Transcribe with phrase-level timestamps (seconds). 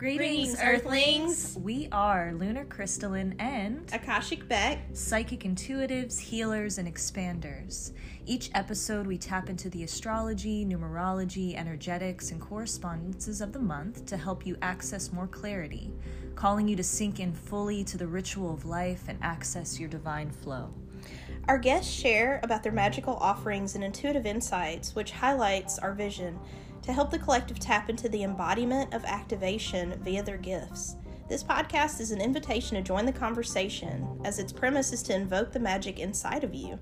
[0.00, 1.58] Greetings, Earthlings.
[1.62, 4.78] We are Lunar Crystalline and Akashic Bec.
[4.94, 7.92] Psychic Intuitives, Healers, and Expanders.
[8.24, 14.16] Each episode, we tap into the astrology, numerology, energetics, and correspondences of the month to
[14.16, 15.92] help you access more clarity,
[16.34, 20.30] calling you to sink in fully to the ritual of life and access your divine
[20.30, 20.72] flow.
[21.46, 26.38] Our guests share about their magical offerings and intuitive insights, which highlights our vision
[26.82, 30.96] to help the collective tap into the embodiment of activation via their gifts.
[31.28, 35.52] This podcast is an invitation to join the conversation, as its premise is to invoke
[35.52, 36.78] the magic inside of you.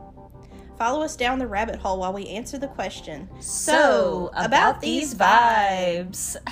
[0.78, 6.36] Follow us down the rabbit hole while we answer the question So, about these vibes.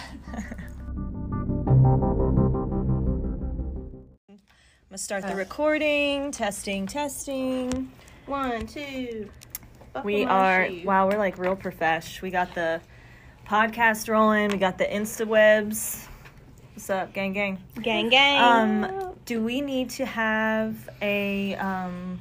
[4.88, 5.36] I'm gonna start the uh.
[5.36, 7.90] recording, testing, testing.
[8.26, 9.30] One, two.
[9.92, 10.82] buckle We are shoe.
[10.84, 12.20] wow, we're like real profesh.
[12.20, 12.80] We got the
[13.48, 16.06] podcast rolling, we got the Insta webs.
[16.74, 17.58] What's up, gang gang?
[17.80, 18.42] Gang, gang.
[18.84, 22.18] Um, do we need to have a um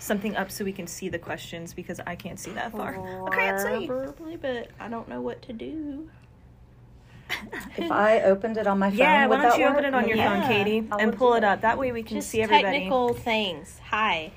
[0.00, 2.96] something up so we can see the questions because I can't see that far.
[3.28, 3.86] I can't see.
[3.86, 6.08] Probably, but I don't know what to do.
[7.76, 9.74] If I opened it on my phone, Yeah, why don't that you work?
[9.74, 10.40] open it on your Yeah.
[10.40, 11.60] phone, Katie, I and pull it up.
[11.62, 12.78] That way we can Just see everybody.
[12.78, 13.80] technical things.
[13.90, 14.32] Hi.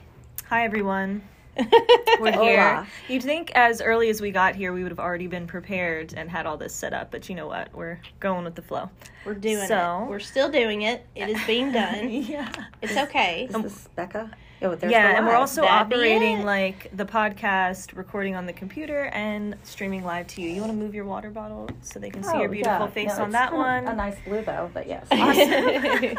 [0.49, 1.21] Hi everyone.
[2.19, 2.43] We're Hola.
[2.45, 2.87] here.
[3.07, 6.29] You'd think as early as we got here we would have already been prepared and
[6.29, 7.73] had all this set up, but you know what?
[7.73, 8.89] We're going with the flow.
[9.25, 10.09] We're doing So- it.
[10.09, 11.05] We're still doing it.
[11.15, 12.09] It is being done.
[12.09, 12.51] yeah.
[12.81, 13.47] It's okay.
[13.49, 14.31] Is this Becca?
[14.61, 18.53] Oh, there's yeah, the and we're also That'd operating like the podcast, recording on the
[18.53, 20.49] computer, and streaming live to you.
[20.49, 22.91] You want to move your water bottle so they can see Oh, your beautiful yeah.
[22.91, 23.87] face No, on that one?
[23.87, 25.05] A nice blue though, but yes.
[25.11, 26.17] Awesome.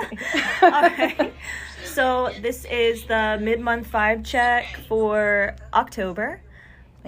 [0.63, 1.33] All right.
[1.85, 6.41] So this is the mid-month vibe check for October.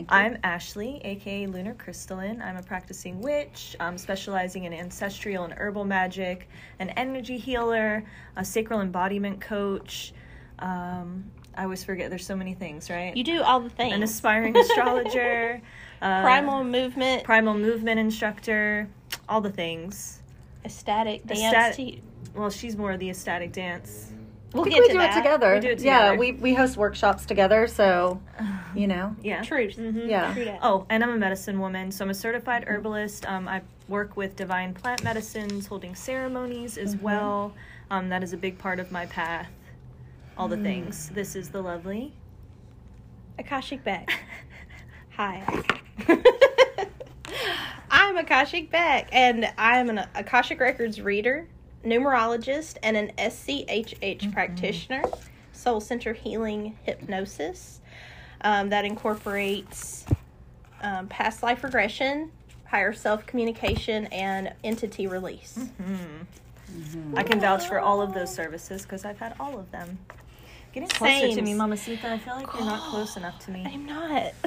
[0.08, 2.40] I'm Ashley, aka Lunar Crystalline.
[2.42, 8.02] I'm a practicing witch, um, specializing in ancestral and herbal magic, an energy healer,
[8.36, 10.12] a sacral embodiment coach.
[10.60, 11.24] Um,
[11.56, 13.16] I always forget there's so many things, right?
[13.16, 13.92] you do all the things.
[13.94, 15.60] An aspiring astrologer,
[16.02, 18.88] uh, Primal movement, primal movement instructor,
[19.28, 20.20] all the things.
[20.64, 21.40] ecstatic dance.
[21.40, 22.02] Ecstatic- te-
[22.34, 24.12] Well, she's more the ecstatic dance.
[24.52, 25.12] We'll I think get we to do that.
[25.12, 25.54] it together.
[25.54, 26.12] We do it together.
[26.14, 28.20] Yeah, we we host workshops together, so
[28.74, 29.14] you know.
[29.22, 29.42] Yeah.
[29.42, 29.76] Truth.
[29.76, 30.08] Mhm.
[30.08, 30.34] Yeah.
[30.34, 30.56] True.
[30.62, 33.26] Oh, and I'm a medicine woman, so I'm a certified herbalist.
[33.28, 37.04] Um, I work with divine plant medicines, holding ceremonies as Mm-hmm.
[37.04, 37.52] well.
[37.92, 39.48] Um, that is a big part of my path.
[40.40, 40.50] All Mm.
[40.52, 41.10] the things.
[41.10, 42.14] This is the lovely.
[43.38, 44.08] Akashic Bec.
[45.10, 45.42] Hi.
[47.90, 51.46] I'm Akashic Bec, and I'm an Akashic Records reader,
[51.84, 55.02] numerologist, and an SCHH practitioner,
[55.52, 57.82] soul center healing hypnosis
[58.40, 60.06] um, that incorporates
[60.80, 62.30] um, past life regression,
[62.64, 65.58] higher self communication, and entity release.
[67.14, 69.98] I can vouch for all of those services because I've had all of them.
[70.72, 71.44] Getting closer to Same.
[71.44, 72.12] me, Mamacita.
[72.12, 73.64] I feel like you're not close enough to me.
[73.66, 74.32] I'm not.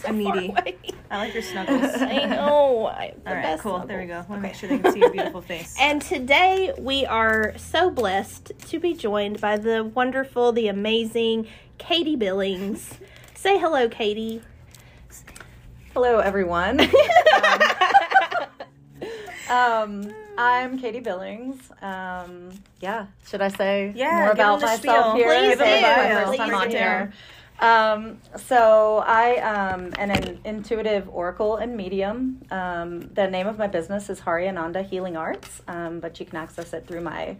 [0.00, 0.48] so I'm far needy.
[0.48, 0.76] away.
[1.10, 1.84] I like your snuggles.
[2.02, 2.86] I know.
[2.86, 3.78] I, the All right, best cool.
[3.86, 4.14] There we go.
[4.24, 4.28] snuggles.
[4.30, 5.76] Want to make sure they can see your beautiful face.
[5.78, 11.46] And today we are so blessed to be joined by the wonderful, the amazing
[11.78, 12.98] Katie Billings.
[13.34, 14.42] Say hello, Katie.
[15.92, 16.80] Hello, everyone.
[16.80, 16.88] um,
[19.48, 21.70] I'm Katie Billings.
[21.82, 22.50] Um,
[22.80, 25.26] yeah, should I say Yeah, more about myself here?
[25.26, 25.64] Please do.
[25.64, 27.12] my first time on here.
[27.60, 32.42] Um, so I um, am an intuitive oracle and medium.
[32.50, 36.36] Um, the name of my business is Hari Ananda Healing Arts, um, but you can
[36.36, 37.36] access it through my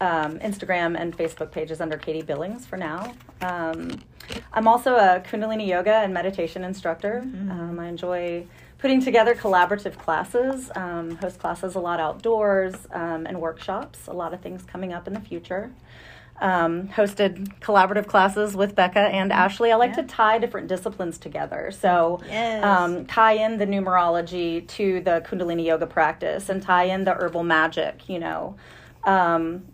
[0.00, 3.14] um, Instagram and Facebook pages under Katie Billings for now.
[3.40, 4.00] Um,
[4.52, 7.20] I'm also a Kundalini yoga and meditation instructor.
[7.50, 8.46] Um, I enjoy
[8.78, 14.06] putting together collaborative classes, um, host classes a lot outdoors, um, and workshops.
[14.06, 15.70] A lot of things coming up in the future.
[16.40, 19.72] Um, hosted collaborative classes with Becca and Ashley.
[19.72, 20.02] I like Yeah.
[20.02, 21.72] to tie different disciplines together.
[21.72, 22.62] So, Yes.
[22.64, 27.42] um, tie in the numerology to the Kundalini yoga practice and tie in the herbal
[27.42, 28.54] magic, you know.
[29.04, 29.64] Um,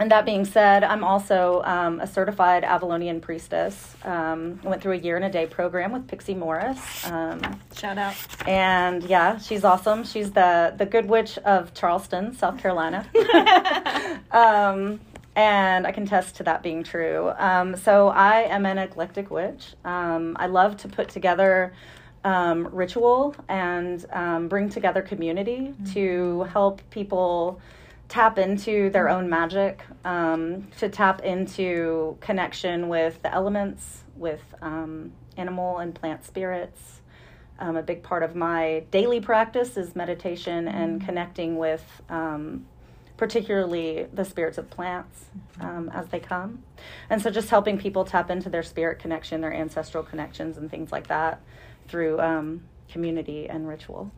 [0.00, 3.94] and that being said, I'm also um, a certified Avalonian priestess.
[4.02, 7.06] Um, I went through a year and a day program with Pixie Morris.
[7.06, 7.42] Um,
[7.76, 8.14] Shout out.
[8.48, 10.04] and yeah, she's awesome.
[10.04, 13.06] She's the, the good witch of Charleston, South Carolina.
[14.30, 15.00] um,
[15.36, 17.32] and I can attest to that being true.
[17.38, 19.74] Um, so I am an eclectic witch.
[19.84, 21.74] Um, I love to put together
[22.24, 27.60] um, ritual and um, bring together community to help people
[28.10, 35.12] tap into their own magic, um, to tap into connection with the elements, with um,
[35.36, 37.00] animal and plant spirits,
[37.60, 42.66] um, a big part of my daily practice is meditation and connecting with um,
[43.16, 45.26] particularly the spirits of plants
[45.60, 46.62] um, as they come.
[47.10, 50.90] And so just helping people tap into their spirit connection, their ancestral connections, and things
[50.90, 51.42] like that
[51.86, 54.10] through um, community and ritual.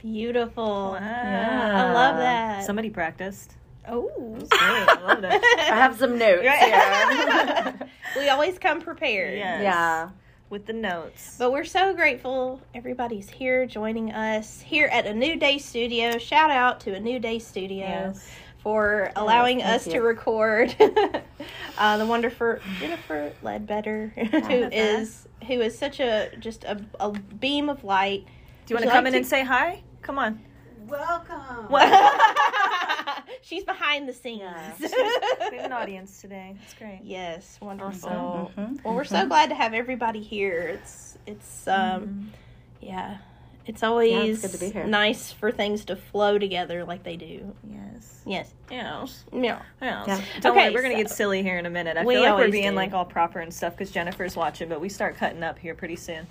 [0.00, 0.96] Beautiful.
[1.00, 1.88] Yeah.
[1.88, 2.64] I love that.
[2.64, 3.54] Somebody practiced.
[3.88, 4.10] oh.
[4.38, 4.48] Great.
[4.52, 5.32] I loved it.
[5.70, 6.42] I have some notes.
[6.44, 7.72] Yeah.
[8.16, 9.36] we always come prepared.
[9.36, 9.62] Yes.
[9.62, 10.10] yeah.
[10.50, 11.36] With the notes.
[11.38, 16.16] But we're so grateful everybody's here joining us here at a New Day Studio.
[16.18, 18.26] Shout out to a New Day Studio Yes.
[18.62, 20.74] for allowing thank us to record.
[21.78, 24.68] uh, the wonderful Jennifer Ledbetter, who Jennifer.
[24.72, 28.24] is who is such a just a, a beam of light.
[28.64, 29.82] Do you want to come like in and say hi?
[30.08, 30.40] Come on.
[30.86, 31.68] Welcome.
[33.42, 34.40] She's behind the scenes.
[34.80, 36.56] We have an audience today.
[36.64, 37.00] It's great.
[37.04, 38.50] yes, wonderful.
[38.56, 38.82] Mhm.
[38.82, 40.60] Well, we're so glad to have everybody here.
[40.82, 42.32] It's it's um
[42.80, 43.18] yeah.
[43.66, 44.86] It's always good to be here.
[44.86, 47.54] nice for things to flow together like they do.
[47.70, 48.22] Yes.
[48.24, 48.54] Yes.
[48.70, 49.24] Yes.
[49.30, 49.60] Yeah.
[49.82, 50.06] Yes.
[50.08, 50.20] Yeah.
[50.40, 51.98] Don't Okay, worry, we're gonna so- get silly here in a minute.
[51.98, 52.76] I We feel like we're being do.
[52.76, 55.96] like all proper and stuff because Jennifer's watching, but we start cutting up here pretty
[55.96, 56.26] soon.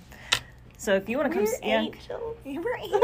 [0.80, 2.36] So if you want to come, We're yeah, angels.
[2.44, 3.02] We're angels.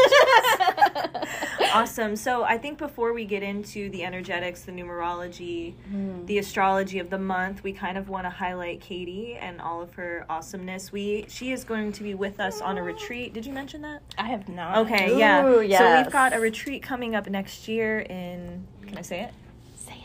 [1.75, 2.15] awesome.
[2.15, 6.25] So I think before we get into the energetics, the numerology, hmm.
[6.26, 9.93] the astrology of the month, we kind of want to highlight Katie and all of
[9.94, 10.93] her awesomeness.
[10.93, 13.35] We she is going to be with us on a retreat.
[13.35, 14.03] Did you mention that?
[14.17, 14.79] I have not.
[14.79, 15.44] Okay, yeah.
[15.44, 19.35] Ooh, So we've got a retreat coming up next year in can I say it?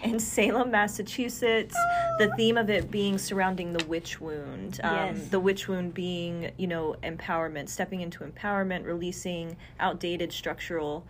[0.04, 1.76] In Salem, Massachusetts.
[2.20, 4.80] The theme of it being surrounding the witch wound.
[4.84, 5.28] Um, Yes.
[5.30, 11.06] The witch wound being, you know, empowerment, stepping into empowerment, releasing outdated structural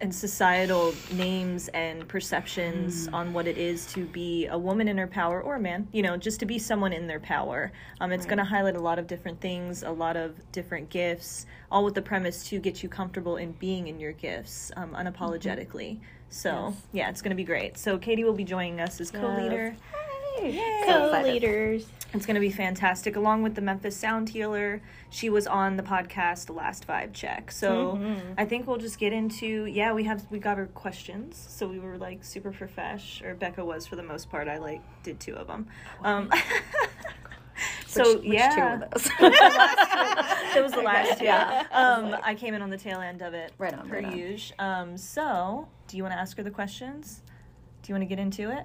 [0.00, 5.06] and societal names and perceptions on what it is to be a woman in her
[5.06, 7.72] power or a man, you know, just to be someone in their power.
[8.00, 11.46] Um, it's going to highlight a lot of different things, a lot of different gifts,
[11.70, 16.00] all with the premise to get you comfortable in being in your gifts um, unapologetically.
[16.28, 17.78] So, yeah, it's going to be great.
[17.78, 19.74] So, Katie will be joining us as co leader.
[20.84, 21.86] Co-leaders.
[22.14, 23.16] It's going to be fantastic.
[23.16, 24.80] Along with the Memphis Sound Healer,
[25.10, 27.50] she was on the podcast, last vibe check.
[27.50, 28.00] So
[28.38, 29.92] I think we'll just get into yeah.
[29.92, 33.86] We have we got her questions, so we were like super profesh, or Becca was
[33.86, 34.48] for the most part.
[34.48, 35.66] I like did two of them.
[36.02, 36.30] Um,
[37.86, 39.04] so Which- which yeah, two of those?
[39.20, 41.24] that was the last two.
[41.24, 41.64] Yeah.
[41.72, 43.52] Um, I came in on the tail end of it.
[43.58, 44.88] Right on, per right on.
[44.90, 47.22] Um, so do you want to ask her the questions?
[47.82, 48.64] Do you want to get into it?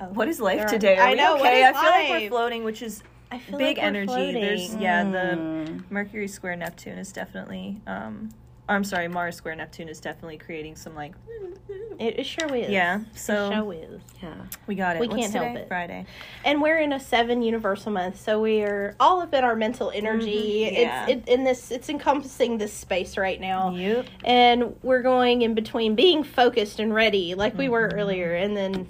[0.00, 0.96] Oh, What is life are- today?
[0.96, 1.32] Are I we know.
[1.36, 1.64] what okay?
[1.64, 4.06] I is feel like we're floating, which is I feel big like energy.
[4.06, 4.40] floating.
[4.40, 5.90] There's yeah, the Mm.
[5.90, 8.30] Mercury square Neptune is definitely um
[8.68, 11.12] I'm sorry, Mars square Neptune is definitely creating some like
[11.98, 12.70] It, it sure is.
[12.70, 13.32] Yeah, So.
[13.32, 14.00] It so- sure is.
[14.22, 14.34] Yeah.
[14.68, 15.00] we got it.
[15.00, 15.68] We What's can't help it.
[15.68, 16.06] Friday.
[16.44, 19.90] And we're in a seven universal month, so we are all up in our mental
[19.92, 20.70] energy.
[20.70, 21.06] Mhm, yeah.
[21.08, 21.70] It's it, in this.
[21.72, 23.70] It's encompassing this space right now.
[23.72, 24.06] Yep.
[24.24, 27.72] and we're going in between being focused and ready like we Mm-hmm.
[27.72, 28.86] were earlier and then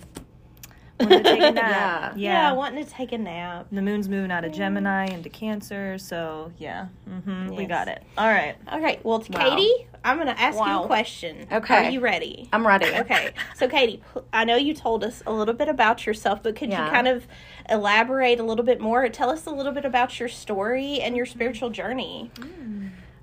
[1.00, 2.12] Wanted to take a nap.
[2.16, 2.32] Yeah.
[2.32, 2.52] Yeah.
[2.52, 6.86] wanting to take a nap The moon's moving out of Gemini into Cancer, so yeah.
[7.08, 8.02] hmm We got it.
[8.18, 8.56] All right.
[8.72, 9.50] okay well Wow.
[9.50, 11.74] katie i'm gonna ask you a question Okay.
[11.86, 12.86] are you ready I'm ready.
[12.86, 14.02] okay so katie
[14.32, 16.86] i know you told us a little bit about yourself but could Yeah.
[16.86, 17.26] you kind of
[17.68, 21.26] elaborate a little bit more tell us a little bit about your story and your
[21.26, 22.30] spiritual journey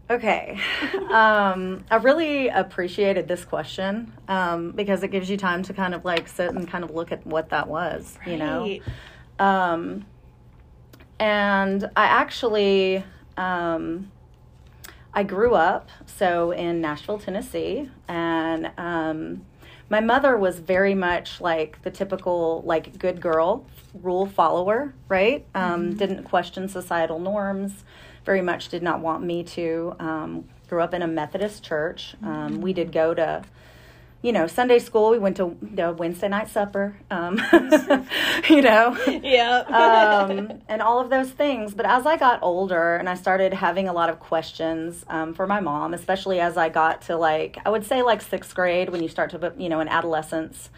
[0.09, 0.59] Okay.
[1.07, 6.03] Um, I really appreciated this question um, because it gives you time to kind of
[6.03, 8.79] like sit and kind of look at what that was, you know?
[9.39, 10.05] Um,
[11.19, 13.03] and I actually,
[13.37, 14.11] um,
[15.13, 19.45] I grew up so in Nashville, Tennessee, and um,
[19.89, 25.45] my mother was very much like the typical like good girl rule follower, right?
[25.55, 27.83] Um, Didn't question societal norms.
[28.27, 29.95] Very much did not want me to.
[29.99, 32.13] Um, grew up in a Methodist church.
[32.21, 33.45] Um, we did go to
[34.21, 35.11] you know, Sunday school.
[35.11, 37.39] We went to the Wednesday night supper, um,
[38.49, 41.73] you know, yeah um, and all of those things.
[41.73, 45.45] But as I got older and I started having a lot of questions um, for
[45.45, 49.03] my mom, especially as I got to like, I would say like sixth grade when
[49.03, 50.71] you start to, you know, in adolescence.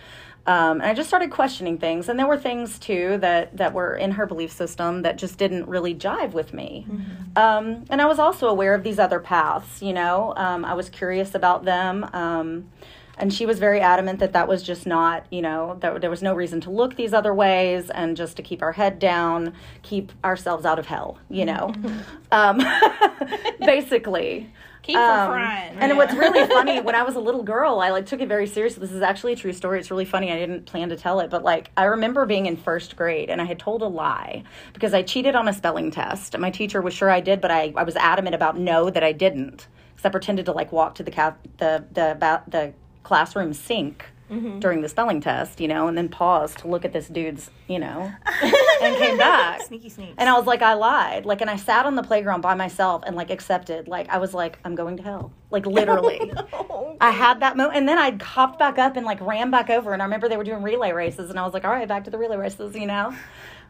[0.49, 3.95] Um, and I just started questioning things, and there were things too that that were
[3.95, 6.87] in her belief system that just didn't really jive with me.
[7.35, 9.81] Um, and I was also aware of these other paths.
[9.83, 12.03] You know, um, I was curious about them.
[13.19, 16.23] And she was very adamant that that was just not you know that there was
[16.23, 20.11] no reason to look these other ways and just to keep our head down keep
[20.23, 21.73] ourselves out of hell you know
[22.31, 22.59] um,
[23.59, 24.49] basically
[24.81, 24.97] Keep.
[24.97, 25.31] Um,
[25.77, 28.47] And what's really funny, when I was a little girl, I like took it very
[28.47, 28.81] seriously.
[28.81, 29.79] This is actually a true story.
[29.79, 30.31] It's really funny.
[30.31, 33.41] I didn't plan to tell it, but like I remember being in first grade and
[33.41, 36.37] I had told a lie because I cheated on a spelling test.
[36.37, 39.11] My teacher was sure I did, but I, I was adamant about no that I
[39.11, 39.67] didn't.
[39.91, 44.05] Because I pretended to like walk to the ca- the the ba- the classroom sink
[44.59, 47.79] during the spelling test, you know, and then paused to look at this dude's, you
[47.79, 48.11] know,
[48.79, 49.59] and came back.
[49.63, 50.13] Sneaky sneaks.
[50.19, 51.25] And I was like, I lied.
[51.25, 53.87] Like, and I sat on the playground by myself and like accepted.
[53.87, 55.33] Like, I was like, I'm going to hell.
[55.49, 56.31] Like, literally.
[57.01, 57.77] I had that moment.
[57.77, 59.93] And then I hopped back up and like ran back over.
[59.93, 61.31] And I remember they were doing relay races.
[61.31, 63.15] And I was like, all right, back to the relay races, you know?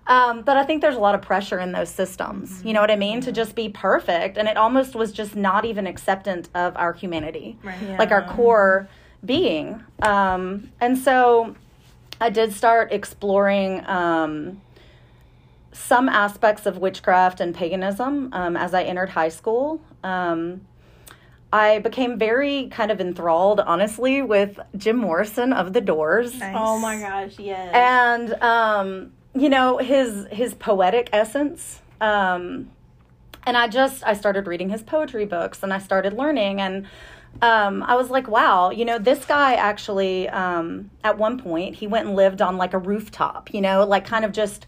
[0.07, 2.65] Um, but I think there's a lot of pressure in those systems.
[2.65, 3.21] You know what I mean?
[3.21, 4.38] To just be perfect.
[4.38, 7.98] And it almost was just not even acceptant of our humanity, Right.
[7.98, 8.89] like our core
[9.25, 9.83] being.
[10.01, 11.55] Um, and so
[12.21, 13.85] I did start exploring.
[13.88, 14.61] Um,
[15.71, 19.79] some aspects of witchcraft and paganism um, as I entered high school.
[20.03, 20.61] Um,
[21.53, 26.99] I became very kind of enthralled, honestly, with Jim Morrison of The Doors, Oh my
[26.99, 27.71] gosh, yes.
[27.73, 31.81] and um, you know his his poetic essence.
[32.01, 32.69] Um,
[33.45, 36.85] and I just I started reading his poetry books, and I started learning, and
[37.41, 41.88] um, I was like, wow, you know, this guy actually um, at one point he
[41.88, 44.65] went and lived on like a rooftop, you know, like kind of just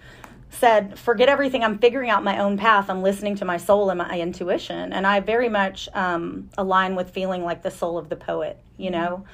[0.52, 1.64] said, forget everything.
[1.64, 2.90] I'm figuring out my own path.
[2.90, 4.94] I'm listening to my soul and my intuition.
[4.94, 8.92] And I very much um, align with feeling like the soul of the poet, you
[8.92, 9.26] know?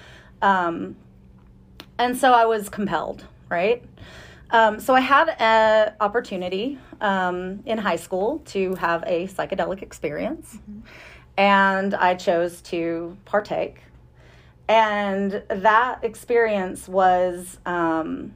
[0.41, 0.95] Um,
[1.97, 3.83] and so I was compelled, right?
[4.51, 10.59] Um, so I had an opportunity um, in high school to have a psychedelic experience,
[11.37, 13.81] and I chose to partake.
[14.67, 18.33] And that experience was um,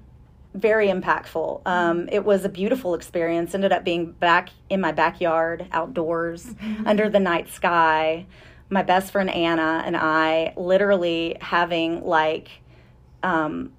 [0.53, 1.61] very impactful.
[1.65, 3.53] Um, it was a beautiful experience.
[3.53, 6.47] Ended up being back in my backyard, outdoors,
[6.85, 8.27] under the night sky.
[8.69, 12.49] My best friend Anna and I literally having like
[13.23, 13.73] um,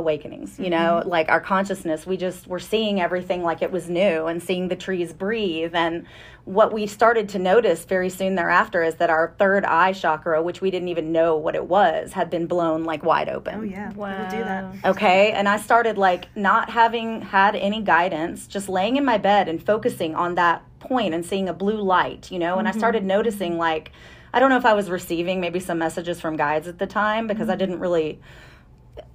[0.00, 1.08] awakenings, you know, mm-hmm.
[1.08, 2.06] like our consciousness.
[2.06, 5.74] We just were seeing everything like it was new and seeing the trees breathe.
[5.74, 6.06] And
[6.44, 10.60] what we started to notice very soon thereafter is that our third eye chakra, which
[10.60, 13.54] we didn't even know what it was, had been blown like wide open.
[13.54, 14.18] oh yeah, Wow.
[14.18, 14.74] we'll do that.
[14.84, 15.30] Okay.
[15.32, 19.64] And I started like not having had any guidance, just laying in my bed and
[19.64, 22.80] focusing on that point and seeing a blue light, you know, and I mm-hmm.
[22.80, 23.92] started noticing like,
[24.32, 27.26] I don't know if I was receiving maybe some messages from guides at the time
[27.26, 27.58] because I mm-hmm.
[27.58, 28.20] didn't really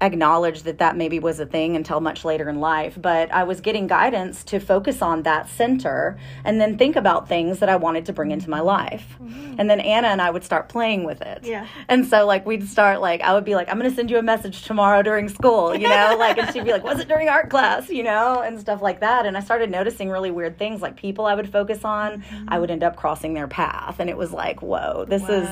[0.01, 3.62] acknowledge that that maybe was a thing until much later in life but i was
[3.62, 8.05] getting guidance to focus on that center and then think about things that i wanted
[8.05, 9.15] to bring into my life.
[9.22, 9.55] Mm-hmm.
[9.58, 11.39] And then anna and i would start playing with it.
[11.44, 11.67] Yeah.
[11.88, 14.17] and so like we'd start like i would be like i'm going to send you
[14.17, 17.29] a message tomorrow during school you know like and she'd be like was it during
[17.29, 17.89] art class?
[17.89, 19.25] you know and stuff like that.
[19.25, 22.22] And i started noticing really weird things like people i would focus on.
[22.22, 22.46] Mm-hmm.
[22.50, 25.48] I would end up crossing their path and it was like whoa this is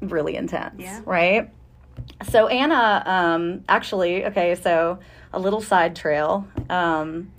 [0.00, 1.00] really intense, Yeah.
[1.06, 1.50] right?
[2.30, 4.98] So Anna, um, actually, okay, so
[5.32, 6.46] a little side trail.
[6.70, 7.32] Um,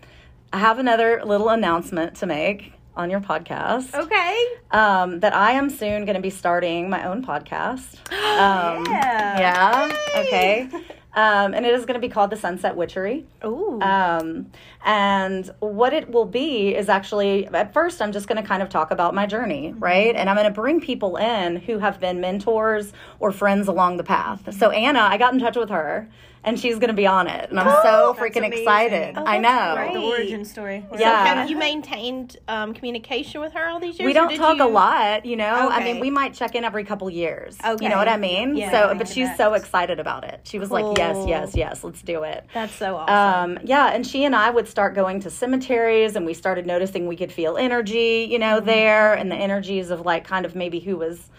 [0.54, 3.94] I have another little announcement to make on your podcast.
[3.94, 4.46] okay.
[4.72, 7.96] Um, that I am soon going to be starting my own podcast.
[8.38, 9.40] Um, Yeah.
[9.40, 9.98] Yeah.
[10.22, 10.70] Okay.
[11.18, 13.26] Um, and it is going to be called the Sunset Witchery.
[13.44, 13.82] Ooh.
[13.82, 14.52] Um,
[14.86, 18.70] and what it will be is actually, at first, I'm just going to kind of
[18.70, 20.16] talk about my journey, right?
[20.16, 24.04] And I'm going to bring people in who have been mentors or friends along the
[24.04, 24.56] path.
[24.56, 26.08] So, Anna, I got in touch with her,
[26.48, 27.50] and she's going to be on it.
[27.50, 28.60] And I'm so freaking amazing.
[28.60, 29.18] excited.
[29.18, 29.74] Oh, I know.
[29.76, 29.94] great.
[29.94, 30.86] The origin story.
[30.98, 31.26] Yeah.
[31.26, 34.06] Have you maintained um, communication with her all these years?
[34.06, 35.70] We don't talk you- a lot, you know.
[35.70, 37.58] I mean, we might check in every couple years.
[37.64, 37.84] Okay.
[37.84, 38.56] You know what I mean?
[38.56, 40.40] Yeah, so, but she's so excited about it.
[40.46, 43.58] She was like, "Yes, yes, yes, let's do it." That's so awesome.
[43.58, 47.08] um, yeah, and she and I would start going to cemeteries, and we started noticing
[47.08, 50.80] we could feel energy, you know, there, and the energies of like kind of maybe
[50.80, 51.30] who was,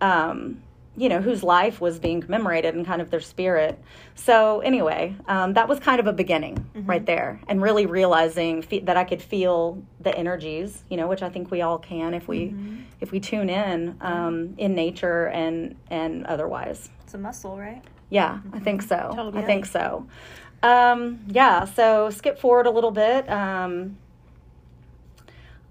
[0.00, 0.60] um,
[1.00, 3.82] you know, whose life was being commemorated and kind of their spirit.
[4.14, 8.80] So anyway, um, that was kind of a beginning right there, and really realizing fe-
[8.80, 12.28] that I could feel the energies, you know, which I think we all can if
[12.28, 12.54] we
[13.00, 16.90] if we tune in um, in nature and and otherwise.
[17.04, 17.82] It's a muscle, right?
[18.10, 19.12] Yeah, I think so.
[19.14, 19.42] Totally.
[19.42, 20.06] I think so.
[20.62, 23.26] Um, yeah, so skip forward a little bit.
[23.30, 23.96] Um,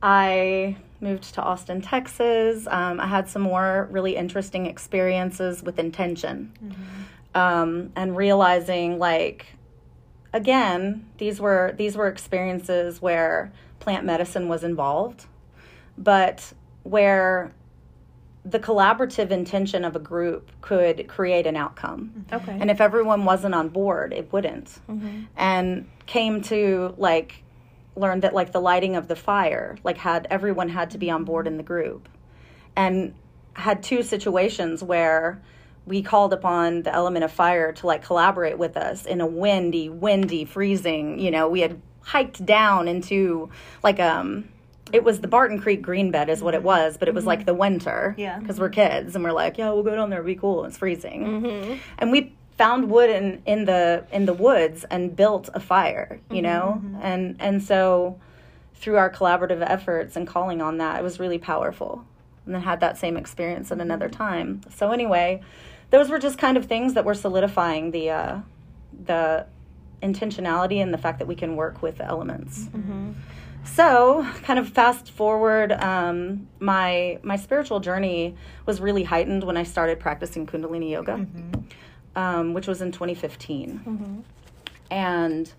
[0.01, 2.67] I moved to Austin, Texas.
[2.67, 6.53] Um, I had some more really interesting experiences with intention
[7.35, 9.47] um, and realizing, like,
[10.33, 15.25] again, these were these were experiences where plant medicine was involved,
[15.97, 16.53] but
[16.83, 17.53] where
[18.45, 22.25] the collaborative intention of a group could create an outcome.
[22.31, 22.57] okay.
[22.59, 24.79] And if everyone wasn't on board, it wouldn't.
[25.35, 27.43] And came to like
[27.99, 31.23] learn that like the lighting of the fire, like had everyone had to be on
[31.23, 32.07] board in the group.
[32.75, 33.13] And
[33.53, 35.41] had two situations where
[35.85, 39.89] we called upon the element of fire to like collaborate with us in a windy,
[39.89, 41.19] windy, freezing.
[41.19, 43.49] You know, we had hiked down into
[43.83, 44.49] like um
[44.91, 46.67] it was the Barton Creek Greenbelt is what it mm-hmm.
[46.67, 47.45] was, but it was like mm-hmm.
[47.47, 48.15] the winter.
[48.17, 48.39] Yeah.
[48.39, 50.65] Because we're kids and we're like, yeah, we'll go down there, it'll be cool.
[50.65, 51.25] It's freezing.
[51.25, 51.77] Mm-hmm.
[51.97, 56.35] And we found wood in, in the in the woods and built a fire, you
[56.35, 56.81] mm-hmm, know?
[56.83, 56.99] Mm-hmm.
[57.01, 58.19] And and so
[58.75, 62.03] through our collaborative efforts and calling on that, it was really powerful.
[62.45, 64.23] And then had that same experience at another mm-hmm.
[64.23, 64.61] time.
[64.75, 65.41] So anyway,
[65.89, 68.39] those were just kind of things that were solidifying the uh,
[69.05, 69.45] the
[70.03, 72.67] intentionality and the fact that we can work with the elements.
[73.65, 78.35] So, kind of fast forward, um, my my spiritual journey
[78.65, 81.25] was really heightened when I started practicing Kundalini yoga,
[82.15, 84.23] um, which was in 2015,
[84.91, 85.51] and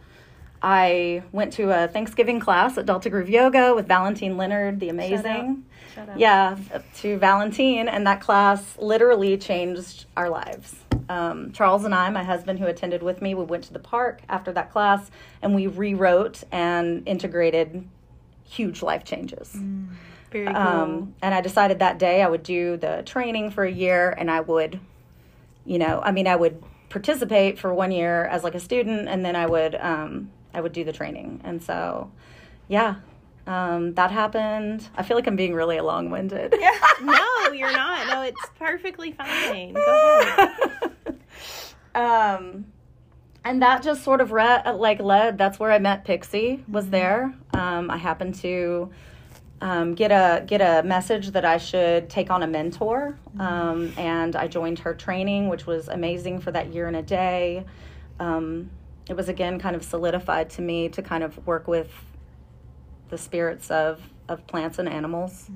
[0.63, 5.65] I went to a Thanksgiving class at Delta Groove Yoga with Valentine Leonard, the amazing.
[5.95, 6.19] Shout out.
[6.19, 6.57] Yeah,
[6.97, 10.77] to Valentine, and that class literally changed our lives.
[11.09, 14.21] Um, Charles and I, my husband who attended with me, we went to the park
[14.29, 15.11] after that class
[15.43, 17.85] and we rewrote and integrated
[18.45, 19.59] huge life changes.
[20.31, 20.57] Very cool.
[20.57, 24.31] Um, and I decided that day I would do the training for a year and
[24.31, 24.79] I would,
[25.71, 29.25] you know, I mean, I would participate for one year as like a student and
[29.25, 31.43] then I would, um, I would do the training.
[31.45, 32.11] And so,
[32.67, 32.97] yeah,
[33.47, 34.89] um, that happened.
[34.97, 36.57] I feel like I'm being really long winded.
[37.03, 38.09] no, you're not.
[38.09, 39.75] No, it's perfectly fine.
[39.75, 41.21] Go ahead.
[41.95, 42.67] um,
[43.45, 45.39] and that just sort of re- like led.
[45.39, 46.65] That's where I met Pixie.
[46.67, 47.33] Was there?
[47.55, 48.91] Um, I happened to
[49.61, 54.35] um, get a get a message that I should take on a mentor, um, and
[54.35, 57.65] I joined her training, which was amazing for that year and a day.
[58.19, 58.71] Um,
[59.09, 61.91] it was again kind of solidified to me to kind of work with
[63.11, 65.51] the spirits of of plants and animals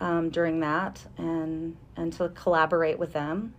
[0.00, 3.54] um, during that, and and to collaborate with them.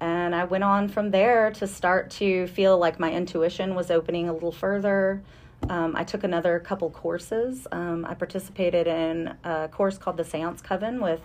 [0.00, 4.28] And I went on from there to start to feel like my intuition was opening
[4.28, 5.22] a little further.
[5.68, 7.66] Um, I took another couple courses.
[7.72, 11.20] Um, I participated in a course called the Seance Coven with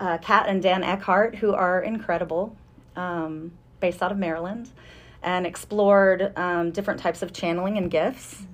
[0.00, 2.56] uh, Kat and Dan Eckhart, who are incredible,
[2.96, 4.70] um, based out of Maryland,
[5.22, 8.46] and explored um, different types of channeling and gifts.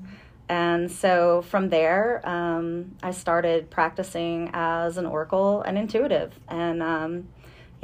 [0.49, 6.39] And so from there, um, I started practicing as an oracle and intuitive.
[6.49, 7.29] And um,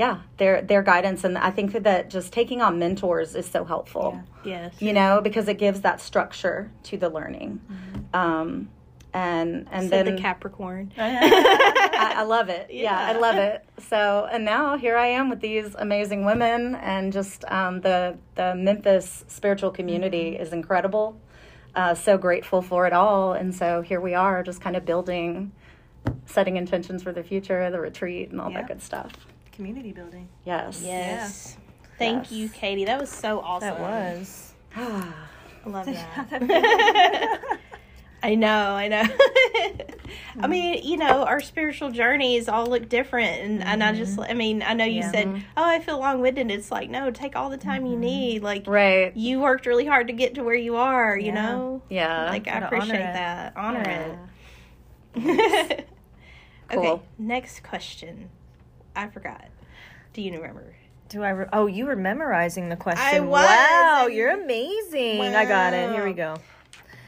[0.00, 4.18] yeah, their their guidance and I think that just taking on mentors is so helpful.
[4.44, 4.72] Yes.
[4.80, 7.60] You know, because it gives that structure to the learning.
[8.14, 8.70] Um,
[9.12, 10.92] and and Said then the Capricorn.
[10.98, 12.68] I, I love it.
[12.70, 12.98] Yeah.
[12.98, 13.62] I love it.
[13.90, 18.54] So, and now here I am with these amazing women, and just um, the the
[18.54, 21.20] Memphis spiritual community is incredible.
[21.74, 25.52] Uh, so grateful for it all, and so here we are, just kind of building,
[26.24, 28.60] setting intentions for the future, the retreat, and all Yeah.
[28.60, 29.12] that good stuff.
[29.60, 30.26] Community building.
[30.46, 30.80] Yes.
[30.82, 31.58] Yes.
[31.98, 32.32] Thank Yes.
[32.32, 32.86] you, Katie.
[32.86, 33.68] That was so awesome.
[33.68, 34.54] That was.
[34.74, 35.12] I
[35.66, 37.40] love that.
[38.22, 39.02] I know, I know.
[39.04, 39.84] I
[40.34, 40.50] hmm.
[40.50, 43.98] mean, you know, our spiritual journeys all look different, and, and I mm-hmm.
[43.98, 45.12] just, I mean, I know you Yeah.
[45.12, 48.00] said, "Oh, I feel long winded." It's like, no, take all the time you mm-hmm.
[48.00, 48.42] need.
[48.42, 49.14] Like, Right.
[49.14, 51.18] you worked really hard to get to where you are.
[51.18, 51.34] You Yeah.
[51.34, 52.30] know, Yeah.
[52.30, 53.56] like I appreciate honor that.
[53.58, 54.16] Honor
[55.14, 55.72] Yeah.
[55.76, 55.86] it.
[56.70, 56.86] Cool.
[56.86, 58.30] Okay, next question.
[58.96, 59.46] I forgot.
[60.12, 60.74] Do you remember?
[61.08, 61.30] Do I?
[61.30, 63.14] Re- oh, you were memorizing the question.
[63.14, 65.20] I was, Wow, you're amazing.
[65.20, 65.92] I got it.
[65.92, 66.36] Here we go.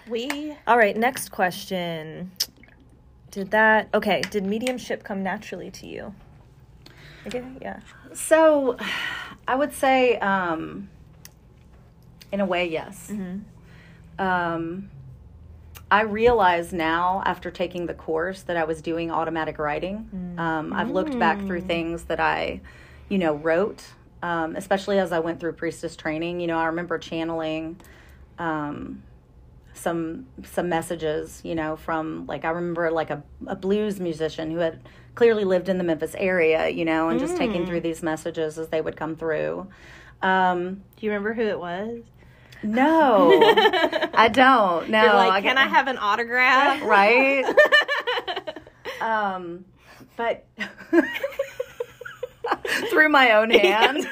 [0.09, 2.33] We All right, next question.
[3.31, 3.89] Did that?
[3.95, 4.21] Okay.
[4.31, 6.15] Did mediumship come naturally to you?
[7.27, 7.45] Okay.
[7.61, 7.81] Yeah.
[8.13, 8.77] So,
[9.47, 10.91] I would say, um,
[12.33, 13.11] in a way, yes.
[14.19, 14.91] Um,
[15.93, 20.09] I realize now, after taking the course, that I was doing automatic writing.
[20.39, 22.63] Um, I've looked back through things that I,
[23.11, 23.85] you know, wrote,
[24.23, 26.41] um, especially as I went through priestess training.
[26.41, 27.79] You know, I remember channeling.
[28.39, 29.03] Um,
[29.75, 34.59] some some messages you know from like i remember like a, a blues musician who
[34.59, 34.79] had
[35.15, 38.69] clearly lived in the memphis area you know and just taking through these messages as
[38.69, 39.67] they would come through
[40.21, 42.03] um do you remember who it was?
[42.75, 43.31] no
[44.15, 46.83] i don't no You're like, can I have an autograph?
[46.85, 47.45] right
[49.01, 49.65] um
[50.17, 50.45] but
[52.91, 54.07] through my own hand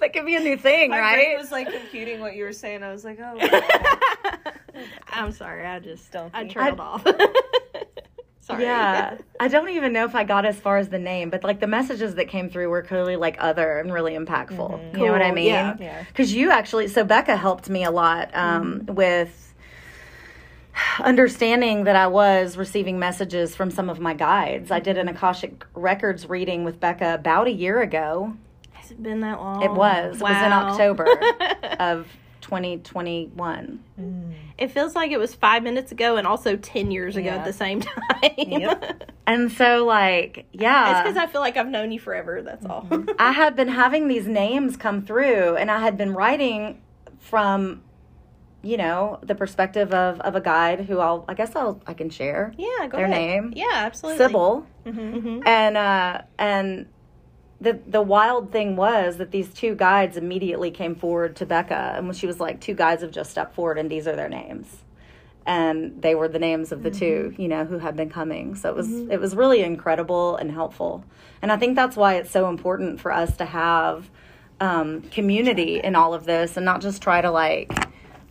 [0.00, 2.82] that could be a new thing right It was like computing what you were saying.
[2.82, 3.38] I was like, oh.
[5.08, 6.50] I'm sorry, I just Don't I be.
[6.50, 7.02] trailed off.
[8.46, 8.62] Sorry.
[8.64, 9.18] Yeah.
[9.40, 11.66] I don't even know if I got as far as the name, but like the
[11.66, 14.96] messages that came through were clearly like other and really impactful.
[14.96, 15.46] You know what I mean?
[15.46, 15.76] yeah.
[15.78, 16.04] Yeah.
[16.08, 19.54] Because you actually, so Becca helped me a lot um, with
[21.00, 24.70] understanding that I was receiving messages from some of my guides.
[24.70, 28.34] I did an Akashic Records reading with Becca about a year ago.
[28.72, 29.62] Has it been that long?
[29.62, 30.16] It was.
[30.16, 31.06] It was in October
[31.80, 32.06] of
[32.46, 33.82] 2021.
[34.58, 37.36] It feels like it was five minutes ago and also 10 years ago Yeah.
[37.36, 38.32] at the same time.
[38.36, 39.12] Yep.
[39.28, 41.00] And so, like, yeah.
[41.00, 42.42] It's because I feel like I've known you forever.
[42.42, 42.86] That's all.
[43.18, 46.80] I had been having these names come through, and I had been writing
[47.18, 47.82] from,
[48.62, 52.08] you know, the perspective of, of a guide who I'll, I guess I'll, I can
[52.08, 52.54] share.
[52.56, 53.18] yeah, go Their ahead.
[53.20, 53.52] name?
[53.56, 54.24] Yeah, absolutely.
[54.24, 54.64] Sybil.
[54.86, 55.42] Mhm.
[55.44, 56.86] And, uh, and
[57.66, 62.06] the, the wild thing was that these two guides immediately came forward to Becca, and
[62.06, 64.68] when she was like, two guides have just stepped forward, and these are their names.
[65.44, 67.42] And they were the names of the two, mm-hmm.
[67.42, 68.54] you know, who had been coming.
[68.54, 69.10] So it was mm-hmm.
[69.10, 71.04] it was really incredible and helpful.
[71.42, 74.08] And I think that's why it's so important for us to have
[74.60, 77.72] um, community in all of this, and not just try to like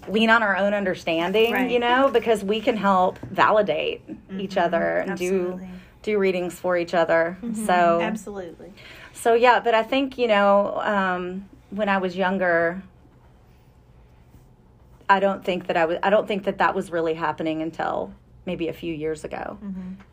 [0.08, 1.72] lean on our own understanding, Right.
[1.72, 4.02] you know, because we can help validate
[4.38, 4.60] each mm-hmm.
[4.60, 5.66] other and Absolutely.
[5.66, 5.72] do
[6.04, 7.38] do readings for each other.
[7.66, 8.72] So Absolutely.
[9.26, 12.84] So yeah, but I think you know um, when I was younger,
[15.10, 15.98] I don't think that I was.
[16.04, 18.14] I don't think that that was really happening until
[18.46, 19.58] maybe a few years ago.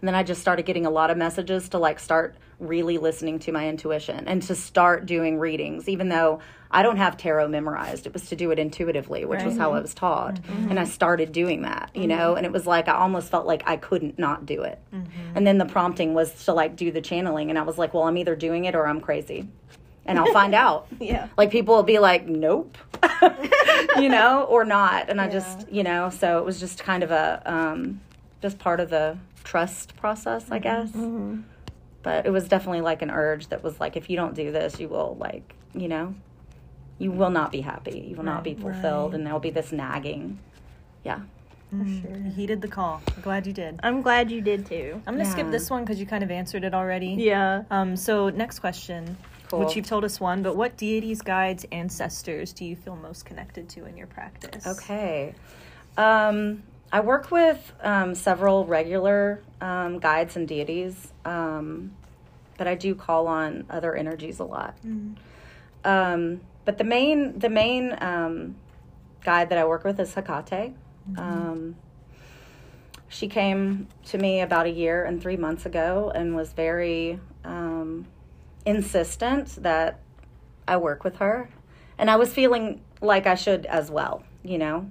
[0.01, 3.39] And then I just started getting a lot of messages to like start really listening
[3.41, 8.07] to my intuition and to start doing readings, even though I don't have tarot memorized.
[8.07, 10.37] It was to do it intuitively, which was how I was taught.
[10.37, 10.71] Mm-hmm.
[10.71, 12.39] And I started doing that, you know, mm-hmm.
[12.39, 14.79] and it was like I almost felt like I couldn't not do it.
[14.95, 15.37] Mm-hmm.
[15.37, 17.51] And then the prompting was to like do the channeling.
[17.51, 19.49] And I was like, well, I'm either doing it or I'm crazy.
[20.07, 20.89] And I'll find out.
[20.99, 21.29] Yeah.
[21.37, 22.79] Like people will be like, nope,
[23.99, 25.11] you know, or not.
[25.11, 28.01] And I just, you know, so it was just kind of a, um,
[28.41, 30.91] just part of the trust process, I guess.
[32.03, 34.81] But it was definitely like an urge that was like, if you don't do this,
[34.81, 36.15] you will like, you know,
[36.99, 38.07] you will not be happy.
[38.11, 40.39] You will not be fulfilled, and there'll be this nagging.
[41.05, 41.21] Yeah.
[41.71, 42.17] For sure.
[42.17, 43.01] You heeded the call.
[43.17, 43.81] I'm glad you did.
[43.83, 45.01] I'm glad you did too.
[45.07, 47.15] I'm gonna skip this one because you kind of answered it already.
[47.19, 47.63] Yeah.
[47.71, 47.97] Um.
[47.97, 49.17] So next question,
[49.49, 49.61] Cool.
[49.61, 53.69] which you've told us one, but what deities, guides, ancestors do you feel most connected
[53.71, 54.67] to in your practice?
[54.67, 55.35] Okay.
[55.97, 56.63] Um,
[56.93, 61.93] I work with um, several regular um, guides and deities, um,
[62.59, 64.77] but I do call on other energies a lot.
[65.85, 68.57] Um, but the main the main um,
[69.25, 70.75] guide that I work with is Hecate.
[71.17, 71.77] Um,
[73.09, 78.07] she came to me about a year and three months ago and was very um,
[78.65, 80.01] insistent that
[80.69, 81.51] I work with her.
[81.99, 84.91] And I was feeling like I should as well, you know.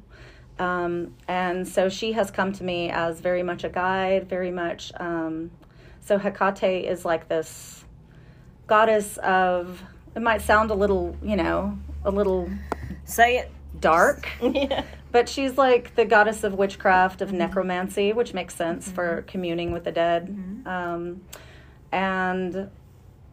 [0.61, 4.91] Um, and so she has come to me as very much a guide, very much.
[4.99, 5.49] Um,
[6.01, 7.83] so Hecate is like this
[8.67, 9.81] goddess of,
[10.15, 12.47] it might sound a little, you know, a little
[13.05, 13.51] Say it.
[13.79, 14.83] dark, yeah.
[15.11, 19.83] but she's like the goddess of witchcraft, of necromancy, which makes sense for communing with
[19.83, 20.27] the dead.
[20.67, 21.21] Um,
[21.91, 22.69] and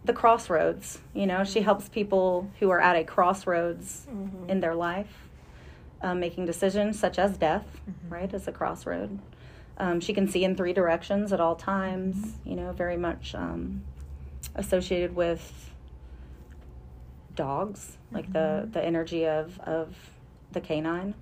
[0.05, 4.07] the crossroads, you know, she helps people who are at a crossroads
[4.49, 5.28] in their life,
[6.03, 7.67] um, making decisions such as death,
[8.09, 9.19] right, as a crossroad.
[9.79, 13.83] Um, she can see in three directions at all times, you know, very much um,
[14.57, 15.71] associated with
[17.37, 19.95] dogs, like the, the energy of, of
[20.51, 21.15] the canine.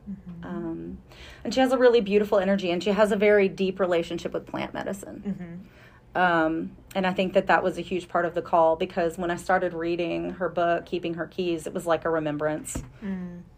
[0.43, 0.99] Um,
[1.45, 4.47] and she has a really beautiful energy, and she has a very deep relationship with
[4.47, 5.69] plant medicine.
[6.17, 9.31] Um, and I think that that was a huge part of the call because when
[9.31, 12.83] I started reading her book, Keeping Her Keys, it was like a remembrance.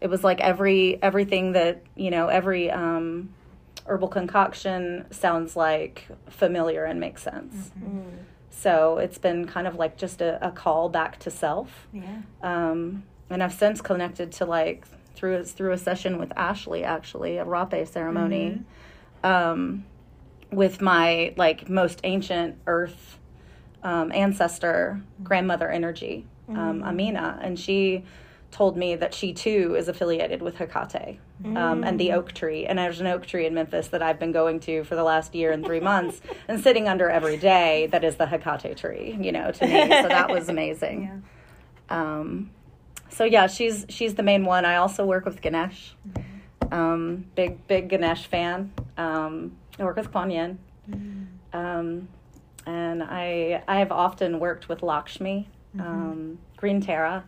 [0.01, 3.29] It was like every everything that you know, every um,
[3.85, 7.71] herbal concoction sounds like familiar and makes sense.
[8.49, 11.87] So it's been kind of like just a, a call back to self.
[11.93, 12.21] Yeah.
[12.41, 17.45] Um, and I've since connected to like through through a session with Ashley, actually, a
[17.45, 18.63] rapé ceremony,
[19.23, 19.85] um,
[20.51, 23.17] with my like most ancient earth
[23.83, 28.03] um, ancestor, grandmother energy, um, Amina, and she
[28.51, 32.65] told me that she too is affiliated with Hecate um, and the oak tree.
[32.65, 35.35] And there's an oak tree in Memphis that I've been going to for the last
[35.35, 37.87] year and three months and sitting under every day.
[37.91, 39.89] That is the Hecate tree, you know, to me.
[39.89, 41.23] So that was amazing.
[41.89, 42.49] Um,
[43.09, 44.65] so yeah, she's she's the main one.
[44.65, 45.95] I also work with Ganesh.
[46.71, 48.71] Um, big big Ganesh fan.
[49.79, 50.59] I work with Kuan Yin.
[51.53, 52.07] Um,
[52.65, 55.47] and I I have often worked with Lakshmi,
[55.79, 57.23] um, Green Tara,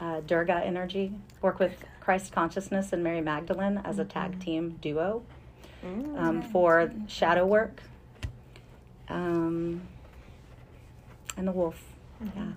[0.00, 1.12] uh, Durga Energy.
[1.40, 5.22] Work with Christ Consciousness and Mary Magdalene as a tag team duo
[6.16, 7.82] um, for shadow work.
[9.08, 9.82] Um,
[11.36, 11.82] and the wolf.
[12.36, 12.52] Yeah.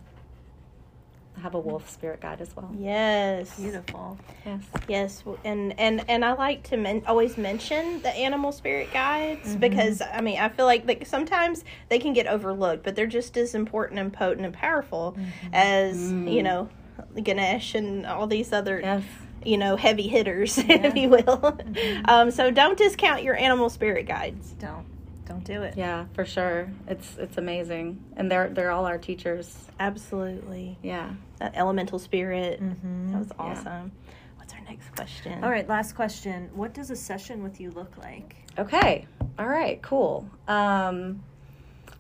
[1.42, 2.72] Have a wolf spirit guide as well.
[2.78, 3.58] Yes.
[3.60, 4.18] Beautiful.
[4.46, 4.62] Yes.
[4.88, 9.60] Yes, and and and I like to men- always mention the animal spirit guides mm-hmm.
[9.60, 13.38] because I mean I feel like like sometimes they can get overlooked, but they're just
[13.38, 15.54] as important and potent and powerful mm-hmm.
[15.54, 16.32] as mm.
[16.32, 16.70] you know
[17.22, 19.04] Ganesh and all these other Yes.
[19.44, 21.22] you know heavy hitters, if you will.
[21.24, 22.06] Mm-hmm.
[22.06, 24.52] Um, so don't discount your animal spirit guides.
[24.60, 24.86] Don't
[25.26, 25.76] don't do it.
[25.78, 26.70] Yeah, for sure.
[26.88, 29.58] It's it's amazing, and they're they're all our teachers.
[29.80, 31.12] Absolutely, Yeah.
[31.40, 32.62] that elemental spirit.
[32.62, 33.12] Mm-hmm.
[33.12, 33.92] That was awesome.
[34.38, 35.44] What's our next question?
[35.44, 36.50] All right, last question.
[36.54, 38.36] What does a session with you look like?
[38.60, 39.06] Okay.
[39.40, 39.82] All right.
[39.82, 40.30] Cool.
[40.48, 41.24] Um,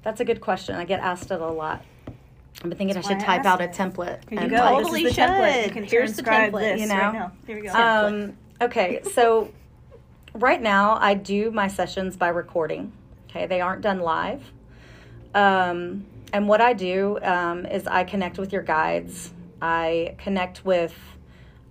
[0.03, 0.75] that's a good question.
[0.75, 1.83] I get asked it a lot.
[2.07, 4.29] I've been thinking That's I should why I type out a template.
[4.29, 4.57] Here you and, go.
[4.57, 5.57] like, Totally is template.
[5.57, 5.73] You should.
[5.73, 7.19] can Here's the template, this you right know?
[7.19, 7.31] now.
[7.45, 7.73] Here we go.
[7.73, 9.51] Um, okay, so
[10.33, 12.93] right now I do my sessions by recording.
[13.35, 14.41] Okay, they aren't done live.
[15.33, 19.33] Um, and what I do um, is I connect with your guides.
[19.61, 20.95] I connect with.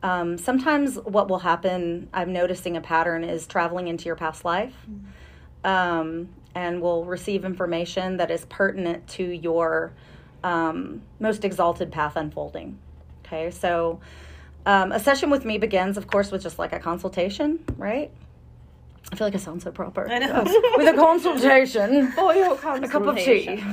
[0.02, 4.74] Um, sometimes what will happen, I'm noticing a pattern, is traveling into your past life.
[5.64, 9.92] Um, and will receive information that is pertinent to your
[10.44, 12.78] um, most exalted path unfolding.
[13.24, 14.00] Okay, so
[14.66, 18.12] um, a session with me begins, of course, with just like a consultation, right?
[19.12, 20.08] I feel like I sound so proper.
[20.10, 20.42] I know.
[20.76, 22.12] with a consultation.
[22.18, 23.62] Oil A cup of tea.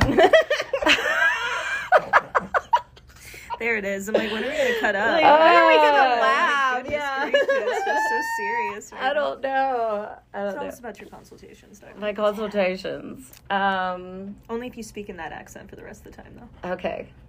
[3.59, 4.07] there it is.
[4.07, 5.11] I'm like, when are we gonna cut up?
[5.11, 6.85] Like, when are we gonna Oh, laugh?
[6.89, 7.29] Yeah.
[7.31, 8.91] it's just so serious.
[8.91, 10.15] Right I don't know.
[10.33, 10.69] I don't Tell know.
[10.69, 11.95] us about your consultations, Doug.
[11.97, 13.31] My consultations.
[13.49, 16.71] Um, Only if you speak in that accent for the rest of the time, though.
[16.71, 17.07] okay.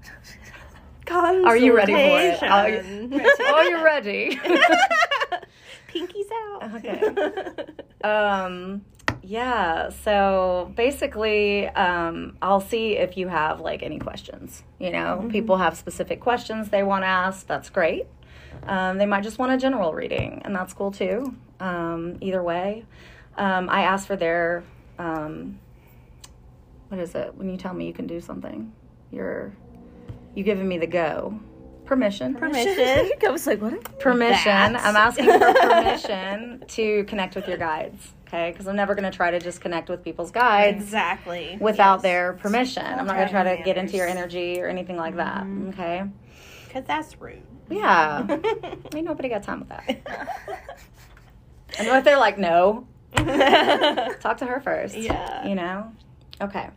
[1.10, 2.42] Are you ready for it?
[2.44, 4.40] Are you, are you ready?
[5.92, 6.74] Pinkies out.
[6.76, 7.64] Okay.
[8.08, 8.84] um,
[9.22, 9.90] yeah.
[9.90, 14.62] So basically, um, I'll see if you have like any questions.
[14.78, 17.46] You know, people have specific questions they want to ask.
[17.46, 18.06] That's great.
[18.64, 21.34] Um, they might just want a general reading, and that's cool too.
[21.60, 22.84] Um, either way,
[23.36, 24.64] um, I ask for their
[24.98, 25.58] um,
[26.88, 28.72] what is it when you tell me you can do something?
[29.10, 29.52] You're
[30.34, 31.38] you giving me the go,
[31.84, 33.10] permission, Permission.
[33.26, 33.98] I was like, what?
[33.98, 34.72] permission.
[34.74, 34.84] That.
[34.84, 38.12] I'm asking for permission to connect with your guides.
[38.28, 41.58] Okay, because I'm never going to try to just connect with people's guides Exactly.
[41.60, 42.02] without Yes.
[42.02, 42.84] their permission.
[42.86, 45.44] I'm not going to try to get into your energy or anything like that.
[45.68, 46.04] Okay.
[46.66, 47.42] Because that's rude.
[47.68, 48.26] Yeah.
[48.94, 49.86] Ain't nobody got time with that.
[51.78, 52.86] And what if they're like, no?
[53.16, 54.96] Talk to her first.
[54.96, 55.46] Yeah.
[55.46, 55.92] You know?
[56.40, 56.70] Okay.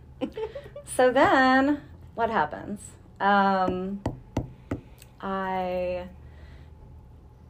[0.95, 1.81] So then
[2.15, 2.81] what happens?
[3.21, 4.01] Um,
[5.25, 6.07] I.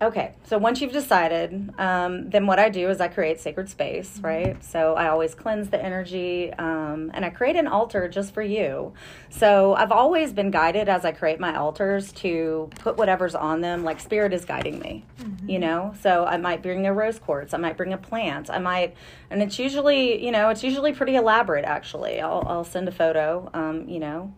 [0.02, 4.20] Okay, so once you've decided, um, then what I do is I create sacred space,
[4.20, 4.62] right?
[4.62, 8.94] So I always cleanse the energy um, and I create an altar just for you.
[9.30, 13.86] So I've always been guided as I create my altars to put whatever's on them,
[13.86, 15.06] like spirit is guiding me,
[15.48, 15.96] you know?
[16.02, 18.96] So I might bring a rose quartz, I might bring a plant, I might,
[19.30, 22.20] and it's usually, you know, it's usually pretty elaborate actually.
[22.20, 24.34] I'll, I'll send a photo, um, you know.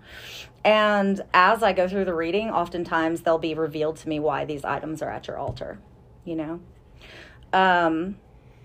[0.68, 4.66] And as I go through the reading, oftentimes they'll be revealed to me why these
[4.66, 5.80] items are at your altar,
[6.26, 6.60] you know.
[7.54, 8.18] Um,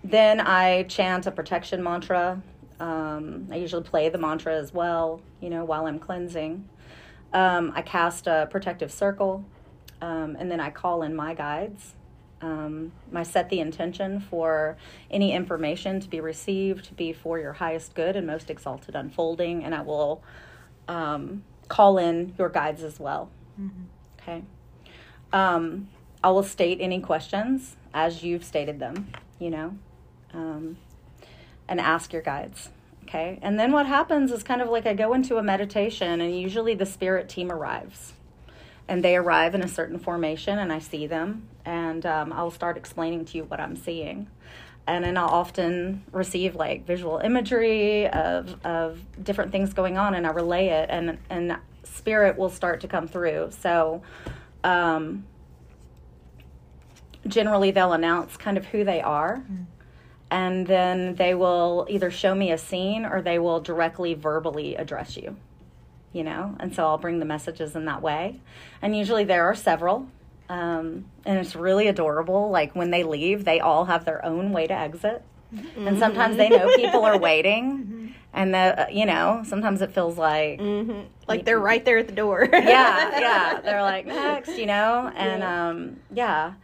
[0.02, 2.42] then I chant a protection mantra.
[2.80, 6.68] Um, I usually play the mantra as well, you know, while I'm cleansing.
[7.32, 9.44] Um, I cast a protective circle,
[10.00, 11.94] um, and then I call in my guides.
[12.40, 14.76] Um, I set the intention for
[15.08, 19.62] any information to be received to be for your highest good and most exalted unfolding,
[19.62, 20.24] and I will
[20.88, 23.30] um, call in your guides as well.
[24.20, 24.42] Okay.
[25.32, 25.88] Um,
[26.22, 29.74] I will state any questions as you've stated them, you know,
[30.34, 30.76] um,
[31.66, 32.68] and ask your guides.
[33.04, 33.38] Okay.
[33.40, 36.74] And then what happens is kind of like I go into a meditation, and usually
[36.74, 38.12] the spirit team arrives.
[38.86, 42.76] And they arrive in a certain formation, and I see them, and um, I'll start
[42.76, 44.28] explaining to you what I'm seeing.
[44.86, 50.26] And then I'll often receive like visual imagery of, of different things going on, and
[50.26, 53.50] I relay it, and, and spirit will start to come through.
[53.60, 54.02] So,
[54.64, 55.24] um,
[57.26, 59.44] generally they'll announce kind of who they are
[60.32, 65.16] and then they will either show me a scene or they will directly verbally address
[65.16, 65.36] you
[66.12, 66.54] you know?
[66.60, 68.40] And so i'll bring the messages in that way.
[68.80, 70.08] And usually there are several
[70.52, 72.50] um, and it's really adorable.
[72.50, 75.22] Like when they leave they all have their own way to exit.
[75.76, 78.14] And sometimes they know people are waiting.
[78.34, 82.14] And the you know sometimes it feels like hmm Like they're right there at the
[82.14, 82.48] door.
[82.52, 83.60] yeah, yeah.
[83.64, 86.54] They're like next, you know, and um, yeah,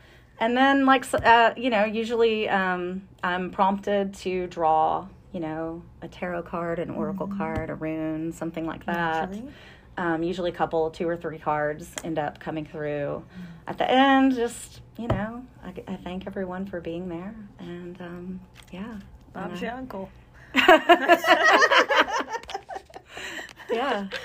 [0.41, 6.09] and then like uh, you know, usually um, I'm prompted to draw, you know, a
[6.09, 9.31] tarot card, an oracle card, a rune, something like that.
[9.31, 9.53] Naturally.
[9.99, 13.25] Um, usually, a couple, two or three cards end up coming through.
[13.67, 18.41] At the end, just you know, I, I thank everyone for being there, and um,
[18.71, 19.01] yeah,
[19.33, 20.09] Bob's your uncle.
[20.55, 20.79] yeah,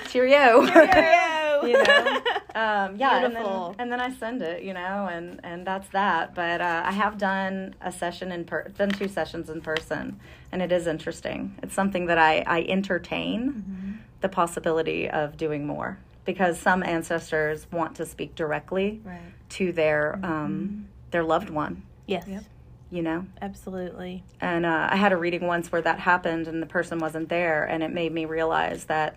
[0.09, 0.67] cheerio.
[0.67, 1.63] Cheerio.
[1.63, 2.21] you know,
[2.53, 6.35] um, yeah, and then, and then I send it, you know, and and that's that.
[6.35, 10.19] But uh, I have done a session in per, done two sessions in person,
[10.51, 11.57] and it is interesting.
[11.63, 13.92] It's something that I I entertain
[14.23, 19.19] the possibility of doing more because some ancestors want to speak directly Right.
[19.49, 22.43] to their um their loved one, Yes, Yep.
[22.89, 23.27] you know.
[23.39, 24.23] absolutely.
[24.41, 27.63] And uh, I had a reading once where that happened, and the person wasn't there,
[27.65, 29.15] and it made me realize that,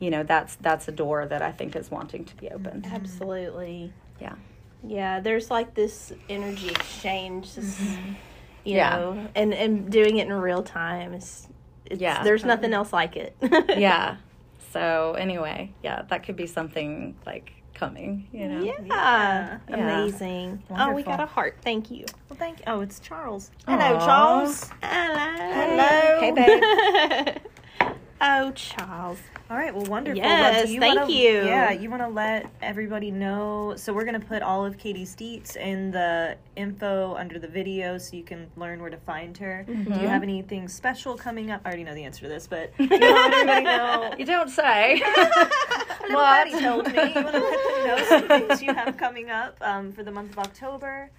[0.00, 2.88] you know, that's that's a door that I think is wanting to be opened.
[2.92, 3.92] Absolutely.
[4.20, 4.34] Yeah.
[4.84, 7.78] Yeah, there's like this energy exchange, just,
[8.64, 8.96] you Yeah.
[8.96, 11.46] know, and and doing it in real time is,
[11.92, 12.22] it's, Yeah.
[12.22, 13.36] There's um, nothing else like it.
[13.76, 14.16] yeah.
[14.72, 18.62] So anyway, yeah, that could be something like coming, you know.
[18.62, 19.58] Yeah.
[19.68, 19.76] Yeah.
[19.76, 20.62] Amazing.
[20.70, 21.58] Oh, we got a heart.
[21.62, 22.04] Thank you.
[22.28, 22.64] Well, thank you.
[22.66, 23.50] Oh, it's Charles.
[23.66, 24.06] Hello, Aw.
[24.06, 24.70] Charles.
[24.82, 25.32] Hello.
[25.52, 26.20] Hello.
[26.20, 27.42] Hey, babe.
[28.22, 29.18] oh, Charles.
[29.50, 29.74] All right.
[29.74, 30.16] Well, wonderful.
[30.22, 31.44] Yes, Well, do thank wanna- you.
[31.44, 33.74] Yeah, you want to let everybody know.
[33.76, 38.16] So we're gonna put all of Katie's deets in the info under the video, so
[38.16, 39.64] you can learn where to find her.
[39.66, 39.92] Do Mm-hmm.
[40.00, 41.60] you have anything special coming up?
[41.64, 44.14] I already know the answer to this, but you want everybody know.
[44.18, 45.02] You don't say.
[46.02, 46.92] Little Patty told me.
[46.92, 50.10] You want to let them know some things you have coming up um, for the
[50.10, 51.10] month of October.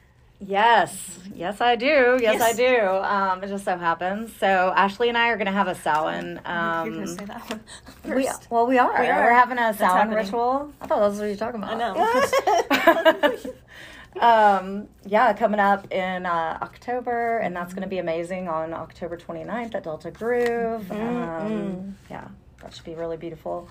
[0.45, 2.19] Yes, yes, I do.
[2.21, 2.87] Yes, I do.
[2.87, 4.31] Um, it just so happens.
[4.39, 6.33] So Ashley and I are going to have a Samhain.
[6.35, 9.01] You're gonna Um, say that one we, well, we are.
[9.01, 9.23] We are.
[9.25, 10.73] We're having a Samhain ritual.
[10.81, 11.73] I thought that was what you were talking about.
[11.73, 14.21] I know.
[14.21, 19.17] um, yeah, coming up in uh, October, and that's going to be amazing on October
[19.17, 20.91] 29th at Delta Groove.
[20.91, 22.27] Um, yeah,
[22.61, 23.69] that should be really beautiful.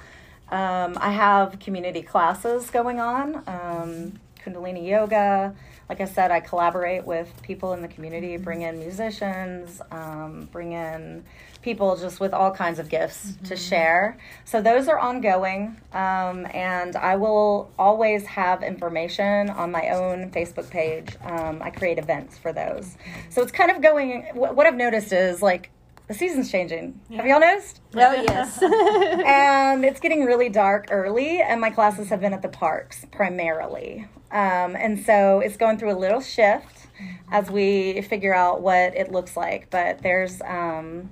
[0.51, 5.55] Um, I have community classes going on, um, Kundalini Yoga.
[5.93, 10.73] Like I said, I collaborate with people in the community, bring in musicians, um, bring
[10.73, 11.23] in
[11.61, 14.17] people just with all kinds of gifts to share.
[14.47, 20.71] So those are ongoing, um, and I will always have information on my own Facebook
[20.71, 21.15] page.
[21.25, 22.97] Um, I create events for those,
[23.29, 24.23] so it's kind of going.
[24.33, 25.69] What, what I've noticed is like
[26.09, 27.01] the season's changing.
[27.15, 27.81] Have y'all noticed?
[27.95, 28.63] Oh, yes.
[28.63, 34.07] and it's getting really dark early, and my classes have been at the parks primarily.
[34.31, 36.87] Um, and so it's going through a little shift
[37.31, 39.71] as we figure out what it looks like.
[39.71, 41.11] But there's, um,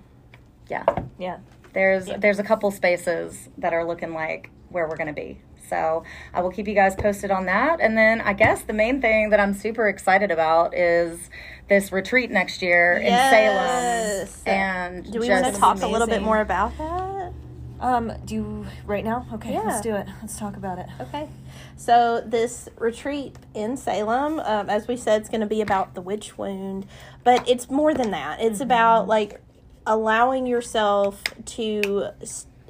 [0.68, 0.84] yeah,
[1.18, 1.38] yeah.
[1.72, 5.40] there's there's a couple spaces that are looking like where we're going to be.
[5.70, 6.02] So
[6.34, 7.80] I will keep you guys posted on that.
[7.80, 11.30] And then I guess the main thing that I'm super excited about is
[11.68, 14.28] this retreat next year in Salem.
[14.44, 17.32] And Do we want to just- talk a little bit more about that?
[17.80, 19.24] Um, do you right now?
[19.32, 19.60] Okay, Yeah.
[19.60, 20.06] let's do it.
[20.20, 20.86] Let's talk about it.
[21.00, 21.28] Okay.
[21.76, 26.02] So this retreat in Salem, um, as we said, it's going to be about the
[26.02, 26.84] witch wound,
[27.24, 28.38] but it's more than that.
[28.42, 29.40] It's about like
[29.86, 32.10] allowing yourself to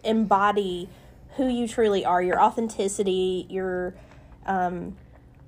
[0.05, 0.89] embody
[1.37, 3.95] who you truly are, your authenticity, your
[4.47, 4.97] um,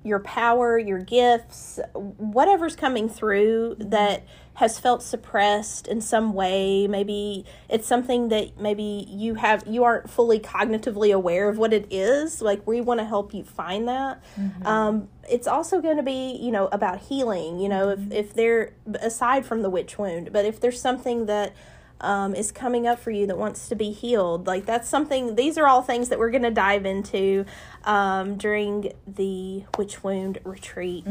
[0.03, 4.23] your power, your gifts, whatever's coming through that
[4.55, 6.87] has felt suppressed in some way.
[6.87, 11.87] Maybe it's something that maybe you have you aren't fully cognitively aware of what it
[11.89, 12.41] is.
[12.41, 14.21] Like we want to help you find that.
[14.65, 17.59] Um, it's also going to be you know about healing.
[17.59, 21.53] You know if if there aside from the witch wound, but if there's something that
[22.01, 24.45] um, is coming up for you that wants to be healed.
[24.47, 25.35] Like that's something.
[25.35, 27.45] These are all things that we're going to dive into
[27.85, 31.07] um, during the witch wound retreat.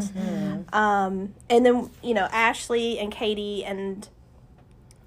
[0.72, 4.08] Um, and then you know Ashley and Katie and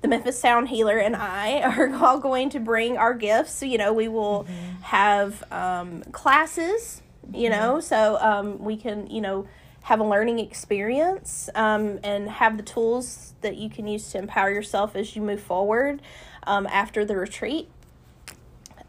[0.05, 3.53] the Memphis Sound Healer and I are all going to bring our gifts.
[3.53, 4.45] So, you know, we will
[4.81, 7.01] have um, classes,
[7.33, 9.47] you know, so um, we can, you know,
[9.85, 14.49] have a learning experience um, and have the tools that you can use to empower
[14.49, 16.01] yourself as you move forward
[16.47, 17.69] um, after the retreat.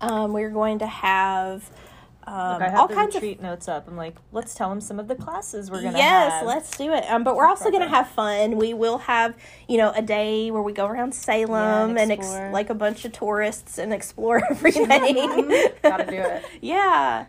[0.01, 1.71] Um, we're going to have
[2.27, 3.87] um, Look, all kinds of retreat notes up.
[3.87, 6.47] I'm like, let's tell them some of the classes we're gonna yes, have.
[6.47, 7.05] let's do it.
[7.11, 8.57] Um, but we're also going to have fun.
[8.57, 9.37] We will have,
[9.69, 13.05] you know, a day where we go around Salem and and, ex- like a bunch
[13.05, 15.69] of tourists and explore everything.
[15.83, 16.45] Gotta do it.
[16.63, 17.27] yeah,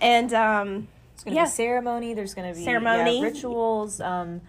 [0.00, 0.88] and um,
[1.24, 1.44] There's gonna Yeah.
[1.44, 2.14] be ceremony.
[2.14, 3.18] There's gonna be Ceremony.
[3.18, 4.00] yeah, rituals.
[4.00, 4.40] Um,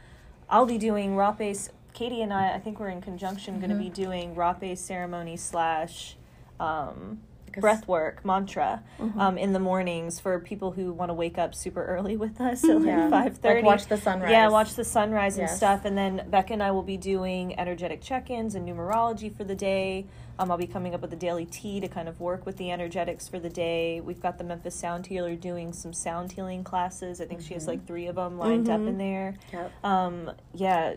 [0.49, 1.69] I'll be doing rapé.
[1.93, 6.15] Katie and I, I think we're in conjunction, going to be doing rapé ceremony slash
[6.61, 7.19] um,
[7.59, 9.19] breath work mantra Mm-hmm.
[9.19, 12.63] um, in the mornings for people who want to wake up super early with us
[12.63, 13.09] at like Yeah.
[13.09, 13.55] five thirty.
[13.59, 14.31] Like watch the sunrise.
[14.31, 15.57] Yeah, watch the sunrise and Yes.
[15.57, 15.83] stuff.
[15.83, 19.55] And then Becca and I will be doing energetic check ins and numerology for the
[19.55, 20.05] day.
[20.41, 22.71] Um, I'll be coming up with a daily tea to kind of work with the
[22.71, 24.01] energetics for the day.
[24.01, 27.21] We've got the Memphis Sound Healer doing some sound healing classes.
[27.21, 29.35] I think she has like three of them lined up in there.
[29.53, 29.71] Yep.
[29.83, 30.95] Um, yeah,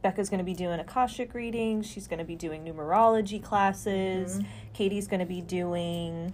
[0.00, 1.90] Becca's going to be doing Akashic readings.
[1.90, 4.40] She's going to be doing numerology classes.
[4.74, 6.32] Katie's going to be doing.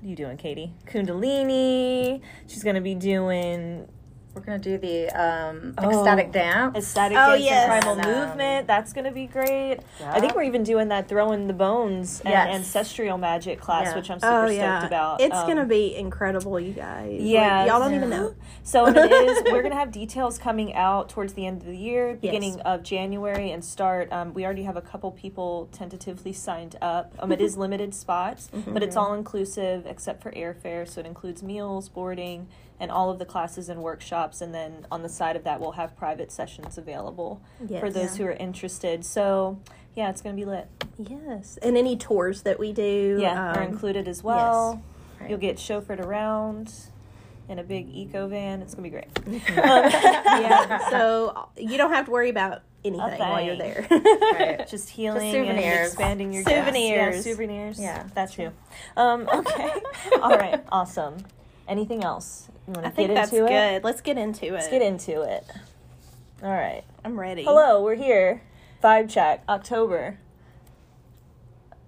[0.00, 0.72] What are you doing, Katie?
[0.86, 2.20] Kundalini.
[2.48, 3.86] She's going to be doing
[4.34, 5.88] We're gonna do the um, Oh.
[5.90, 6.76] ecstatic dance.
[6.76, 7.70] Ecstatic Oh, dance yes.
[7.70, 8.66] and primal And, um, movement.
[8.66, 9.78] That's going to be great.
[10.04, 12.54] I think we're even doing that throwing the bones and Yes.
[12.54, 13.96] ancestral magic class, Yeah.
[13.96, 15.20] which I'm super Oh stoked yeah, about.
[15.20, 17.20] it's Um, gonna be incredible, you guys.
[17.20, 17.96] Yeah, Like, y'all don't yeah.
[17.98, 18.34] even know.
[18.64, 19.42] So it is.
[19.52, 22.62] We're gonna have details coming out towards the end of the year, beginning Yes.
[22.64, 24.12] of January, and start.
[24.12, 27.12] Um, we already have a couple people tentatively signed up.
[27.20, 30.88] Um, it is limited spots, but it's all inclusive except for airfare.
[30.88, 32.48] So it includes meals, boarding,
[32.80, 34.40] and all of the classes and workshops.
[34.40, 37.94] And then on the side of that, we'll have private sessions available for Yes.
[37.94, 39.04] those who are interested.
[39.04, 39.58] So
[39.94, 40.68] yeah, it's gonna be lit.
[40.98, 44.82] Yes, and any tours that we do, Yeah, are um, included as well.
[45.20, 45.30] Right.
[45.30, 46.72] You'll get chauffeured around
[47.48, 48.60] in a big eco van.
[48.62, 49.06] It's gonna be great.
[49.48, 53.86] yeah, so you don't have to worry about anything while you're there.
[53.90, 54.66] Right.
[54.70, 57.16] just healing and expanding your Souvenirs.
[57.16, 57.80] Yeah, souvenirs.
[57.80, 58.04] Yeah.
[58.14, 58.50] that's true.
[58.96, 59.72] Um, okay,
[60.20, 61.18] all right, awesome.
[61.68, 63.50] Anything else you want I think get that's good.
[63.50, 63.84] it?
[63.84, 64.52] Let's get into it.
[64.52, 65.44] Let's get into it.
[66.42, 66.82] All right.
[67.04, 67.44] I'm ready.
[67.44, 68.42] Hello, we're here.
[68.82, 70.18] Vibe check, October.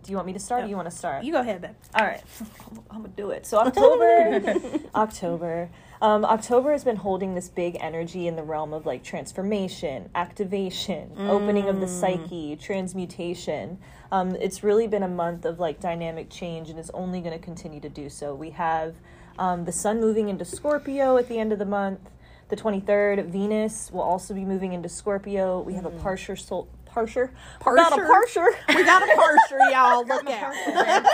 [0.03, 0.65] Do you want me to start?
[0.65, 1.25] or you want to start?
[1.25, 1.71] You go ahead, babe.
[1.95, 2.23] All right,
[2.91, 3.45] I'm gonna do it.
[3.45, 4.55] So October,
[4.95, 5.69] October,
[6.01, 11.11] um, October has been holding this big energy in the realm of like transformation, activation,
[11.19, 13.79] opening of the psyche, transmutation.
[14.13, 17.45] Um, it's really been a month of like dynamic change, and is only going to
[17.45, 18.35] continue to do so.
[18.35, 18.95] We have
[19.39, 22.01] um, the sun moving into Scorpio at the end of the month.
[22.49, 25.61] The 23rd, Venus will also be moving into Scorpio.
[25.61, 27.29] We have a partial sol- partial,
[27.67, 28.07] not a Parser.
[28.07, 28.47] partial.
[28.69, 30.07] We got a parser, y'all.
[30.07, 30.55] Look out.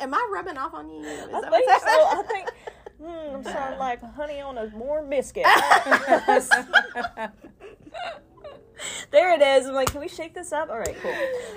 [0.00, 1.02] Am I rubbing off on you?
[1.04, 1.86] Is I that think so.
[1.88, 2.48] I think
[3.02, 5.46] mm, I'm sounding like honey on a warm biscuit.
[9.10, 9.66] there it is.
[9.66, 10.70] I'm like, can we shake this up?
[10.70, 11.10] All right, cool.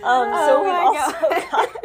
[0.04, 1.12] Um, so we also
[1.52, 1.76] got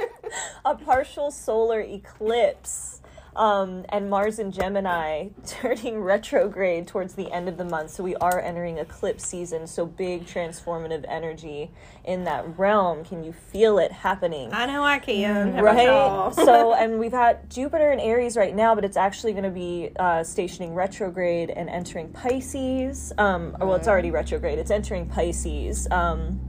[0.65, 3.02] a partial solar eclipse.
[3.35, 7.91] Um, and Mars and Gemini turning retrograde towards the end of the month.
[7.91, 9.67] So we are entering eclipse season.
[9.67, 11.71] So big transformative energy
[12.05, 13.05] in that realm.
[13.05, 14.53] Can you feel it happening?
[14.53, 15.55] I know I can.
[15.55, 19.51] Right so and we've got jupiter in aries right now but it's actually going to
[19.51, 25.09] be uh, stationing retrograde and entering pisces um, or well it's already retrograde it's entering
[25.09, 26.41] pisces um,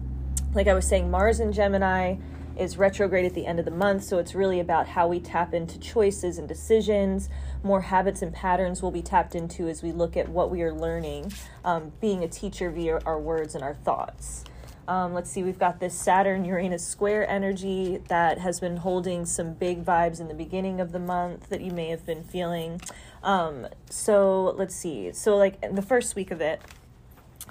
[0.54, 2.16] like i was saying mars in gemini
[2.58, 5.54] is retrograde at the end of the month so it's really about how we tap
[5.54, 7.30] into choices and decisions
[7.64, 10.74] more habits and patterns will be tapped into as we look at what we are
[10.74, 11.32] learning
[11.66, 14.44] um, being a teacher via our words and our thoughts
[14.88, 19.54] um, let's see, we've got this Saturn Uranus square energy that has been holding some
[19.54, 22.82] big vibes in the beginning of the month that you may have been feeling.
[23.24, 25.14] Um, so let's see.
[25.14, 26.62] So, like the first week of it,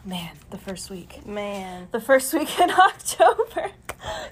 [0.05, 1.89] man, the first week Man.
[1.93, 3.71] the first week in October.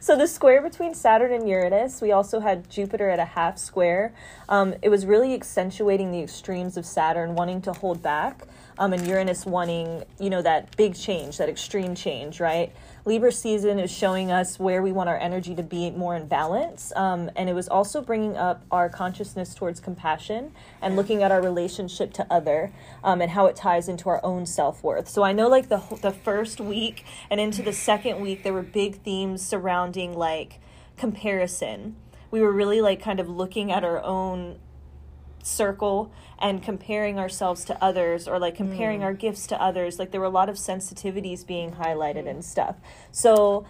[0.01, 4.13] So the square between Saturn and Uranus, we also had Jupiter at a half square.
[4.49, 8.47] Um, it was really accentuating the extremes of Saturn wanting to hold back,
[8.79, 12.73] um, and Uranus wanting, you know, that big change, that extreme change, right?
[13.05, 16.93] Libra season is showing us where we want our energy to be more in balance,
[16.97, 21.41] um, and it was also bringing up our consciousness towards compassion and looking at our
[21.41, 22.73] relationship to other
[23.03, 25.09] um, and how it ties into our own self worth.
[25.09, 28.63] So I know, like the the first week and into the second week, there were
[28.63, 30.61] big themes surrounding like
[30.99, 31.97] comparison.
[32.31, 34.59] We were really like kind of looking at our own
[35.43, 39.99] circle and comparing ourselves to others or like comparing our gifts to others.
[39.99, 42.77] Like there were a lot of sensitivities being highlighted and stuff.
[43.13, 43.67] So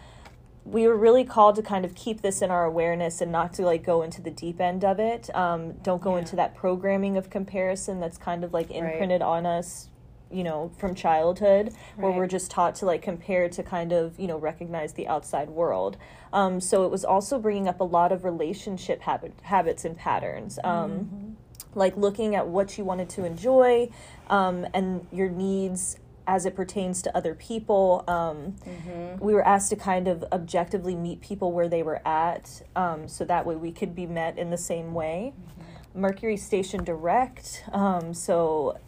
[0.65, 3.63] we were really called to kind of keep this in our awareness and not to
[3.63, 5.35] like go into the deep end of it.
[5.35, 9.89] Um, don't go into that programming of comparison that's kind of like imprinted on us
[10.33, 14.27] you know from childhood where we're just taught to like compare to kind of you
[14.27, 15.97] know recognize the outside world.
[16.33, 20.59] Um, so it was also bringing up a lot of relationship habit, habits and patterns.
[20.63, 21.37] Um,
[21.75, 23.89] like looking at what you wanted to enjoy
[24.29, 28.05] um, and your needs as it pertains to other people.
[28.07, 28.57] Um,
[29.21, 33.25] We were asked to kind of objectively meet people where they were at um, so
[33.25, 35.33] that way we could be met in the same way.
[35.95, 37.65] Mercury station direct.
[37.73, 38.79] Um, so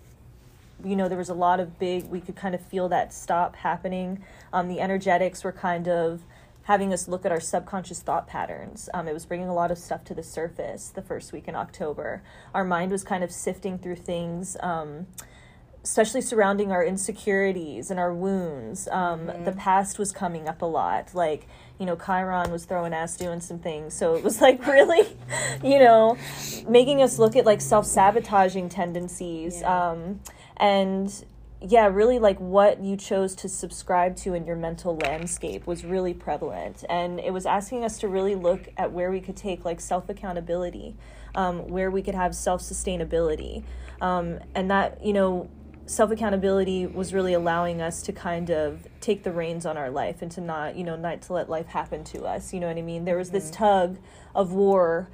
[0.85, 3.55] you know there was a lot of big we could kind of feel that stop
[3.57, 4.21] happening
[4.53, 6.23] um, the energetics were kind of
[6.65, 8.89] having us look at our subconscious thought patterns.
[8.95, 11.57] Um, it was bringing a lot of stuff to the surface the first week in
[11.57, 12.23] October.
[12.55, 14.57] Our mind was kind of sifting through things.
[14.61, 15.07] Um,
[15.85, 18.89] especially surrounding our insecurities and our wounds.
[18.89, 19.45] Um, Mm-hmm.
[19.45, 21.15] The past was coming up a lot.
[21.15, 21.47] Like,
[21.79, 23.95] you know, Chiron was throwing ass doing some things.
[23.95, 25.09] So it was like really,
[25.63, 26.17] you know,
[26.69, 29.61] making us look at like self sabotaging tendencies.
[29.61, 29.91] Yeah.
[29.91, 30.21] Um,
[30.57, 31.25] and
[31.67, 36.15] yeah, really like what you chose to subscribe to in your mental landscape was really
[36.15, 36.85] prevalent.
[36.89, 40.09] And it was asking us to really look at where we could take like self
[40.09, 40.97] accountability,
[41.35, 43.65] um, where we could have self sustainability.
[44.01, 45.49] Um, and that, you know,
[45.87, 50.23] self accountability was really allowing us to kind of take the reins on our life
[50.23, 52.53] and to not, you know, not to let life happen to us.
[52.53, 53.05] You know what I mean?
[53.05, 53.99] There was this tug
[54.35, 55.09] of war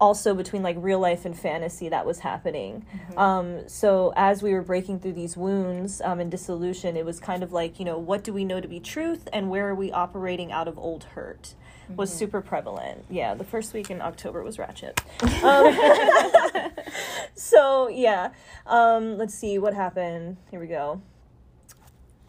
[0.00, 2.84] also between like real life and fantasy that was happening.
[3.16, 7.42] Um, so as we were breaking through these wounds um, and dissolution, it was kind
[7.42, 9.90] of like, you know, what do we know to be truth and where are we
[9.90, 11.54] operating out of old hurt?
[11.94, 13.04] Was super prevalent.
[13.08, 15.00] Yeah, the first week in October was ratchet.
[15.42, 15.76] Um,
[17.34, 18.30] so yeah,
[18.66, 20.36] um, let's see what happened.
[20.50, 21.00] Here we go.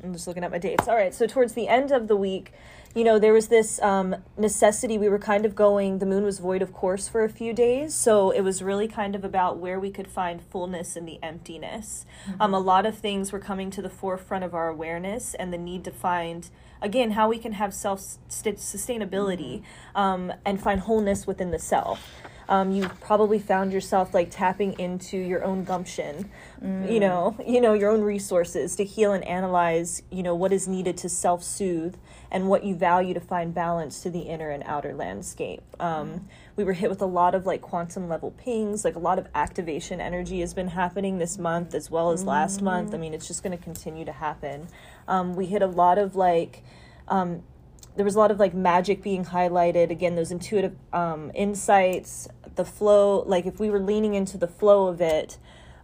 [0.04, 0.88] I'm just looking at my dates.
[0.88, 2.54] All right, so towards the end of the week,
[2.96, 4.98] you know, there was this um, necessity.
[4.98, 7.94] We were kind of going, the moon was void of course for a few days.
[7.94, 12.06] So it was really kind of about where we could find fullness in the emptiness.
[12.40, 15.58] Um, a lot of things were coming to the forefront of our awareness and the
[15.58, 16.50] need to find,
[16.82, 19.64] again, how we can have self sustainability
[19.96, 22.12] um, and find wholeness within the self.
[22.50, 26.30] Um, you probably found yourself like tapping into your own gumption,
[26.62, 30.68] you know, you know your own resources to heal and analyze, you know, what is
[30.68, 31.96] needed to self-soothe
[32.32, 35.62] and what you value to find balance to the inner and outer landscape.
[35.80, 39.20] Um, we were hit with a lot of like quantum level pings, like a lot
[39.20, 42.94] of activation energy has been happening this month as well as last month.
[42.94, 44.68] I mean, it's just going to continue to happen.
[45.08, 46.64] Um, we hit a lot of like.
[47.08, 47.44] Um,
[47.96, 52.28] there was a lot of like magic being highlighted again those intuitive um, insights
[52.58, 55.38] the flow like if we were leaning into the flow of it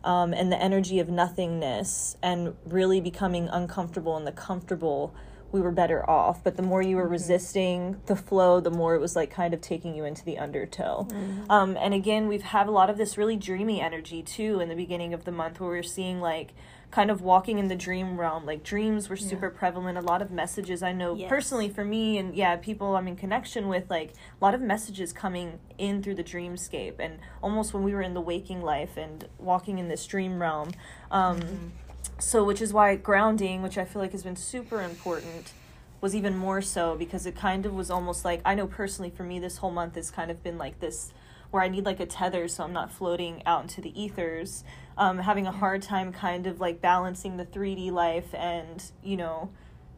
[0.04, 5.16] um, and the energy of nothingness and really becoming uncomfortable in the comfortable
[5.54, 6.44] we were better off.
[6.44, 9.62] But the more you were resisting the flow the more it was like kind of
[9.62, 11.08] taking you into the undertow.
[11.50, 14.76] Um, and again we've had a lot of this really dreamy energy too in the
[14.76, 16.54] beginning of the month where we're seeing like
[16.94, 18.46] kind of walking in the dream realm.
[18.46, 19.98] Like dreams were super prevalent.
[19.98, 21.28] A lot of messages i know Yes.
[21.28, 25.12] personally for me and yeah people i'm in connection with like a lot of messages
[25.12, 29.28] coming in through the dreamscape and almost when we were in the waking life and
[29.40, 30.70] walking in this dream realm.
[31.10, 31.72] Um,
[32.20, 35.54] so which is why grounding which i feel like has been super important
[36.00, 39.24] was even more so because it kind of was almost like i know personally for
[39.24, 41.12] me this whole month has kind of been like this
[41.54, 44.64] where i need like a tether so i'm not floating out into the ethers
[44.98, 49.50] um, having a hard time kind of like balancing the 3d life and you know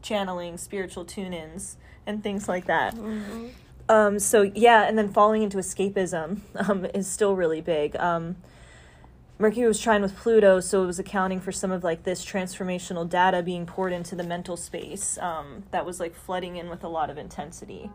[0.02, 1.76] channeling spiritual tune-ins
[2.06, 2.94] and things like that.
[3.88, 7.96] Um, so yeah and then falling into escapism um, is still really big.
[7.96, 8.36] Um,
[9.38, 13.06] Mercury was trying with Pluto, so it was accounting for some of like this transformational
[13.06, 16.88] data being poured into the mental space um, that was like flooding in with a
[16.88, 17.90] lot of intensity.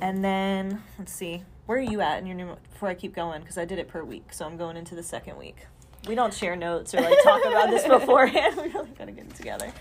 [0.00, 2.56] And then let's see, where are you at in your new?
[2.72, 5.02] Before I keep going, because I did it per week, so I'm going into the
[5.02, 5.66] second week.
[6.06, 8.56] We don't share notes or like talk about this beforehand.
[8.62, 9.72] We really gotta get it together.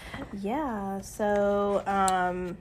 [0.41, 1.01] Yeah.
[1.01, 2.57] So, um,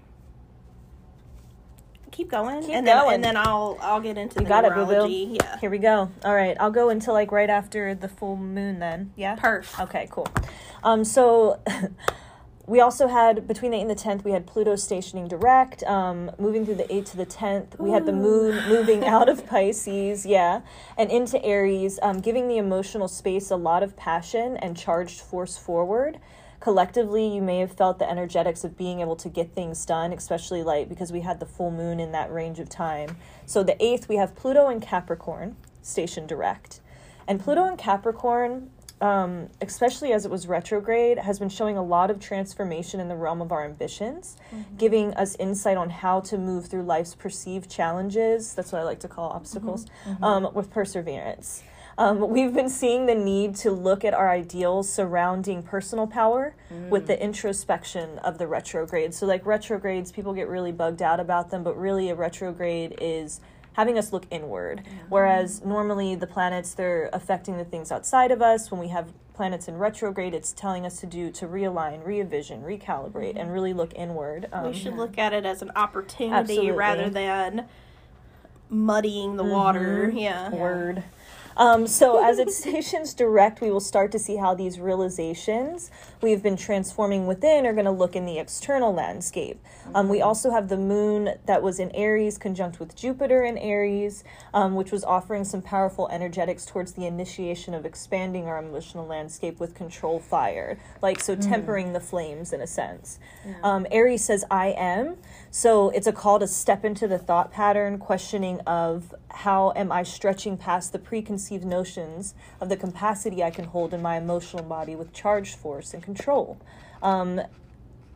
[2.10, 3.14] keep going, Keep and then going.
[3.16, 4.92] and then I'll I'll get into You the got it, boo boo.
[4.92, 5.36] numerology.
[5.40, 5.58] Yeah.
[5.60, 6.10] Here we go.
[6.24, 8.80] All right, I'll go until like right after the full moon.
[8.80, 9.36] Then, yeah.
[9.36, 9.80] Perf.
[9.84, 10.26] Okay, cool.
[10.82, 11.60] Um, so
[12.72, 16.30] we also had between the 8th and the 10th, we had Pluto stationing direct, um,
[16.38, 17.78] moving through the 8th to the 10th.
[17.78, 20.62] We had the moon moving out of Pisces, yeah,
[20.96, 25.58] and into Aries, um, giving the emotional space a lot of passion and charged force
[25.58, 26.18] forward.
[26.60, 30.62] Collectively, you may have felt the energetics of being able to get things done, especially
[30.62, 33.18] like because we had the full moon in that range of time.
[33.44, 36.80] So the 8th, we have Pluto in Capricorn station direct.
[37.28, 38.70] And Pluto in Capricorn,
[39.02, 43.16] um, especially as it was retrograde, has been showing a lot of transformation in the
[43.16, 44.36] realm of our ambitions,
[44.78, 48.54] giving us insight on how to move through life's perceived challenges.
[48.54, 49.86] That's what I like to call obstacles,
[50.22, 51.64] um, with perseverance.
[51.98, 56.54] Um, we've been seeing the need to look at our ideals surrounding personal power
[56.88, 59.12] with the introspection of the retrograde.
[59.12, 63.40] So, like retrogrades, people get really bugged out about them, but really, a retrograde is
[63.74, 64.82] having us look inward.
[65.08, 68.70] Whereas normally the planets they're affecting the things outside of us.
[68.70, 73.36] When we have planets in retrograde, it's telling us to do to realign, revision, recalibrate,
[73.36, 74.48] and really look inward.
[74.52, 76.70] Um, We should look at it as an opportunity Absolutely.
[76.72, 77.66] rather than
[78.68, 80.10] muddying the water.
[80.14, 80.50] Yeah.
[80.50, 81.04] word.
[81.56, 85.90] Um, so, as it stations direct, we will start to see how these realizations
[86.20, 89.60] we've been transforming within are going to look in the external landscape.
[89.94, 94.24] Um, we also have the moon that was in Aries conjunct with Jupiter in Aries,
[94.54, 99.58] um, which was offering some powerful energetics towards the initiation of expanding our emotional landscape
[99.60, 103.18] with control fire, like so tempering the flames in a sense.
[103.62, 105.16] Um, Aries says, I am.
[105.50, 110.02] So it's a call to step into the thought pattern, questioning of how am I
[110.02, 114.94] stretching past the preconceived notions of the capacity I can hold in my emotional body
[114.94, 116.58] with charged force and control.
[117.02, 117.40] Um,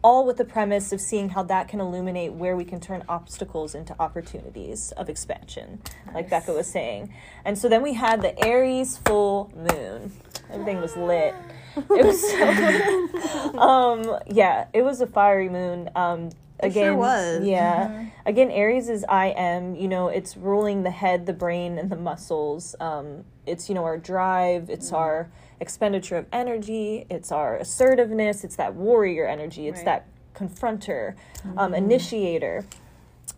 [0.02, 3.74] all with the premise of seeing how that can illuminate where we can turn obstacles
[3.74, 5.80] into opportunities of expansion,
[6.14, 7.12] like Becca was saying.
[7.44, 10.12] And so then we had the Aries full moon.
[10.48, 11.34] Everything was lit.
[11.76, 15.90] It was so, um, yeah, it was a fiery moon.
[15.96, 16.30] Um,
[16.62, 17.44] It sure again, was.
[17.44, 18.06] yeah.
[18.24, 19.74] Again, Aries is I am.
[19.76, 22.74] You know, it's ruling the head, the brain, and the muscles.
[22.80, 24.70] Um, it's you know our drive.
[24.70, 25.28] It's our
[25.60, 27.06] expenditure of energy.
[27.10, 28.42] It's our assertiveness.
[28.44, 29.68] It's that warrior energy.
[29.68, 29.84] It's Right.
[29.84, 31.14] that confronter,
[31.56, 32.64] um, initiator.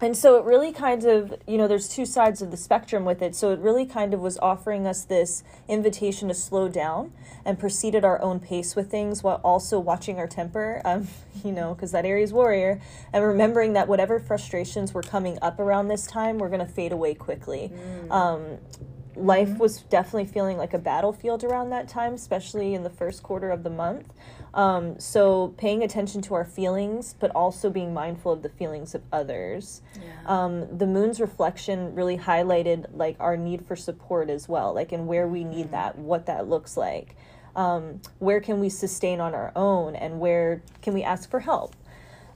[0.00, 3.20] And so it really kind of, you know, there's two sides of the spectrum with
[3.20, 3.34] it.
[3.34, 7.12] So it really kind of was offering us this invitation to slow down
[7.44, 11.08] and proceed at our own pace with things while also watching our temper, um,
[11.44, 12.80] you know, because that Aries warrior,
[13.12, 16.92] and remembering that whatever frustrations were coming up around this time were going to fade
[16.92, 17.72] away quickly.
[18.10, 18.58] Um,
[19.18, 23.50] life was definitely feeling like a battlefield around that time, especially in the first quarter
[23.50, 24.12] of the month.
[24.54, 29.02] Um, so paying attention to our feelings, but also being mindful of the feelings of
[29.12, 29.82] others.
[30.26, 35.06] Um, the moon's reflection really highlighted like our need for support as well, like and
[35.06, 37.16] where we need that, what that looks like.
[37.56, 41.74] Um, where can we sustain on our own, and where can we ask for help?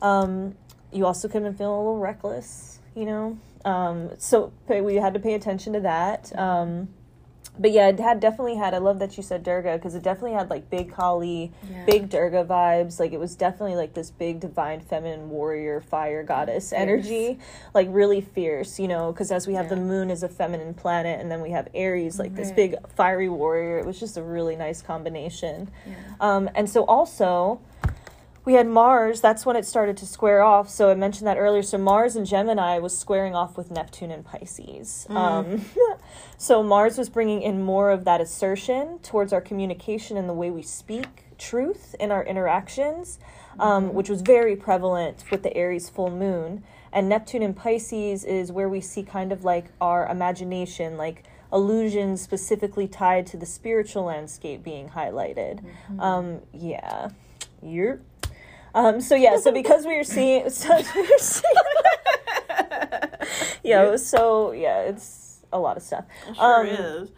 [0.01, 0.57] Um,
[0.93, 3.39] you also and feel a little reckless, you know.
[3.65, 6.37] Um, so we had to pay attention to that.
[6.39, 6.89] Um,
[7.59, 8.73] but yeah, it had definitely had.
[8.73, 11.85] I love that you said Durga because it definitely had like big Kali, Yeah.
[11.85, 12.99] big Durga vibes.
[12.99, 17.39] Like it was definitely like this big divine feminine warrior fire goddess energy,
[17.75, 18.79] like really fierce.
[18.81, 21.51] You know, because as we have the moon as a feminine planet, and then we
[21.51, 23.79] have Aries, like this big fiery warrior.
[23.79, 25.71] It was just a really nice combination.
[26.21, 27.61] Um, and so also
[28.45, 30.69] we had Mars, that's when it started to square off.
[30.69, 31.63] So I mentioned that earlier.
[31.63, 35.07] So Mars and Gemini was squaring off with Neptune and Pisces.
[35.11, 35.65] Um,
[36.37, 40.51] so Mars was bringing in more of that assertion towards our communication and the way
[40.51, 43.21] we speak truth in our interactions,
[43.61, 46.65] um, which was very prevalent with the Aries full moon.
[46.93, 52.21] And Neptune and Pisces is where we see kind of like our imagination, like illusions
[52.21, 55.65] specifically tied to the spiritual landscape being highlighted.
[55.99, 57.11] Um, yeah.
[57.63, 58.01] Yep.
[58.75, 61.55] Um, so yeah, so because we were seeing, so we were seeing,
[63.63, 66.05] yeah, it so yeah, it's a lot of stuff.
[66.35, 67.11] Sure Um, is.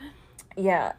[0.56, 0.92] Yeah.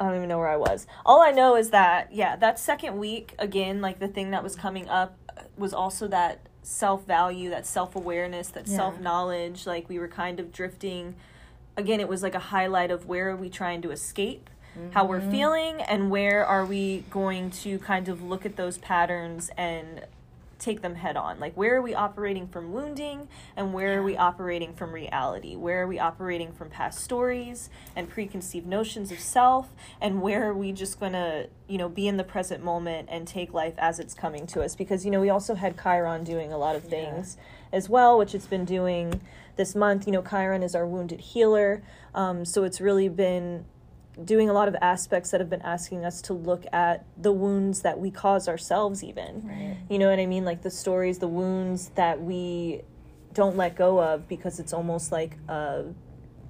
[0.00, 0.86] I don't even know where I was.
[1.06, 4.56] All I know is that, yeah, that second week, again, like the thing that was
[4.56, 5.16] coming up
[5.56, 8.76] was also that self value, that self awareness, that Yeah.
[8.76, 9.66] self knowledge.
[9.66, 11.14] Like we were kind of drifting.
[11.76, 14.50] Again, it was like a highlight of where are we trying to escape,
[14.92, 19.50] how we're feeling, and where are we going to kind of look at those patterns
[19.56, 20.02] and
[20.62, 21.40] take them head on.
[21.40, 25.56] Like, where are we operating from wounding and where are we operating from reality?
[25.56, 29.70] Where are we operating from past stories and preconceived notions of self?
[30.00, 33.26] And where are we just going to, you know, be in the present moment and
[33.26, 34.76] take life as it's coming to us?
[34.76, 37.36] Because, you know, we also had Chiron doing a lot of things
[37.72, 39.20] as well, which it's been doing
[39.56, 40.06] this month.
[40.06, 41.82] You know, Chiron is our wounded healer.
[42.14, 43.64] Um, so it's really been
[44.24, 47.80] doing a lot of aspects that have been asking us to look at the wounds
[47.82, 49.42] that we cause ourselves even.
[49.46, 49.76] Right.
[49.88, 50.44] you know what i mean?
[50.44, 52.82] Like the stories the wounds that we
[53.32, 55.82] don't let go of because it's almost like uh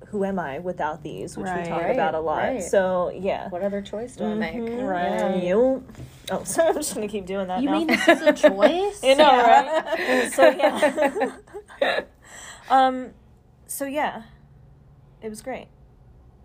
[0.09, 1.63] who am i without these which Right.
[1.63, 2.61] we talk Right, about a lot.
[2.63, 3.49] So yeah.
[3.49, 4.57] What other choice do I make?
[4.57, 5.43] Mhm, Right.
[5.45, 5.85] you
[6.31, 7.79] oh sorry i'm just gonna keep doing that You now.
[7.79, 9.03] mean this is a choice?
[9.09, 10.33] you know right?
[10.33, 11.33] So yeah.
[12.71, 13.11] Um
[13.67, 14.23] so yeah.
[15.23, 15.69] It was great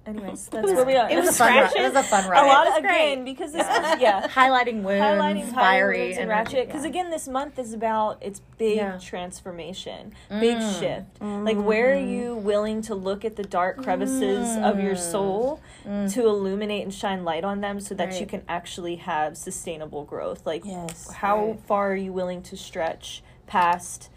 [0.08, 1.72] anyways that's where we are it was a fun ride.
[1.76, 2.44] It was a fun ride.
[2.44, 6.56] a lot of, again because this is yeah highlighting wounds, highlighting fiery fiery and energy,
[6.56, 6.90] ratchet because yeah.
[6.90, 8.98] again this month is about its big Yeah.
[9.00, 10.80] transformation big Mm.
[10.80, 15.62] shift like where are you willing to look at the dark crevices of your soul
[15.86, 18.30] to illuminate and shine light on them so that you Mm.
[18.30, 21.12] Can actually have sustainable growth like Yes.
[21.12, 21.60] how Right.
[21.68, 24.10] far are you willing to stretch past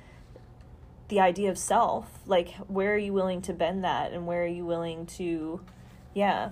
[1.08, 4.46] the idea of self like where are you willing to bend that and where are
[4.46, 5.60] you willing to
[6.14, 6.50] yeah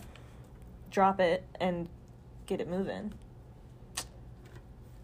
[0.90, 1.88] drop it and
[2.46, 3.12] get it moving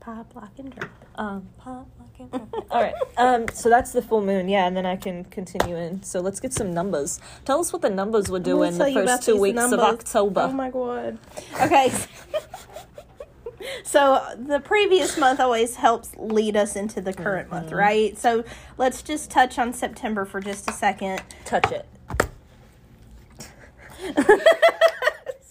[0.01, 0.91] Pop, lock, and drop.
[1.15, 2.49] um, pop, lock, and drop.
[2.59, 2.65] It.
[2.71, 2.93] All right.
[3.17, 6.03] Um, so that's the full moon, yeah, and then I can continue in.
[6.03, 7.21] So let's get some numbers.
[7.47, 9.79] Tell us what the numbers were doing the first two weeks numbers.
[9.79, 10.43] of October.
[10.43, 11.17] Oh my god.
[11.63, 11.91] Okay.
[13.83, 17.77] so the previous month always helps lead us into the current month, Mm-hmm.
[17.77, 18.19] right?
[18.19, 18.45] So
[18.77, 21.23] let's just touch on September for just a second.
[21.47, 21.87] Touch it.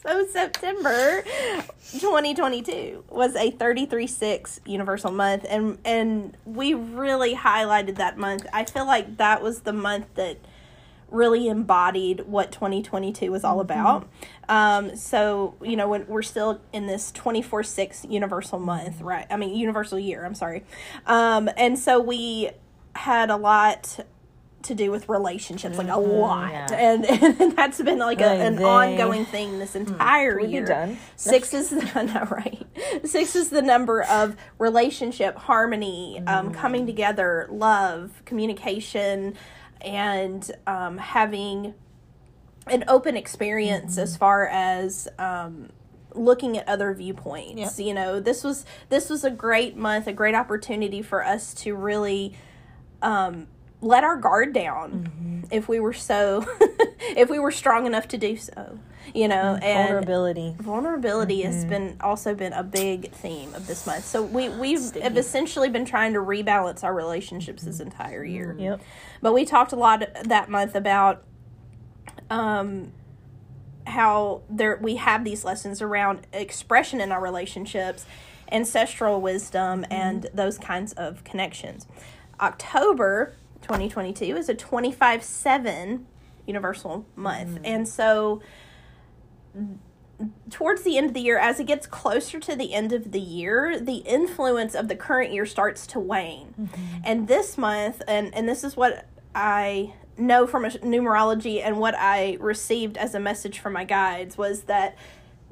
[0.06, 1.24] So September
[1.94, 8.46] 2022 was a 33-6 universal month and and we really highlighted that month.
[8.52, 10.40] I feel like that was the month that
[11.10, 14.10] really embodied what 2022 was all about.
[14.50, 19.26] Um, so, you know, when we're still in this 24 6 universal month, right?
[19.30, 20.66] I mean, universal year, I'm sorry.
[21.06, 22.50] Um, and so we
[22.96, 24.00] had a lot
[24.64, 26.52] to do with relationships, like a lot.
[26.52, 26.68] yeah.
[26.74, 27.06] And,
[27.42, 30.66] and that's been like a, an ongoing thing this entire Can we be year.
[30.66, 30.98] done?
[31.16, 32.66] Six is the know, right.
[33.06, 36.54] Six is the number of relationship, harmony, um, Mm.
[36.56, 39.36] coming together, love, communication,
[39.82, 41.74] and um, having
[42.68, 44.04] an open experience Mm-hmm.
[44.04, 45.70] as far as um,
[46.14, 47.78] looking at other viewpoints.
[47.80, 47.86] Yep.
[47.88, 51.76] You know, this was this was a great month, a great opportunity for us to
[51.76, 52.36] really
[53.02, 53.48] um,
[53.84, 55.12] let our guard down
[55.44, 55.54] Mm-hmm.
[55.54, 56.46] if we were so
[57.00, 58.80] if we were strong enough to do so.
[59.14, 59.64] You know, mm-hmm.
[59.64, 60.56] and Vulnerability.
[60.58, 61.70] vulnerability has mm-hmm.
[61.70, 64.06] been also been a big theme of this month.
[64.06, 67.92] So we ah, we have essentially been trying to rebalance our relationships this mm-hmm.
[67.92, 68.56] entire year.
[68.58, 68.82] Yep.
[69.22, 71.24] But we talked a lot that month about
[72.30, 72.94] um
[73.86, 78.06] how there we have these lessons around expression in our relationships,
[78.52, 81.86] ancestral wisdom and those kinds of connections.
[82.40, 86.04] October 2022 is a 25/7
[86.46, 87.56] universal month.
[87.56, 87.66] Mm-hmm.
[87.66, 88.42] And so
[90.50, 93.20] towards the end of the year, as it gets closer to the end of the
[93.20, 96.54] year, the influence of the current year starts to wane.
[96.60, 96.98] Mm-hmm.
[97.04, 99.06] And this month, and, and this is what
[99.36, 104.38] I know from a numerology and what I received as a message from my guides
[104.38, 104.96] was that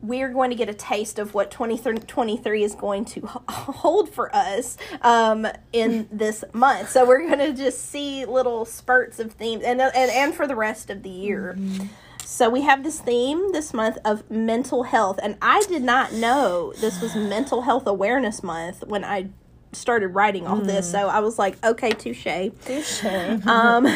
[0.01, 4.77] we're going to get a taste of what 2023 is going to hold for us
[5.01, 6.89] um, in this month.
[6.89, 10.55] So we're going to just see little spurts of themes and, and, and for the
[10.55, 11.57] rest of the year.
[12.25, 16.71] So we have this theme this month of mental health, and I did not know
[16.79, 19.29] this was Mental Health Awareness Month when I
[19.73, 20.91] started writing all this.
[20.91, 22.51] So I was like, okay, touche.
[22.65, 23.03] Touche.
[23.51, 23.87] Um,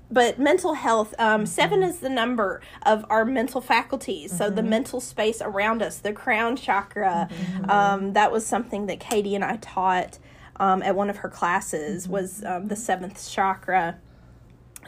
[0.10, 4.36] but mental health, um, seven is the number of our mental faculties.
[4.36, 7.28] So the mental space around us, the crown chakra.
[7.68, 10.18] Um, that was something that Katie and I taught
[10.56, 12.08] um, at one of her classes.
[12.08, 13.98] Was um, the seventh chakra.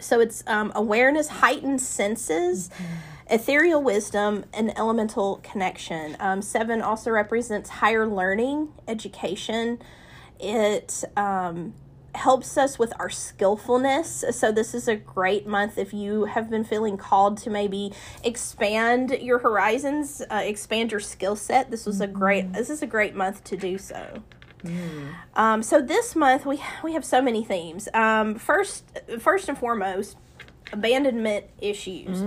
[0.01, 2.71] So it's um, awareness, heightened senses,
[3.29, 6.17] ethereal wisdom, and elemental connection.
[6.21, 9.81] Um, seven also represents higher learning, education.
[10.41, 11.75] It um,
[12.15, 14.25] helps us with our skillfulness.
[14.31, 17.93] So this is a great month if you have been feeling called to maybe
[18.25, 21.71] expand your horizons, uh, expand your skill set.
[21.71, 22.53] This was a great.
[22.53, 24.23] This is a great month to do so.
[25.35, 27.89] Um, so this month we we have so many themes.
[27.95, 28.85] Um, first,
[29.21, 30.17] first and foremost,
[30.73, 32.19] abandonment issues.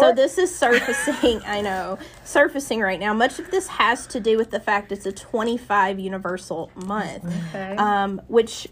[0.00, 1.40] So this is surfacing.
[1.46, 3.14] I know surfacing right now.
[3.14, 7.24] Much of this has to do with the fact it's a 25 universal month,
[7.54, 7.76] Okay.
[7.76, 8.68] um, which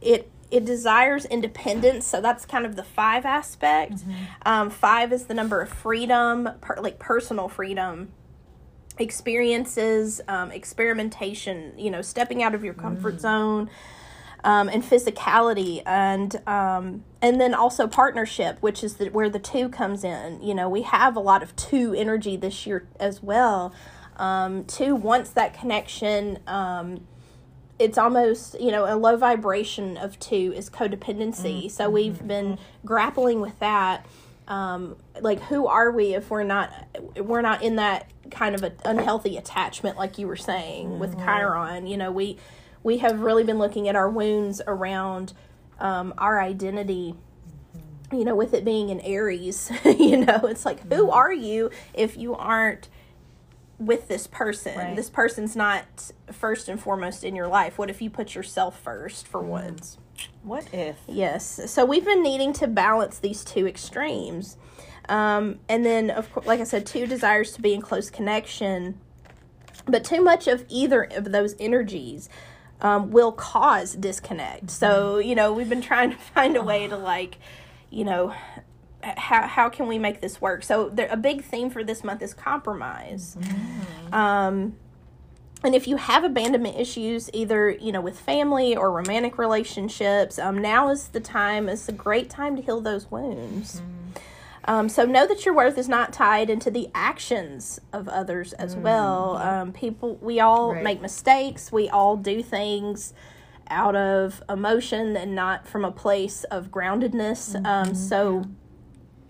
[0.00, 2.06] it it desires independence.
[2.06, 4.04] So that's kind of the five aspect.
[4.46, 8.12] Um, five is the number of freedom, per, like personal freedom
[8.98, 13.68] experiences, um, experimentation, you know, stepping out of your comfort zone,
[14.44, 19.68] um, and physicality, and um, and then also partnership, which is the, where the two
[19.68, 20.40] comes in.
[20.42, 23.74] You know, we have a lot of two energy this year as well.
[24.16, 26.38] Um, two wants that connection.
[26.46, 27.06] Um,
[27.78, 31.70] it's almost you know a low vibration of two is codependency.
[31.70, 34.06] So we've been grappling with that
[34.48, 36.70] um, like who are we if we're not
[37.16, 41.86] we're not in that kind of an unhealthy attachment like you were saying with chiron
[41.86, 42.38] you know we
[42.84, 45.32] we have really been looking at our wounds around
[45.80, 47.16] um, our identity
[48.12, 52.16] you know with it being in aries you know it's like who are you if
[52.16, 52.88] you aren't
[53.78, 54.94] with this person Right.
[54.94, 59.26] this person's not first and foremost in your life what if you put yourself first
[59.26, 59.98] for once
[60.44, 60.98] What if?
[61.08, 61.68] Yes.
[61.72, 64.56] So we've been needing to balance these two extremes.
[65.08, 69.00] Um, and then, of course, like I said, two desires to be in close connection.
[69.86, 72.28] But too much of either of those energies
[72.80, 74.70] um, will cause disconnect.
[74.70, 77.38] So, you know, we've been trying to find a way to, like,
[77.90, 78.34] you know,
[79.02, 80.62] how, how can we make this work?
[80.62, 83.36] So, there, a big theme for this month is compromise.
[84.12, 84.76] Um,
[85.64, 90.58] and if you have abandonment issues, either you know with family or romantic relationships, um,
[90.58, 91.70] now is the time.
[91.70, 93.80] It's a great time to heal those wounds.
[94.66, 98.76] Um, so know that your worth is not tied into the actions of others as
[98.76, 99.36] well.
[99.36, 100.82] Um, people, we all Right.
[100.82, 101.70] make mistakes.
[101.70, 103.12] We all do things
[103.68, 107.64] out of emotion and not from a place of groundedness.
[107.66, 108.44] Um, so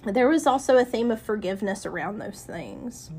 [0.04, 3.10] there was also a theme of forgiveness around those things.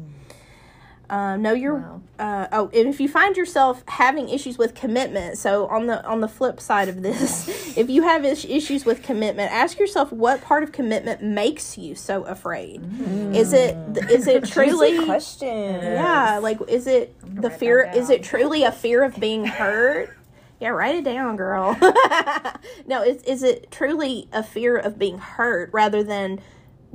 [1.09, 2.01] Uh, know your Wow.
[2.19, 6.21] uh, oh, and if you find yourself having issues with commitment, so on the on
[6.21, 7.47] the flip side of this,
[7.77, 11.93] if you have is- issues with commitment, ask yourself what part of commitment makes you
[11.95, 12.81] so afraid.
[13.35, 13.75] Is it
[14.09, 15.47] is it truly question.
[15.81, 17.89] yeah, like is it the fear?
[17.93, 20.15] Is it truly a fear of being hurt?
[20.59, 21.77] yeah, write it down, girl.
[22.87, 26.39] no, is is it truly a fear of being hurt rather than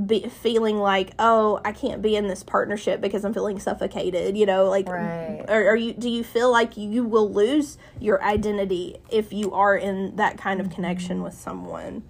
[0.07, 4.37] be, feeling like oh I can't be in this partnership because I'm feeling suffocated?
[4.37, 5.45] You know, like Right.
[5.49, 5.93] or are you?
[5.93, 10.61] Do you feel like you will lose your identity if you are in that kind
[10.61, 12.03] of connection with someone?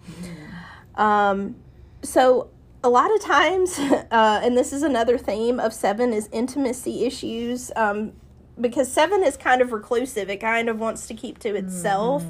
[0.97, 1.57] Um,
[2.03, 2.51] so
[2.83, 3.79] a lot of times,
[4.11, 7.71] uh, and this is another theme of seven is intimacy issues.
[7.77, 8.13] Um,
[8.61, 12.25] because seven is kind of reclusive, it kind of wants to keep to itself.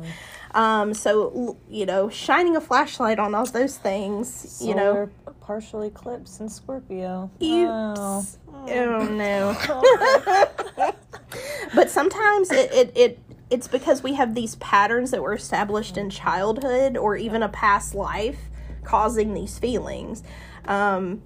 [0.55, 5.11] Um, so you know, shining a flashlight on all those things, you know.
[5.41, 7.29] Partial eclipse in Scorpio.
[7.43, 8.39] Oops.
[8.47, 8.67] Wow.
[8.69, 10.93] Oh no.
[11.75, 13.19] but sometimes it, it, it
[13.51, 17.97] it's because we have these patterns that were established in childhood or even a past
[17.97, 18.39] life
[18.85, 20.23] causing these feelings.
[20.67, 21.23] Um,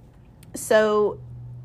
[0.55, 1.19] so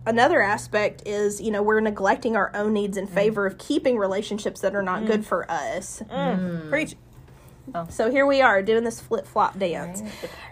[0.04, 4.61] another aspect is you know we're neglecting our own needs in favor of keeping relationships
[4.61, 6.02] that are not good for us.
[7.72, 7.90] Preach.
[7.90, 10.02] So here we are doing this flip flop dance.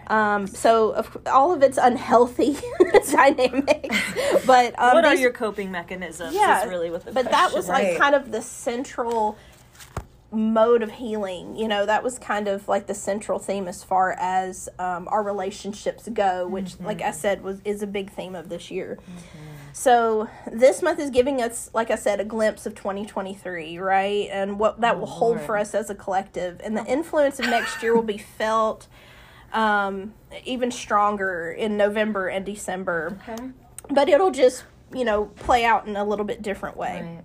[0.07, 2.57] Um, so of, all of it's unhealthy
[3.11, 3.95] dynamics,
[4.45, 6.33] but um, what are these- your coping mechanisms?
[6.33, 7.97] yeah, is really what the but that was like Right.
[7.99, 9.37] kind of the central
[10.31, 11.55] mode of healing.
[11.55, 15.23] You know, that was kind of like the central theme as far as um, our
[15.23, 18.97] relationships go, which, like I said, was is a big theme of this year.
[19.73, 24.27] So this month is giving us, like I said, a glimpse of 2023, right?
[24.31, 26.59] And what that will hold for us as a collective.
[26.63, 28.87] And the influence of next year will be felt
[29.53, 30.13] um,
[30.45, 33.17] even stronger in November and December.
[33.27, 33.49] Okay.
[33.89, 34.63] But it'll just,
[34.93, 37.01] you know, play out in a little bit different way.
[37.01, 37.23] Right.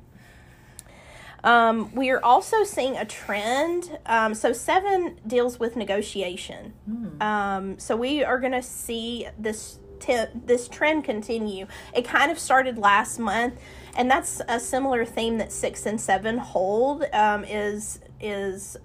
[1.45, 3.99] Um, we are also seeing a trend.
[4.07, 6.72] Um, so seven deals with negotiation.
[7.20, 11.66] Um, so we are going to see this t- this trend continue.
[11.94, 13.55] It kind of started last month,
[13.96, 17.05] and that's a similar theme that six and seven hold.
[17.12, 18.76] Um, is is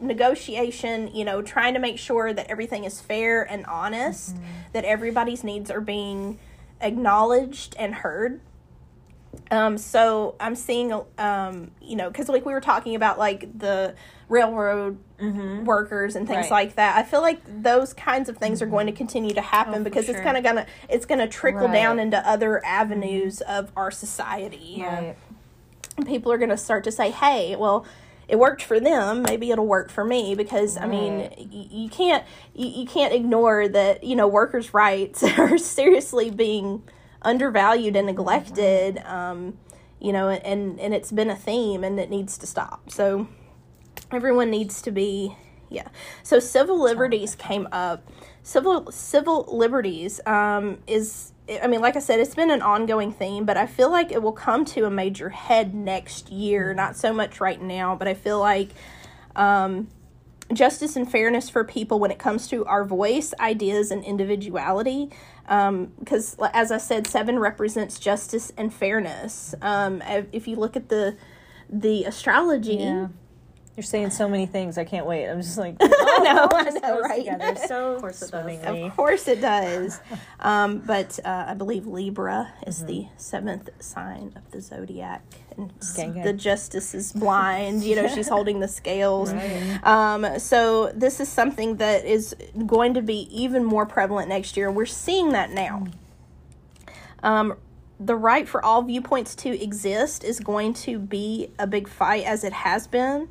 [0.00, 4.36] negotiation, you know, trying to make sure that everything is fair and honest,
[4.72, 6.38] that everybody's needs are being
[6.80, 8.40] acknowledged and heard.
[9.50, 13.94] Um, so I'm seeing, um, you know, because like we were talking about like the
[14.28, 15.64] railroad Mm-hmm.
[15.64, 16.50] workers and things Right.
[16.50, 16.96] like that.
[16.96, 18.74] I feel like those kinds of things are mm-hmm.
[18.74, 21.98] going to continue to happen oh, because it's kind of gonna it's gonna trickle down
[21.98, 25.16] into other avenues of our society Right.
[26.06, 27.84] people are going to start to say, "Hey, well,
[28.28, 29.22] it worked for them.
[29.22, 31.38] Maybe it'll work for me." Because I mean, Right.
[31.52, 36.82] y- you can't you, you can't ignore that you know workers' rights are seriously being
[37.22, 38.96] undervalued and neglected.
[38.96, 39.12] Mm-hmm.
[39.12, 39.58] Um,
[39.98, 42.88] you know, and and it's been a theme, and it needs to stop.
[42.88, 43.26] So
[44.12, 45.36] everyone needs to be
[45.70, 45.88] yeah.
[46.22, 48.08] So civil liberties came up.
[48.42, 51.32] Civil civil liberties um is
[51.62, 54.22] i mean like i said it's been an ongoing theme but i feel like it
[54.22, 56.72] will come to a major head next year.
[56.72, 58.70] Not so much right now but i feel like
[59.36, 59.88] um
[60.54, 65.10] justice and fairness for people when it comes to our voice ideas and individuality.
[65.46, 69.54] Because as i said seven represents justice and fairness.
[69.60, 71.18] Um if if you look at the
[71.68, 73.08] the astrology Yeah.
[73.78, 74.76] You're saying so many things.
[74.76, 75.28] I can't wait.
[75.28, 77.24] I'm just like, I know, oh, I just know, goes right?
[77.24, 78.64] Together so course it does.
[78.64, 80.00] Of course it does.
[80.40, 85.22] um, but uh, I believe Libra is the seventh sign of the zodiac.
[85.56, 86.24] And s- Gang, gang.
[86.24, 87.84] the justice is blind.
[87.84, 89.32] You know, she's holding the scales.
[89.84, 92.34] Um, so this is something that is
[92.66, 94.72] going to be even more prevalent next year.
[94.72, 95.86] We're seeing that now.
[97.22, 97.54] Um,
[98.00, 102.42] the right for all viewpoints to exist is going to be a big fight as
[102.42, 103.28] it has been.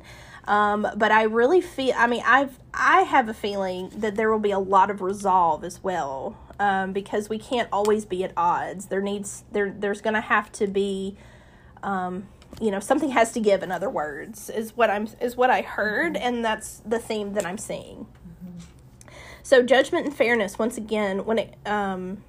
[0.48, 4.38] Um, but I really feel, I mean, I've, I have a feeling that there will
[4.38, 6.36] be a lot of resolve as well.
[6.58, 8.86] Um, because we can't always be at odds.
[8.86, 11.16] There needs, there, there's going to have to be,
[11.84, 12.26] um,
[12.60, 13.62] you know, something has to give.
[13.62, 17.46] In other words, is what I'm, is what I heard, and that's the theme that
[17.46, 18.08] I'm seeing.
[19.44, 22.24] So judgment and fairness, once again, when it, um,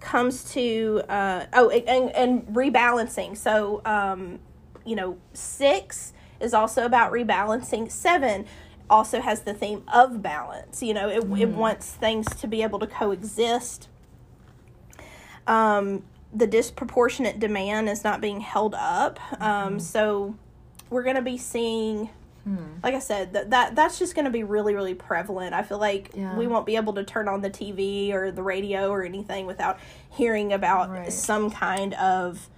[0.00, 4.38] comes to uh, oh and, and rebalancing so um,
[4.84, 8.44] you know six is also about rebalancing seven
[8.88, 12.78] also has the theme of balance you know it, it wants things to be able
[12.78, 13.88] to coexist
[15.46, 20.34] um, the disproportionate demand is not being held up um, so
[20.90, 22.10] we're going to be seeing
[22.84, 25.52] like I said, that, that that's just going to be really, really prevalent.
[25.52, 26.36] I feel like Yeah.
[26.38, 29.80] we won't be able to turn on the TV or the radio or anything without
[30.10, 31.12] hearing about Right.
[31.12, 32.48] some kind of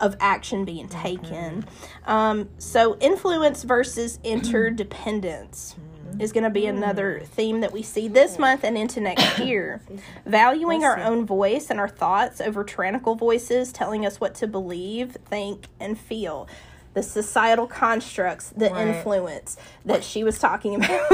[0.00, 1.64] of action being taken.
[2.06, 5.74] Um, so, influence versus interdependence
[6.20, 9.80] is going to be another theme that we see this month and into next year.
[10.24, 15.16] Valuing our own voice and our thoughts over tyrannical voices telling us what to believe,
[15.28, 16.48] think, and feel.
[16.94, 18.86] The societal constructs, the Right.
[18.88, 21.10] influence that she was talking about.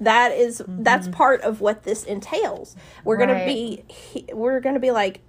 [0.00, 2.74] that is- that's part of what this entails.
[3.04, 3.84] We're gonna be
[4.32, 5.20] we're gonna be like,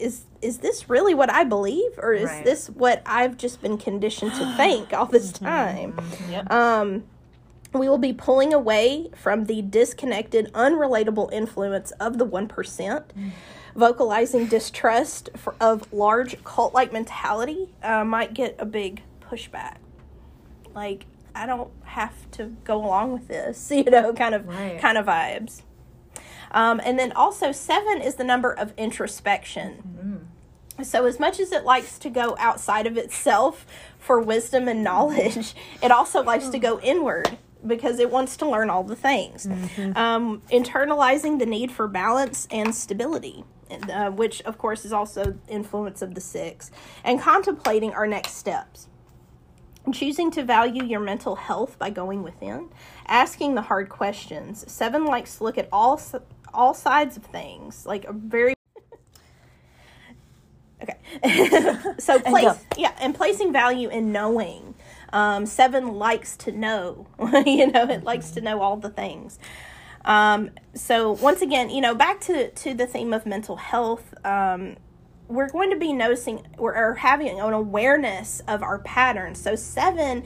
[0.00, 2.44] is is this really what I believe, or is Right.
[2.44, 5.94] this what I've just been conditioned to think all this time?
[6.30, 6.50] Yep.
[6.52, 7.04] Um,
[7.72, 13.02] we will be pulling away from the disconnected, unrelatable influence of the 1%,
[13.74, 19.76] vocalizing distrust for, of large cult like mentality uh, might get a big pushback.
[20.74, 24.78] Like, I don't have to go along with this, you know, kind of Right.
[24.78, 25.62] kind of vibes.
[26.52, 30.28] Um, and then also seven is the number of introspection.
[30.82, 33.66] So as much as it likes to go outside of itself
[33.98, 37.36] for wisdom and knowledge, it also likes to go inward
[37.66, 39.46] because it wants to learn all the things.
[39.94, 43.44] Um, internalizing the need for balance and stability.
[43.90, 46.70] Uh, which of course is also influence of the six
[47.04, 48.88] and contemplating our next steps
[49.94, 52.68] choosing to value your mental health by going within
[53.06, 55.96] asking the hard questions seven likes to look at all
[56.54, 58.54] all sides of things like a very
[60.82, 60.98] okay.
[61.98, 62.56] So place go.
[62.76, 64.74] yeah and placing value in knowing.
[65.12, 67.06] Um, seven likes to know
[67.46, 69.38] you know it likes to know all the things.
[70.04, 74.76] Um, so once again you know back to to the theme of mental health um,
[75.32, 79.40] we're going to be noticing or, or having an awareness of our patterns.
[79.40, 80.24] So, seven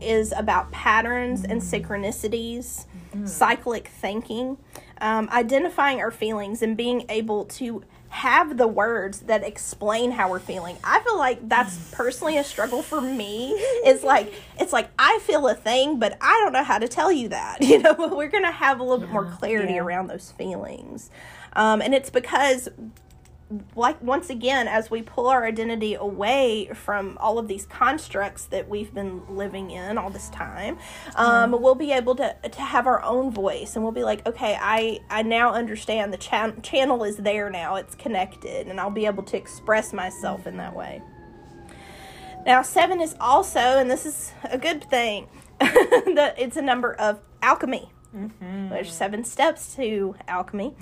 [0.00, 2.86] is about patterns and synchronicities,
[3.24, 4.56] cyclic thinking,
[5.00, 10.38] um, identifying our feelings, and being able to have the words that explain how we're
[10.38, 10.76] feeling.
[10.82, 13.50] I feel like that's personally a struggle for me.
[13.84, 17.10] It's like it's like I feel a thing, but I don't know how to tell
[17.12, 17.58] you that.
[17.66, 19.80] You know, we're gonna have a little bit more clarity Yeah.
[19.80, 21.10] around those feelings,
[21.54, 22.68] um, and it's because
[23.76, 28.68] like once again as we pull our identity away from all of these constructs that
[28.68, 30.76] we've been living in all this time
[31.14, 34.58] um, we'll be able to, to have our own voice and we'll be like okay
[34.60, 37.76] i i now understand the chan- channel is there now.
[37.76, 41.02] It's connected and i'll be able to express myself in that way.
[42.44, 45.28] Now seven is also and this is a good thing
[45.60, 47.90] that it's a number of alchemy
[48.40, 50.74] there's seven steps to alchemy,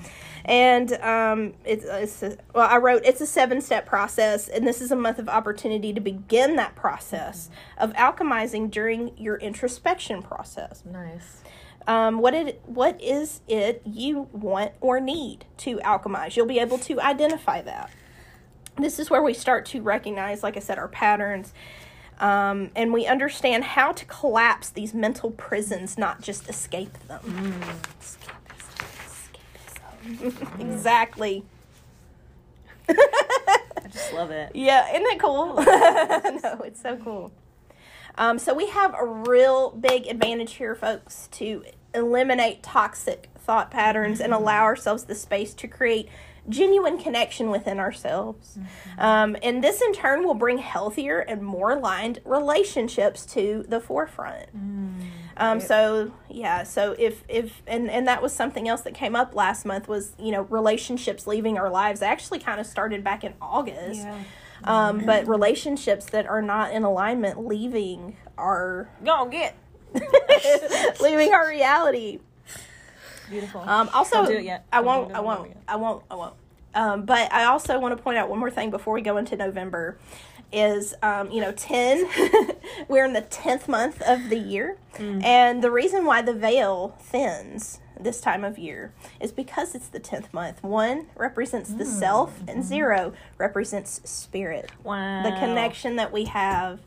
[0.44, 2.68] and um, it's, it's a, well.
[2.68, 6.56] I wrote it's a seven-step process, and this is a month of opportunity to begin
[6.56, 10.82] that process of alchemizing during your introspection process.
[10.84, 11.42] Nice.
[11.86, 16.36] Um, what it what is it you want or need to alchemize?
[16.36, 17.90] You'll be able to identify that.
[18.76, 21.52] This is where we start to recognize, like I said, our patterns.
[22.20, 27.60] Um, and we understand how to collapse these mental prisons, not just escape them.
[28.00, 29.34] Escapism.
[30.04, 30.60] Escapism.
[30.72, 31.44] exactly.
[32.88, 34.52] I just love it.
[34.54, 35.54] Yeah, isn't it cool?
[35.56, 37.32] no, it's so cool.
[38.16, 44.20] Um, so we have a real big advantage here, folks, to eliminate toxic thought patterns
[44.20, 46.08] and allow ourselves the space to create
[46.48, 48.58] genuine connection within ourselves.
[48.98, 54.46] Um, and this in turn will bring healthier and more aligned relationships to the forefront.
[55.36, 59.34] Um, so yeah, so if if and and that was something else that came up
[59.34, 62.02] last month was you know relationships leaving our lives.
[62.02, 64.06] It actually kind of started back in August.
[64.62, 69.56] Um, but relationships that are not in alignment leaving our Go get.
[71.00, 72.20] leaving our reality.
[73.30, 73.60] Beautiful.
[73.62, 74.66] Um, also, Don't do it yet.
[74.72, 75.10] I won't.
[75.10, 75.56] I don't do won't.
[75.68, 76.02] I won't.
[76.10, 76.34] I won't.
[76.74, 79.36] Um, but I also want to point out one more thing before we go into
[79.36, 79.96] November.
[80.52, 82.06] Is um, you know ten?
[82.88, 85.24] we're in the tenth month of the year, Mm.
[85.24, 89.98] and the reason why the veil thins this time of year is because it's the
[89.98, 90.62] tenth month.
[90.62, 91.98] One represents the Mm.
[91.98, 94.70] self, and zero represents spirit.
[94.84, 95.22] wow.
[95.24, 96.80] The connection that we have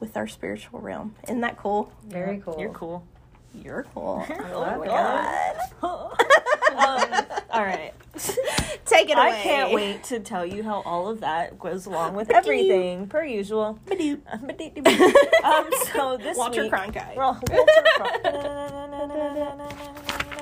[0.00, 1.14] with our spiritual realm.
[1.24, 1.92] Isn't that cool?
[2.06, 2.56] Very cool.
[2.58, 3.04] You're cool.
[3.62, 4.26] You're cool.
[4.28, 4.86] Oh my.
[4.86, 5.56] God.
[5.82, 7.92] um, All right.
[8.84, 9.28] Take it away.
[9.28, 13.24] I can't wait to tell you how all of that goes along with everything, per
[13.24, 13.78] usual.
[13.90, 17.16] Um, so this Walter week, Cronkite.
[17.16, 18.80] Well, Walter Cronkite.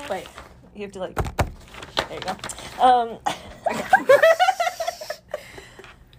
[0.09, 0.27] Wait,
[0.75, 1.15] you have to like.
[2.09, 2.35] There you go.
[2.83, 3.17] Um,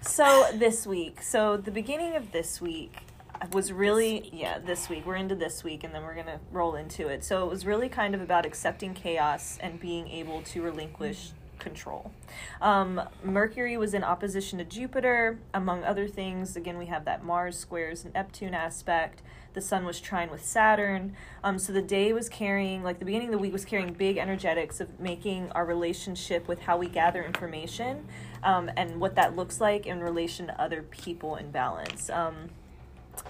[0.01, 3.04] so this week, so the beginning of this week
[3.53, 5.07] was really yeah this week.
[5.07, 7.25] We're into this week and then we're gonna roll into it.
[7.25, 12.13] So it was really kind of about accepting chaos and being able to relinquish control.
[12.61, 16.57] Um, mercury was in opposition to jupiter among other things.
[16.57, 19.23] Again we have that mars squares and neptune aspect.
[19.55, 21.15] The sun was trine with saturn.
[21.45, 24.19] Um, so the day was carrying like the beginning of the week was carrying big
[24.19, 28.07] energetics of making our relationship with how we gather information
[28.43, 32.11] um, and what that looks like in relation to other people in balance.
[32.11, 32.51] Um,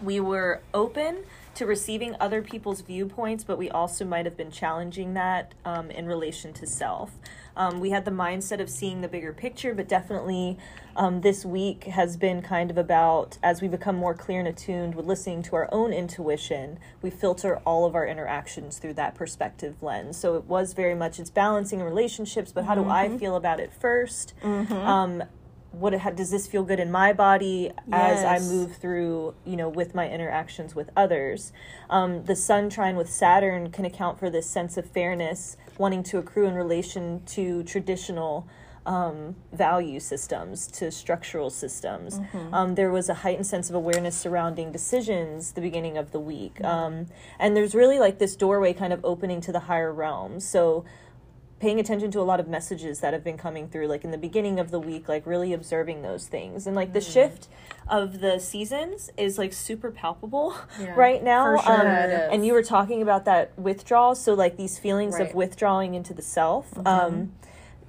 [0.02, 1.24] we were open
[1.54, 6.06] to receiving other people's viewpoints, but we also might have been challenging that um, in
[6.06, 7.12] relation to self.
[7.56, 10.58] Um, we had the mindset of seeing the bigger picture, but definitely
[10.96, 14.96] um, this week has been kind of about as we become more clear and attuned
[14.96, 19.76] with listening to our own intuition, we filter all of our interactions through that perspective
[19.80, 20.16] lens.
[20.16, 23.70] So it was very much it's balancing relationships, but how do I feel about it
[23.80, 24.32] 1st
[24.72, 25.22] Um,
[25.78, 29.68] what how, does this feel good in my body as I move through, you know,
[29.68, 31.52] with my interactions with others.
[31.90, 36.18] Um, the sun trine with Saturn can account for this sense of fairness wanting to
[36.18, 38.46] accrue in relation to traditional
[38.86, 42.20] um, value systems, to structural systems.
[42.52, 46.62] Um, there was a heightened sense of awareness surrounding decisions the beginning of the week.
[46.62, 47.06] Um,
[47.38, 50.46] and there's really like this doorway kind of opening to the higher realms.
[50.46, 50.84] So
[51.60, 54.18] paying attention to a lot of messages that have been coming through like in the
[54.18, 56.66] beginning of the week like really observing those things.
[56.66, 57.48] And like the shift
[57.88, 60.54] of the seasons is like super palpable
[60.96, 61.72] right now sure.
[61.72, 64.14] um, and you were talking about that withdrawal.
[64.14, 67.32] So like these feelings of withdrawing into the self um,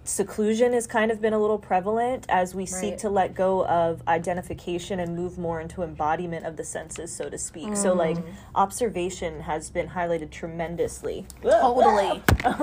[0.06, 4.02] seclusion has kind of been a little prevalent as we seek to let go of
[4.08, 8.16] identification and move more into embodiment of the senses so to speak so like
[8.54, 12.22] observation has been highlighted tremendously Totally.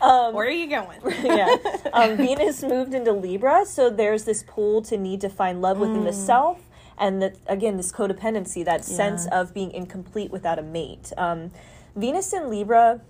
[0.00, 1.00] Um, Where are you going?
[1.24, 1.56] yeah.
[1.92, 6.04] Um, Venus moved into Libra, so there's this pull to need to find love within
[6.04, 6.60] the self,
[6.96, 11.12] and that again, this codependency, that sense of being incomplete without a mate.
[11.16, 11.50] Um,
[11.96, 13.00] Venus in Libra.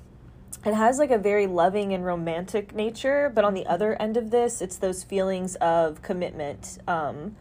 [0.64, 4.30] It has like a very loving and romantic nature, but on the other end of
[4.30, 6.78] this, it's those feelings of commitment.
[6.88, 7.36] Um,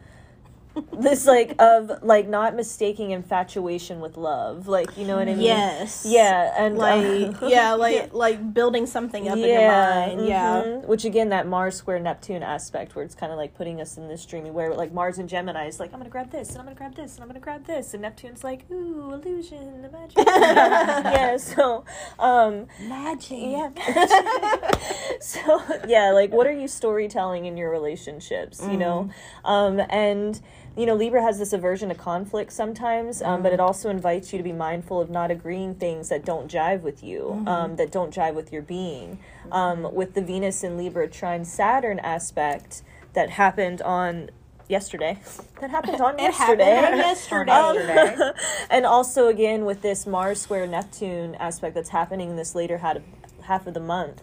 [0.93, 5.41] this like of like not mistaking infatuation with love, like you know what I mean?
[5.41, 6.05] Yes.
[6.07, 10.25] Yeah, and Like uh, yeah, like like building something up in your mind.
[10.27, 10.63] Yeah.
[10.65, 10.85] mhm.
[10.87, 14.07] Which again, that Mars square Neptune aspect, where it's kind of like putting us in
[14.07, 16.65] this dreamy where like Mars and Gemini is like, I'm gonna grab this and I'm
[16.65, 20.17] gonna grab this and I'm gonna grab this, and Neptune's like, ooh, illusion, magic.
[20.27, 21.37] yeah.
[21.37, 21.85] So,
[22.19, 23.37] um, Magic.
[23.39, 23.69] yeah.
[25.19, 28.61] so yeah, like what are you storytelling in your relationships?
[28.61, 29.09] You know,
[29.45, 30.39] um, and
[30.77, 34.37] you know Libra has this aversion to conflict sometimes, um, but it also invites you
[34.37, 38.13] to be mindful of not agreeing things that don't jive with you, um, that don't
[38.13, 39.19] jive with your being.
[39.51, 44.29] Um, with the Venus and Libra trine Saturn aspect that happened on
[44.69, 45.19] yesterday.
[45.61, 46.77] That happened on It happened yesterday.
[46.77, 47.51] on yesterday.
[47.51, 48.33] Um,
[48.69, 52.97] and also again with this Mars square Neptune aspect that's happening in this later half
[52.97, 53.03] of,
[53.43, 54.21] half of the month.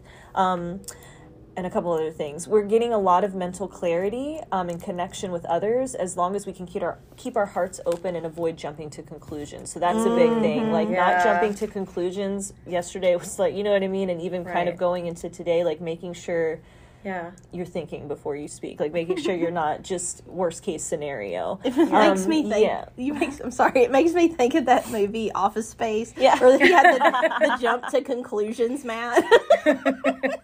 [1.57, 2.49] And a couple other things.
[2.49, 6.47] We're getting a lot of mental clarity um, and connection with others as long as
[6.47, 9.71] we can keep our keep our hearts open and avoid jumping to conclusions.
[9.73, 10.73] So that's a big thing.
[10.73, 12.53] Like not jumping to conclusions.
[12.67, 15.63] Yesterday was like, you know what I mean, and even kind of going into today,
[15.63, 16.59] like making sure
[17.05, 17.31] Yeah.
[17.53, 21.61] you're thinking before you speak, like making sure you're not just worst case scenario.
[21.65, 22.65] It makes Um, me think.
[22.67, 22.87] yeah.
[22.97, 23.39] You makes.
[23.39, 23.83] I'm sorry.
[23.85, 26.15] It makes me think of that movie Office Space.
[26.17, 26.37] Yeah.
[26.41, 26.99] Where he had the,
[27.49, 29.23] the jump to conclusions, mat.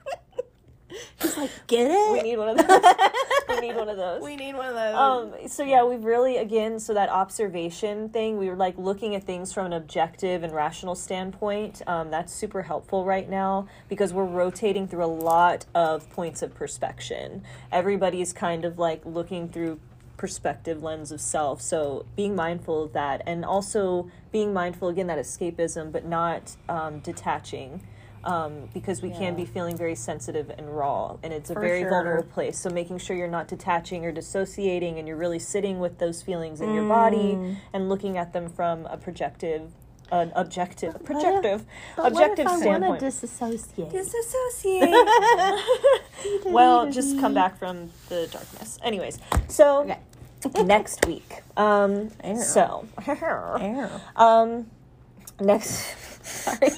[1.21, 2.13] He's like, get it?
[2.13, 2.83] We need one of those.
[3.49, 4.23] we need one of those.
[4.23, 4.95] We need one of those.
[4.95, 8.39] Um, so yeah, we've really again so that observation thing.
[8.39, 11.83] We were like looking at things from an objective and rational standpoint.
[11.87, 16.55] Um, that's super helpful right now because we're rotating through a lot of points of
[16.55, 17.43] perspection.
[17.71, 19.81] Everybody's kind of like looking through
[20.21, 21.63] perspective lens of self.
[21.63, 26.99] So being mindful of that, and also being mindful again that escapism, but not um,
[26.99, 27.83] detaching.
[28.23, 31.81] Um, because we can be feeling very sensitive and raw, and it's a For very
[31.81, 31.89] sure.
[31.91, 32.59] vulnerable place.
[32.59, 36.61] So making sure you're not detaching or dissociating and you're really sitting with those feelings
[36.61, 37.57] in your body Mm.
[37.73, 39.73] and looking at them from a projective
[40.13, 41.65] an objective projective
[41.97, 42.89] But objective what if I standpoint.
[42.89, 43.91] want to disassociate?
[43.91, 44.91] Disassociate.
[46.47, 48.79] well, just come back from the darkness.
[48.83, 49.19] Anyways,
[49.49, 49.89] so
[50.45, 50.63] Okay.
[50.65, 51.43] next week.
[51.57, 52.37] Um Ew.
[52.43, 53.89] so Ew.
[54.17, 54.67] um
[55.41, 56.71] next sorry.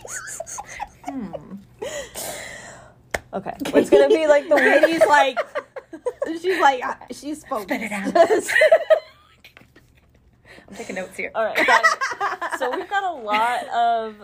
[3.34, 4.80] Okay, it's gonna be like the week.
[4.82, 5.38] Katie's like,
[6.40, 8.52] she's like, uh, she's focused.
[10.68, 11.30] I'm taking notes here.
[11.34, 11.58] All right,
[12.58, 14.16] so we've got a lot of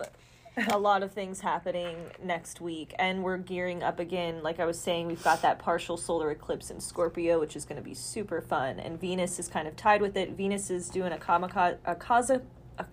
[0.71, 4.43] a lot of things happening next week, and we're gearing up again.
[4.43, 7.77] Like I was saying, we've got that partial solar eclipse in Scorpio, which is going
[7.77, 10.31] to be super fun, and Venus is kind of tied with it.
[10.31, 12.41] Venus is doing a kamikaze, a kaza.
[12.77, 12.85] A,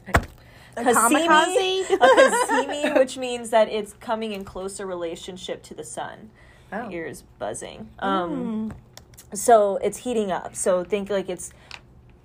[0.77, 1.91] A kamikaze?
[1.91, 6.31] a Cazimi, which means that it's coming in closer relationship to the sun.
[6.73, 6.85] Oh.
[6.87, 7.89] My ears buzzing.
[7.99, 8.73] Um,
[9.33, 10.55] So it's heating up.
[10.55, 11.53] So think like it's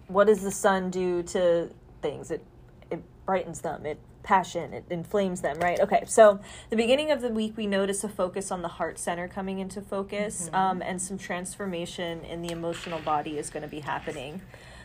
[0.08, 1.70] what does the sun do to
[2.02, 2.32] things?
[2.32, 2.44] It
[2.90, 3.86] it brightens them.
[3.86, 4.74] It passion.
[4.74, 5.58] It inflames them.
[5.60, 5.80] Right.
[5.80, 6.04] Okay.
[6.08, 9.60] So the beginning of the week, we notice a focus on the heart center coming
[9.60, 14.42] into focus, um, and some transformation in the emotional body is going to be happening.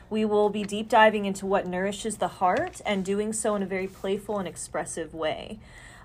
[0.08, 3.66] We will be deep diving into what nourishes the heart and doing so in a
[3.66, 5.58] very playful and expressive way.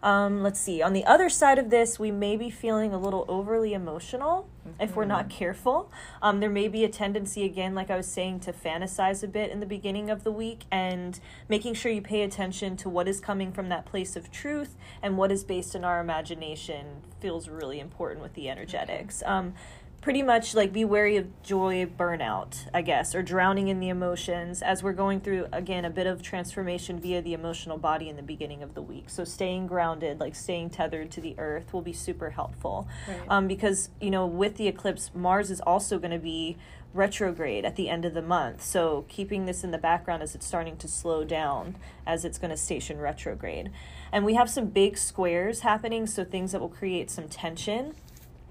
[0.04, 0.82] Um, let's see.
[0.82, 4.50] On the other side of this, we may be feeling a little overly emotional
[4.80, 5.92] if we're not careful.
[6.22, 9.52] Um, there may be a tendency, again, like I was saying, to fantasize a bit
[9.52, 13.20] in the beginning of the week and making sure you pay attention to what is
[13.20, 17.80] coming from that place of truth and what is based in our imagination feels really
[17.80, 19.22] important with the energetics.
[19.26, 19.54] Um,
[20.02, 24.64] pretty much like be wary of joy burnout, I guess, or drowning in the emotions
[24.64, 28.24] as we're going through again a bit of transformation via the emotional body in the
[28.24, 29.10] beginning of the week.
[29.10, 32.88] So staying grounded, like staying tethered to the earth, will be super helpful.
[33.30, 36.58] Um, because you know, with the eclipse, Mars is also going to be
[36.94, 38.64] retrograde at the end of the month.
[38.64, 42.52] So keeping this in the background as it's starting to slow down as it's going
[42.52, 43.72] to station retrograde.
[44.12, 47.94] And we have some big squares happening, so things that will create some tension.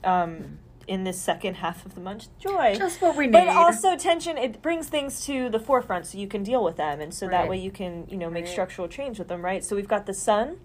[0.02, 2.74] Um, in this second half of the month, joy.
[2.76, 3.32] Just what we need.
[3.32, 7.00] But also tension, it brings things to the forefront so you can deal with them,
[7.00, 8.52] and so that way you can, you know, make Right.
[8.52, 9.62] structural change with them, right?
[9.64, 10.58] So we've got the sun.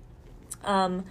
[0.64, 1.06] Um,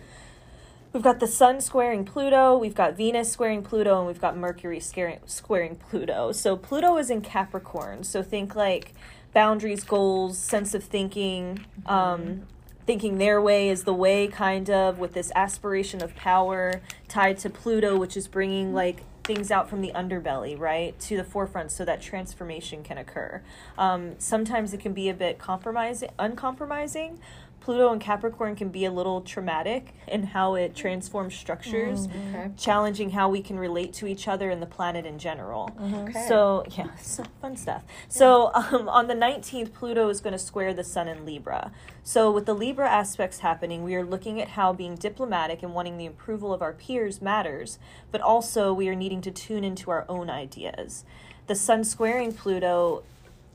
[0.92, 4.80] we've got the sun squaring Pluto, we've got Venus squaring Pluto, and we've got Mercury
[4.80, 6.32] squaring, squaring Pluto.
[6.32, 8.04] So Pluto is in Capricorn.
[8.04, 8.94] So think like
[9.32, 12.46] boundaries, goals, sense of thinking, um,
[12.86, 17.50] thinking their way is the way, kind of, with this aspiration of power tied to
[17.50, 21.84] Pluto, which is bringing like things out from the underbelly, right, to the forefront so
[21.84, 23.40] that transformation can occur.
[23.78, 27.18] Um, sometimes it can be a bit compromising, uncompromising.
[27.64, 32.50] Pluto and Capricorn can be a little traumatic in how it transforms structures, Okay.
[32.58, 35.70] challenging how we can relate to each other and the planet in general.
[35.82, 36.26] Okay.
[36.28, 37.82] So yeah, so fun stuff.
[38.08, 41.72] So um, on the nineteenth, Pluto is going to square the Sun in Libra.
[42.02, 45.96] So with the Libra aspects happening, we are looking at how being diplomatic and wanting
[45.96, 47.78] the approval of our peers matters,
[48.12, 51.06] but also we are needing to tune into our own ideas.
[51.46, 53.04] The Sun squaring Pluto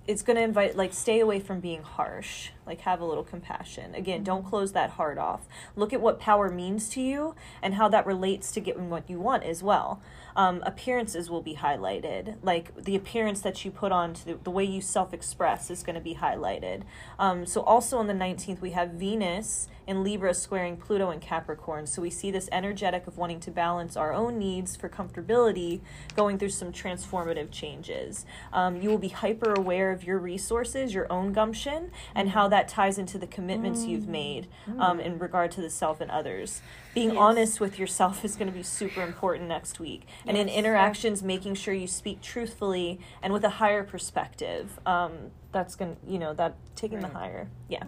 [0.09, 2.49] it's going to invite like stay away from being harsh.
[2.65, 3.93] Like have a little compassion.
[3.93, 5.47] Again don't close that heart off.
[5.75, 9.19] Look at what power means to you and how that relates to getting what you
[9.19, 10.01] want as well.
[10.35, 12.37] Um, appearances will be highlighted.
[12.41, 15.93] Like the appearance that you put on to the, the way you self-express is going
[15.95, 16.81] to be highlighted.
[17.19, 21.87] Um, so also on the 19th we have venus in libra squaring pluto and capricorn.
[21.87, 25.81] So we see this energetic of wanting to balance our own needs for comfortability
[26.15, 28.23] going through some transformative changes.
[28.53, 32.67] Um, you will be hyper aware of your resources your own gumption and how that
[32.67, 34.47] ties into the commitments you've made
[34.77, 36.61] um, in regard to the self and others.
[36.93, 40.05] Being honest with yourself is going to be super important next week.
[40.27, 44.79] And in interactions making sure you speak truthfully and with a higher perspective.
[44.85, 47.83] Um, that's going to you know that taking the higher yeah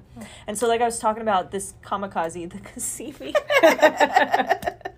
[0.47, 3.33] and so like i was talking about this kamikaze the cazimi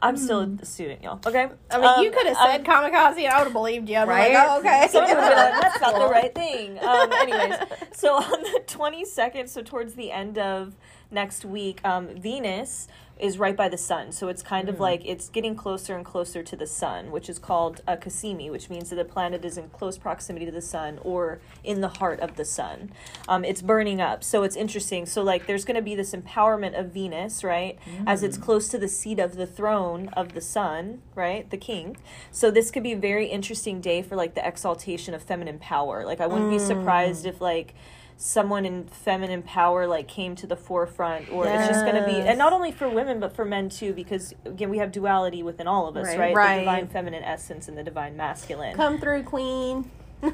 [0.00, 3.26] i'm still a student y'all okay I mean, you Um, could have said kamikaze and
[3.28, 3.96] I would have believed you.
[3.96, 4.32] I'm Right?
[4.32, 4.88] like, oh, okay.
[4.90, 6.78] Someone would be like, that's not the right thing.
[6.78, 7.56] Um, anyways,
[7.92, 10.74] so on the 22nd, so towards the end of
[11.10, 12.86] next week, um, Venus
[13.20, 14.12] is right by the sun.
[14.12, 14.82] So it's kind of hmm.
[14.82, 18.70] like it's getting closer and closer to the sun, which is called a Cazimi, which
[18.70, 22.20] means that the planet is in close proximity to the sun or in the heart
[22.20, 22.92] of the sun.
[23.28, 24.22] Um, it's burning up.
[24.24, 25.06] So it's interesting.
[25.06, 27.78] So, like, there's going to be this empowerment of Venus, right?
[28.06, 28.42] As it's hmm.
[28.42, 31.48] close to the seat of the throne of the sun, right?
[31.48, 31.96] The king.
[32.30, 36.04] So, this could be a very interesting day for like the exaltation of feminine power.
[36.04, 36.66] Like, I wouldn't be hmm.
[36.66, 37.74] surprised if, like,
[38.20, 42.20] someone in feminine power like came to the forefront or it's just going to be
[42.20, 45.68] and not only for women but for men too because again we have duality within
[45.68, 46.18] all of us Right.
[46.18, 46.54] right, Right.
[46.56, 49.88] the divine feminine essence and the divine masculine Come through, queen.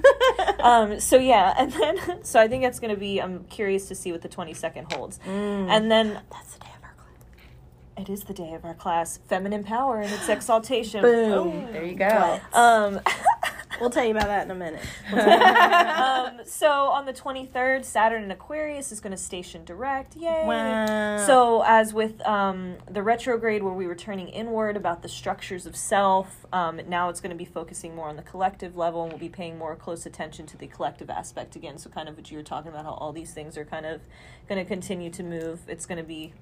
[0.60, 3.94] um so yeah and then so i think it's going to be i'm curious to
[3.94, 7.98] see what the 22nd holds and then That's the day of our class.
[7.98, 11.68] it is the day of our class feminine power and its exaltation Boom.
[11.70, 12.40] There you go.
[12.54, 12.98] um
[13.80, 14.80] We'll tell you about that in a minute.
[15.12, 20.16] um, so on the 23rd, Saturn in Aquarius is going to station direct.
[20.16, 20.44] Yay!
[20.46, 21.24] Wow.
[21.26, 25.76] So as with um, the retrograde, where we were turning inward about the structures of
[25.76, 29.20] self, um, now it's going to be focusing more on the collective level, and we'll
[29.20, 31.78] be paying more close attention to the collective aspect again.
[31.78, 34.00] So kind of what you were talking about, how all these things are kind of
[34.48, 35.60] going to continue to move.
[35.68, 36.32] It's going to be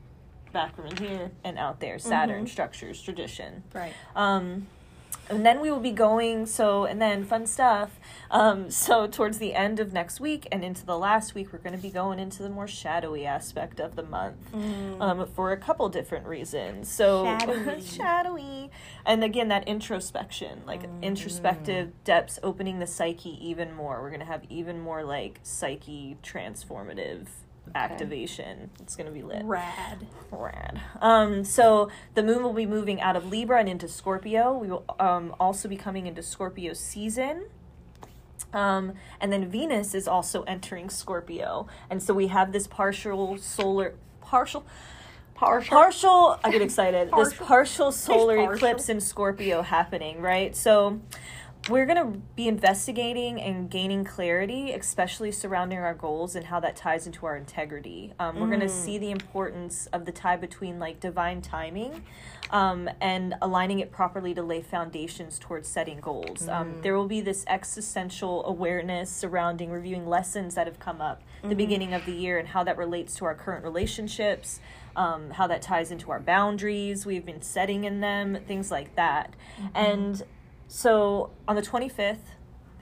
[0.53, 1.99] back from here and out there.
[1.99, 3.63] Saturn structures, tradition.
[3.75, 3.95] right.
[4.15, 4.67] Um,
[5.29, 7.99] and then we will be going so and then fun stuff.
[8.31, 11.77] Um, so towards the end of next week and into the last week we're going
[11.77, 14.37] to be going into the more shadowy aspect of the month
[15.01, 16.91] um, for a couple different reasons.
[16.91, 17.83] So Shadowy.
[17.85, 18.71] shadowy.
[19.05, 24.01] And again that introspection like introspective depths opening the psyche even more.
[24.03, 27.27] We're going to have even more like psyche transformative
[27.75, 30.07] activation it's going to be lit Rad.
[30.31, 30.81] Rad.
[31.01, 34.53] Um, so the moon will be moving out of Libra and into Scorpio.
[34.57, 37.47] We will um, also be coming into Scorpio season.
[38.53, 41.67] Um, and then Venus is also entering Scorpio.
[41.89, 44.67] And so we have this partial solar, partial,
[45.35, 45.71] Partial.
[45.77, 47.47] partial, I get excited, this Partial.
[47.47, 48.55] partial solar partial.
[48.55, 50.55] eclipse in Scorpio happening, right?
[50.55, 51.01] So
[51.69, 56.75] we're going to be investigating and gaining clarity, especially surrounding our goals and how that
[56.75, 58.13] ties into our integrity.
[58.19, 62.03] Um, we're going to see the importance of the tie between like divine timing
[62.51, 66.49] um, and aligning it properly to lay foundations towards setting goals.
[66.49, 71.55] Um, there will be this existential awareness surrounding reviewing lessons that have come up the
[71.55, 74.59] beginning of the year and how that relates to our current relationships.
[74.95, 79.35] Um, how that ties into our boundaries we've been setting in them, things like that.
[79.75, 80.23] And
[80.73, 82.17] so on the 25th,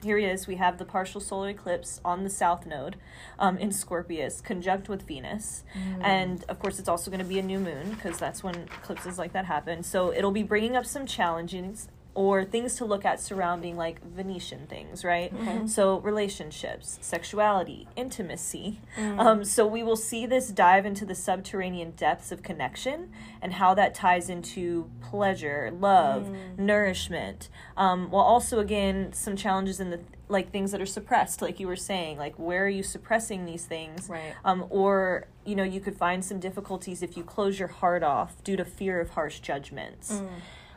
[0.01, 2.95] here he is, We have the partial solar eclipse on the south node
[3.37, 5.65] um, in Scorpius, conjunct with Venus.
[6.01, 9.19] And of course, it's also going to be a new moon because that's when eclipses
[9.19, 9.83] like that happen.
[9.83, 14.67] So it'll be bringing up some challenges or things to look at surrounding like Venetian
[14.67, 15.31] things, right?
[15.67, 18.81] So relationships, sexuality, intimacy.
[18.97, 23.11] Um, so we will see this dive into the subterranean depths of connection
[23.41, 26.27] and how that ties into pleasure, love,
[26.57, 27.47] nourishment,
[27.77, 31.67] um, while also again some challenges in the like things that are suppressed, like you
[31.67, 34.07] were saying, like where are you suppressing these things?
[34.09, 34.33] Right.
[34.45, 38.41] Um, or you know you could find some difficulties if you close your heart off
[38.43, 40.21] due to fear of harsh judgments.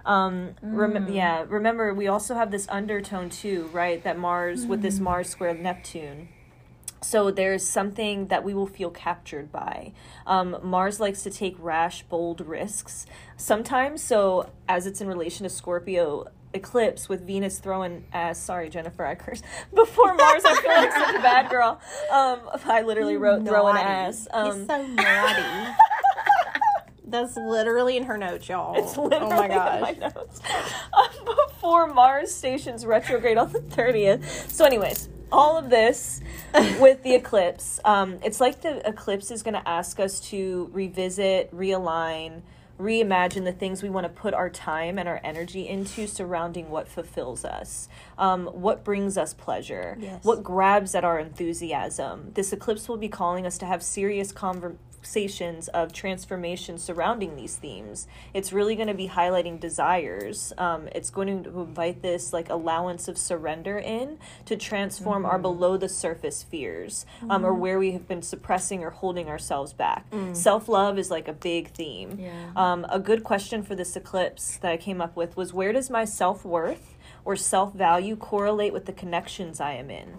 [0.07, 4.03] Um, rem- yeah, remember we also have this undertone too, right?
[4.05, 6.29] That Mars with this Mars square Neptune.
[7.01, 9.93] So there's something that we will feel captured by.
[10.27, 13.07] Um, Mars likes to take rash, bold risks
[13.37, 14.03] sometimes.
[14.03, 18.39] So as it's in relation to Scorpio eclipse with Venus throwing ass.
[18.39, 19.45] Sorry, Jennifer, I cursed
[19.75, 20.45] before Mars.
[20.47, 21.81] I feel like such a bad girl.
[22.11, 23.87] Um, I literally wrote throwing Naughty.
[23.89, 24.29] ass.
[24.33, 25.75] Um, He's so naughty.
[27.07, 28.75] That's literally in her notes, y'all.
[28.83, 29.81] It's literally oh my in gosh.
[29.83, 30.41] my notes.
[30.95, 34.25] Um, before Mars stations retrograde on the 30th.
[34.51, 36.21] So, anyways, all of this
[36.79, 41.53] with the eclipse, um, it's like the eclipse is going to ask us to revisit,
[41.55, 42.43] realign,
[42.79, 46.89] reimagine the things we want to put our time and our energy into surrounding what
[46.89, 50.25] fulfills us, um, what brings us pleasure, Yes.
[50.25, 52.31] what grabs at our enthusiasm.
[52.35, 54.33] This eclipse will be calling us to have serious
[55.05, 58.09] conversations of transformation surrounding these themes.
[58.33, 60.53] It's really going to be highlighting desires.
[60.57, 65.77] Um, it's going to invite this like allowance of surrender in to transform our below
[65.77, 70.07] the surface fears um, or where we have been suppressing or holding ourselves back.
[70.33, 72.19] Self love is like a big theme.
[72.19, 72.51] Yeah.
[72.57, 75.91] Um, a good question for this eclipse that I came up with was where does
[75.91, 80.19] my self worth or self value correlate with the connections I am in?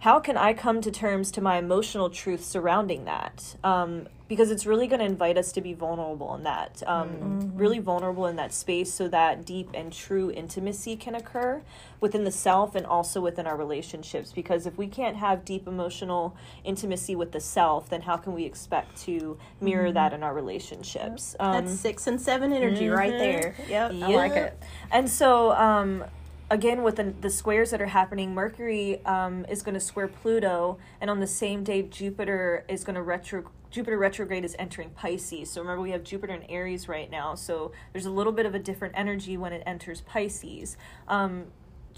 [0.00, 3.56] How can I come to terms to my emotional truth surrounding that?
[3.64, 7.78] Um, because it's really going to invite us to be vulnerable in that, um, really
[7.78, 11.62] vulnerable in that space so that deep and true intimacy can occur
[11.98, 14.30] within the self and also within our relationships.
[14.30, 18.44] Because if we can't have deep emotional intimacy with the self, then how can we
[18.44, 21.34] expect to mirror that in our relationships?
[21.40, 23.18] Um, That's six and seven energy right mhm.
[23.18, 23.54] there.
[23.66, 23.92] Yep.
[23.94, 24.62] I like it.
[24.92, 26.04] and so, um,
[26.50, 30.78] again, with the, the squares that are happening, Mercury um, is going to square Pluto,
[31.00, 33.50] and on the same day, Jupiter is going to retro.
[33.70, 35.50] Jupiter retrograde is entering Pisces.
[35.50, 37.34] So remember, we have Jupiter in Aries right now.
[37.34, 40.78] So there's a little bit of a different energy when it enters Pisces.
[41.06, 41.48] Um,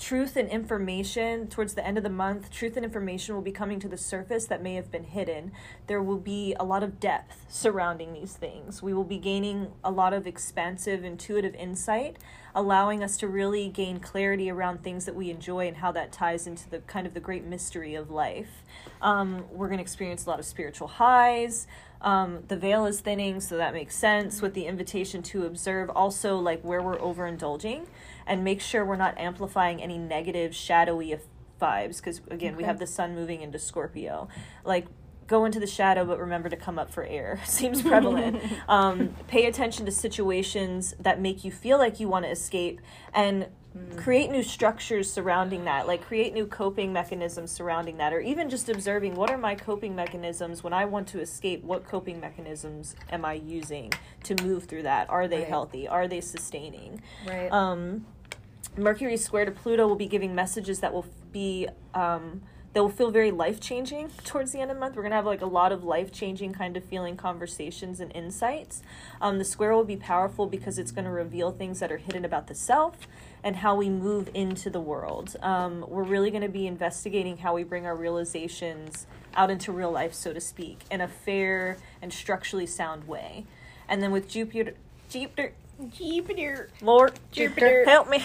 [0.01, 3.79] truth and information towards the end of the month truth and information will be coming
[3.79, 5.53] to the surface that may have been hidden
[5.87, 9.91] there will be a lot of depth surrounding these things we will be gaining a
[9.91, 12.17] lot of expansive intuitive insight
[12.55, 16.47] allowing us to really gain clarity around things that we enjoy and how that ties
[16.47, 18.65] into the kind of the great mystery of life.
[19.01, 21.67] Um, we're going to experience a lot of spiritual highs.
[22.01, 26.39] Um, the veil is thinning, so that makes sense with the invitation to observe also
[26.39, 27.87] like where we're overindulging
[28.31, 31.19] and make sure we're not amplifying any negative, shadowy
[31.61, 34.28] vibes because again, we have the sun moving into Scorpio.
[34.65, 34.86] Like
[35.27, 37.40] go into the shadow but remember to come up for air.
[37.44, 38.40] Seems prevalent.
[38.69, 42.81] Um, pay attention to situations that make you feel like you want to escape
[43.12, 43.48] and
[43.97, 45.86] create new structures surrounding that.
[45.86, 49.94] Like create new coping mechanisms surrounding that or even just observing what are my coping
[49.94, 50.65] mechanisms?
[50.65, 53.93] When i want to escape what coping mechanisms am i using
[54.24, 55.09] to move through that?
[55.11, 55.48] Are they Right.
[55.48, 55.86] healthy?
[55.86, 57.02] Are they sustaining?
[57.27, 57.51] Right.
[57.52, 58.07] um,
[58.77, 62.43] Mercury square to Pluto will be giving messages that will be um,
[62.73, 64.95] that will feel very life changing towards the end of the month.
[64.95, 68.81] We're gonna have like a lot of life changing kind of feeling conversations and insights.
[69.21, 72.47] Um, the square will be powerful because it's gonna reveal things that are hidden about
[72.47, 73.09] the self
[73.43, 75.35] and how we move into the world.
[75.43, 80.15] Um, we're really gonna be investigating how we bring our realizations out into real life,
[80.15, 83.47] so to speak, in a fair and structurally sound way.
[83.89, 84.75] And then with Jupiter,
[85.09, 85.55] Jupiter,
[85.89, 86.69] Jupiter.
[86.82, 87.85] Lord, Jupiter.
[87.86, 88.23] help me.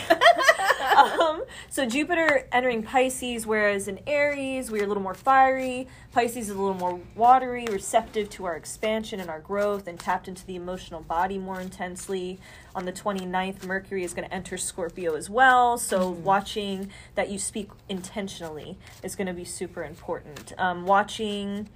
[0.98, 5.88] um, so Jupiter entering Pisces, whereas in Aries we're a little more fiery.
[6.12, 10.28] Pisces is a little more watery, receptive to our expansion and our growth, and tapped
[10.28, 12.40] into the emotional body more intensely.
[12.76, 15.78] On the 29th, Mercury is going to enter Scorpio as well.
[15.78, 20.54] So watching that you speak intentionally is going to be super important.
[20.58, 21.70] Um, watching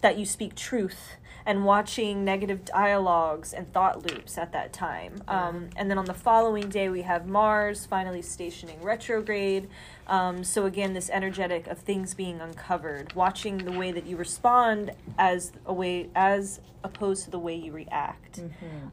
[0.00, 1.16] that you speak truth
[1.46, 5.22] and watching negative dialogues and thought loops at that time.
[5.28, 9.68] Um, and then on the following day, we have Mars finally stationing retrograde.
[10.06, 14.92] Um, so, again, this energetic of things being uncovered, watching the way that you respond
[15.18, 18.40] as a way, as opposed to the way you react.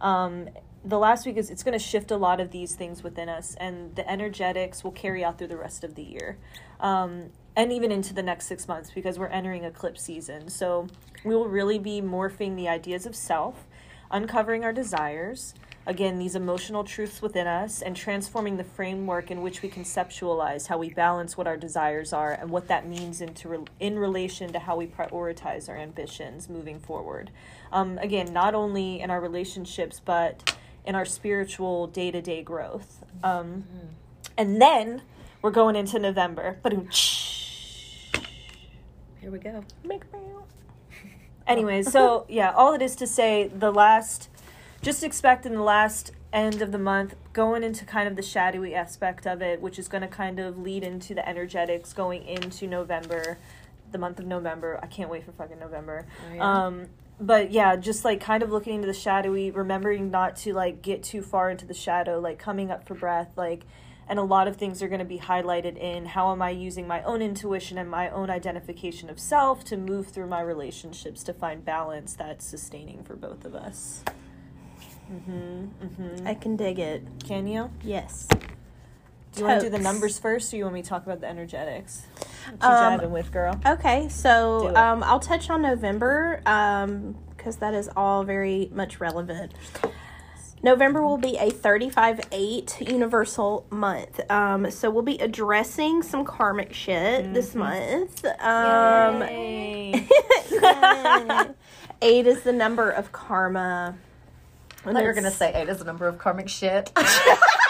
[0.01, 0.49] Um,
[0.83, 3.55] the last week is it's going to shift a lot of these things within us,
[3.59, 6.37] and the energetics will carry out through the rest of the year.
[6.79, 10.49] Um, and even into the next six months because we're entering eclipse season.
[10.49, 10.87] So
[11.23, 13.65] we will really be morphing the ideas of self,
[14.09, 15.53] uncovering our desires,
[15.85, 20.77] again, these emotional truths within us, and transforming the framework in which we conceptualize how
[20.77, 24.59] we balance what our desires are and what that means into re- in relation to
[24.59, 27.31] how we prioritize our ambitions moving forward.
[27.71, 33.03] Um, again, not only in our relationships, but in our spiritual day to day growth.
[33.23, 33.65] Um,
[34.37, 35.01] and then
[35.41, 36.57] we're going into November.
[36.61, 36.73] But
[39.19, 39.63] Here we go.
[41.51, 44.29] Anyways, so yeah, all it is to say the last,
[44.81, 48.73] just expect in the last end of the month, going into kind of the shadowy
[48.73, 52.67] aspect of it, which is going to kind of lead into the energetics going into
[52.67, 53.37] November,
[53.91, 54.79] the month of November.
[54.81, 56.05] I can't wait for fucking November.
[56.29, 56.65] Oh, yeah.
[56.65, 56.87] Um,
[57.19, 61.03] but yeah, just like kind of looking into the shadowy, remembering not to like get
[61.03, 63.63] too far into the shadow, like coming up for breath, like
[64.07, 66.87] and a lot of things are going to be highlighted in how am I using
[66.87, 71.33] my own intuition and my own identification of self to move through my relationships to
[71.33, 74.03] find balance that's sustaining for both of us.
[75.11, 76.27] Mm-hmm, mm-hmm.
[76.27, 77.03] I can dig it.
[77.25, 77.69] Can you?
[77.83, 78.27] Yes.
[79.33, 81.21] Do you want to do the numbers first, or you want me to talk about
[81.21, 82.05] the energetics?
[82.59, 83.57] What you Um, with, girl?
[83.65, 86.41] Okay, so um, I'll touch on November
[87.37, 89.53] because that is all very much relevant.
[90.63, 94.19] November will be a 35 8 universal month.
[94.29, 98.23] Um, so we'll be addressing some karmic shit this month.
[98.39, 100.07] Um, Yay.
[102.01, 103.95] eight is the number of karma.
[104.85, 106.91] I thought you were gonna say eight is the number of karmic shit.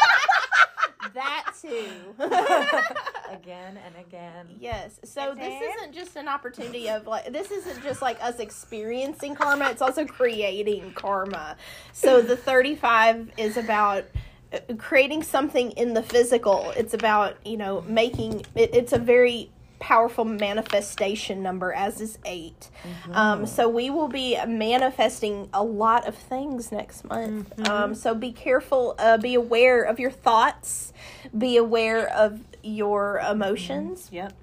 [1.22, 2.16] that too.
[3.32, 4.48] again and again.
[4.60, 5.00] Yes.
[5.04, 9.70] So this isn't just an opportunity of like this isn't just like us experiencing karma,
[9.70, 11.58] it's also creating karma.
[11.94, 14.06] So the 35 is about
[14.54, 16.72] uh, creating something in the physical.
[16.76, 22.70] It's about, you know, making it, it's a very powerful manifestation number as is 8.
[23.12, 27.68] Um so we will be manifesting a lot of things next month.
[27.68, 30.94] Um so be careful, uh, be aware of your thoughts,
[31.38, 34.10] be aware of your emotions.
[34.12, 34.34] Yep.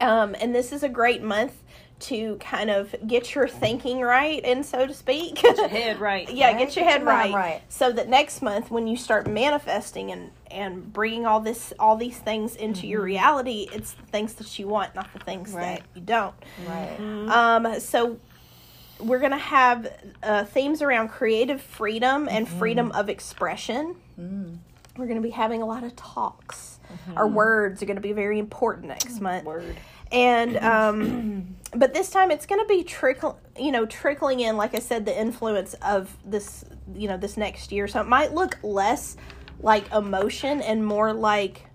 [0.00, 1.62] Um, and this is a great month
[2.08, 5.36] to kind of get your thinking right, and so to speak.
[5.36, 6.28] Get your head right.
[6.32, 7.62] yeah, Right, get your get head your right, right.
[7.68, 12.18] so that next month when you start manifesting and and bringing all this all these
[12.18, 15.80] things into your reality, it's the things that you want, not the things Right.
[15.80, 16.34] that you don't.
[16.66, 16.98] Right.
[17.28, 18.18] Um, so
[19.00, 23.96] we're gonna have uh, themes around creative freedom and freedom of expression.
[24.96, 26.78] We're gonna be having a lot of talks.
[27.16, 29.76] Our words are gonna be very important next month Word.
[30.12, 34.74] and um but this time it's going to be trickle you know trickling in like
[34.74, 36.64] i said the influence of this
[36.94, 39.16] you know this next year so it might look less
[39.60, 41.66] like emotion and more like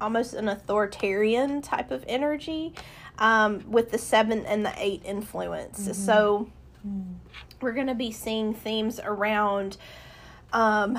[0.00, 2.72] almost an authoritarian type of energy
[3.18, 5.78] um, with the seven and the eight influence.
[5.92, 6.50] So
[7.60, 9.76] we're going to be seeing themes around
[10.52, 10.98] um,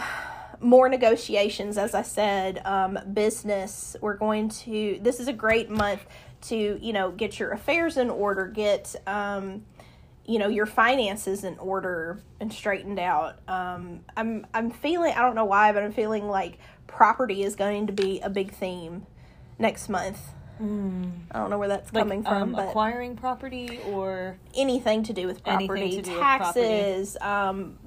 [0.59, 3.95] more negotiations, as I said, um, business.
[4.01, 6.05] We're going to, this is a great month
[6.41, 9.65] to, you know, get your affairs in order, get, um,
[10.25, 13.39] you know, your finances in order and straightened out.
[13.47, 17.87] Um, I'm, I'm feeling, I don't know why, but I'm feeling like property is going
[17.87, 19.05] to be a big theme
[19.57, 20.19] next month.
[20.61, 20.63] I
[21.39, 25.25] don't know where that's Like, coming from, um, but acquiring property or anything to do
[25.25, 26.59] with property, to do with property.
[26.67, 27.77] taxes, um,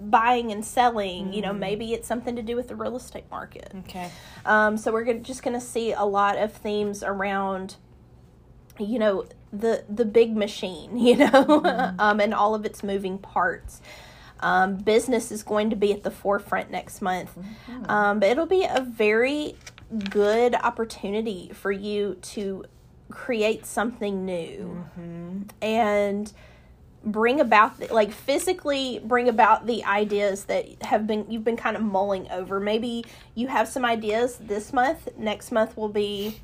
[0.00, 1.32] buying and selling.
[1.32, 1.58] You know, Mm.
[1.58, 3.72] maybe it's something to do with the real estate market.
[3.80, 4.10] okay.
[4.46, 7.74] Um, so we're gonna, just going to see a lot of themes around,
[8.84, 12.00] you know, the the big machine, you know, Mm-hmm.
[12.00, 13.80] um, and all of its moving parts.
[14.42, 17.90] Um, business is going to be at the forefront next month, Mm-hmm.
[17.90, 19.54] um, but it'll be a very
[20.08, 22.64] good opportunity for you to
[23.10, 25.42] create something new Mm-hmm.
[25.60, 26.32] and
[27.04, 31.74] bring about the, like physically bring about the ideas that have been you've been kind
[31.74, 33.02] of mulling over maybe
[33.34, 36.38] you have some ideas this month next month will be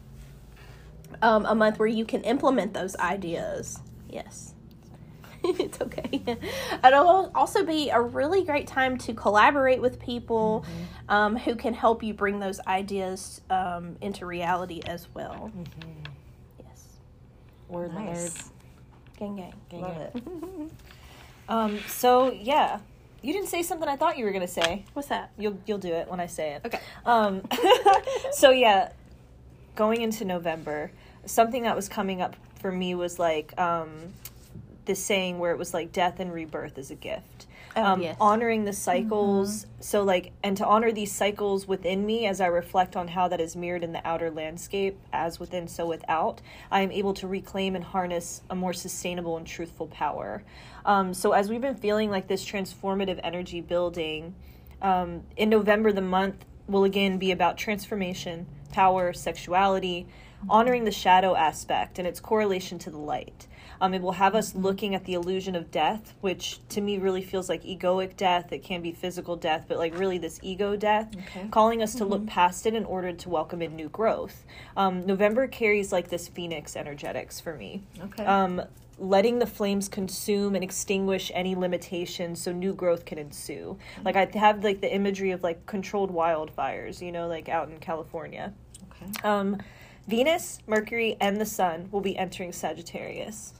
[1.22, 3.78] um, a month where you can implement those ideas
[4.08, 4.54] yes
[5.44, 6.22] it's okay
[6.84, 10.64] it'll also be a really great time to collaborate with people
[11.08, 15.50] um, who can help you bring those ideas um, into reality as well
[16.58, 16.84] yes
[17.68, 18.50] Word Nice.
[19.18, 20.10] gang gang Gang, Love gang.
[20.66, 20.72] it.
[21.48, 21.78] Um.
[21.86, 22.80] So yeah,
[23.22, 24.84] you didn't say something I thought you were gonna say.
[24.94, 26.62] what's that You'll you'll do it when I say it.
[26.66, 27.42] okay Um,
[28.32, 28.90] so yeah,
[29.76, 30.90] going into November,
[31.26, 33.90] something that was coming up for me was like um,
[34.86, 37.46] this saying where it was like death and rebirth is a gift.
[37.76, 38.16] Oh, um, yes.
[38.18, 42.96] Honoring the cycles, so like, and to honor these cycles within me as I reflect
[42.96, 46.40] on how that is mirrored in the outer landscape, as within, so without,
[46.70, 50.42] I am able to reclaim and harness a more sustainable and truthful power.
[50.86, 54.34] Um, so as we've been feeling like this transformative energy building,
[54.80, 60.06] um, in November, the month will again be about transformation, power, sexuality,
[60.48, 63.46] honoring the shadow aspect and its correlation to the light.
[63.80, 67.22] Um, it will have us looking at the illusion of death, which to me really
[67.22, 68.52] feels like egoic death.
[68.52, 71.14] It can be physical death, but like really this ego death,
[71.50, 74.44] calling us to look past it in order to welcome in new growth.
[74.76, 78.24] Um, November carries like this phoenix energetics for me Okay.
[78.24, 78.62] um,
[78.98, 83.76] letting the flames consume and extinguish any limitations so new growth can ensue.
[84.04, 87.78] Like I have like the imagery of like controlled wildfires, you know, like out in
[87.78, 88.52] California.
[88.92, 89.12] okay.
[89.28, 89.58] Um,
[90.08, 93.52] Venus, Mercury, and the Sun will be entering Sagittarius.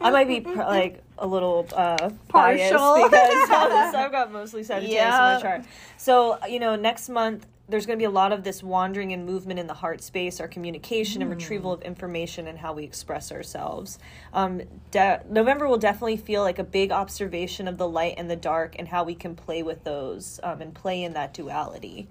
[0.00, 2.94] I might be pr- like a little uh, Partial.
[3.04, 3.50] because
[3.94, 5.34] I've got mostly Sagittarius in Yeah.
[5.36, 5.62] my chart.
[5.96, 9.24] So you know, next month there's going to be a lot of this wandering and
[9.24, 13.32] movement in the heart space, our communication and retrieval of information, and how we express
[13.32, 13.98] ourselves.
[14.32, 18.36] Um, de- November will definitely feel like a big observation of the light and the
[18.36, 22.08] dark, and how we can play with those um, and play in that duality.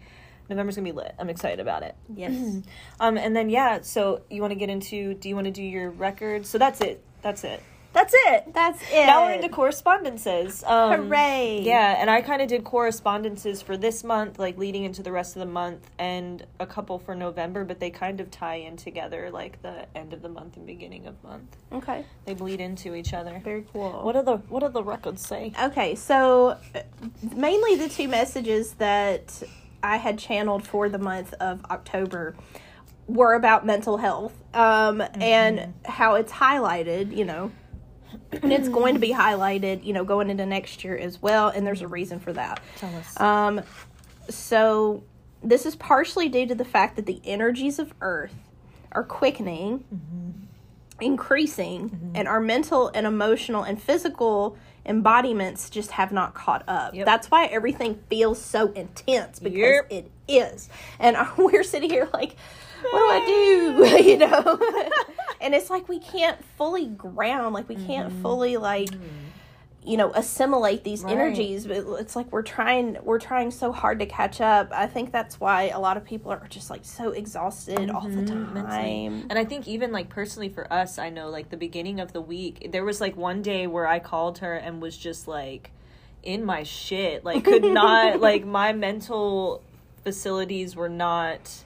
[0.49, 1.13] November's gonna be lit.
[1.19, 1.95] I'm excited about it.
[2.13, 2.61] yes
[2.99, 5.13] Um, and then yeah, so you want to get into?
[5.13, 6.45] Do you want to do your record?
[6.45, 7.03] So that's it.
[7.21, 7.61] That's it.
[7.93, 8.53] That's it.
[8.53, 10.63] that's it Now we're into correspondences.
[10.65, 11.61] Um, Hooray.
[11.63, 15.35] Yeah, and I kind of did correspondences for this month, like leading into the rest
[15.35, 19.29] of the month, and a couple for November, but they kind of tie in together,
[19.31, 21.55] like the end of the month and beginning of month.
[21.71, 23.39] okay They bleed into each other.
[23.43, 25.53] very cool What do the What do the records say?
[25.61, 26.81] Okay, so uh,
[27.35, 29.43] mainly the two messages that
[29.83, 32.35] I had channeled for the month of October
[33.07, 37.51] were about mental health um, and how it's highlighted, you know,
[38.31, 41.47] and it's going to be highlighted, you know, going into next year as well.
[41.49, 42.61] And there's a reason for that.
[42.77, 43.19] Tell us.
[43.19, 43.61] Um,
[44.29, 45.03] so
[45.43, 48.35] this is partially due to the fact that the energies of Earth
[48.91, 49.83] are quickening,
[51.01, 56.93] increasing, and our mental and emotional and physical embodiments just have not caught up.
[56.93, 57.05] Yep.
[57.05, 59.87] That's why everything feels so intense because Yep.
[59.91, 60.69] it is.
[60.99, 62.35] And we're sitting here like,
[62.91, 64.03] what do I do?
[64.09, 64.59] you know?
[65.43, 68.91] and it's like we can't fully ground, like we can't fully like
[69.85, 71.11] you know assimilate these Right.
[71.11, 75.11] energies but it's like we're trying we're trying so hard to catch up i think
[75.11, 78.61] that's why a lot of people are just like so exhausted all the Mhm, mentally.
[78.71, 82.13] time And I think even like personally for us, I know like the beginning of
[82.13, 85.71] the week, there was like one day where I called her and was just like
[86.23, 89.61] in my shit, like could not like my mental
[90.05, 91.65] facilities were not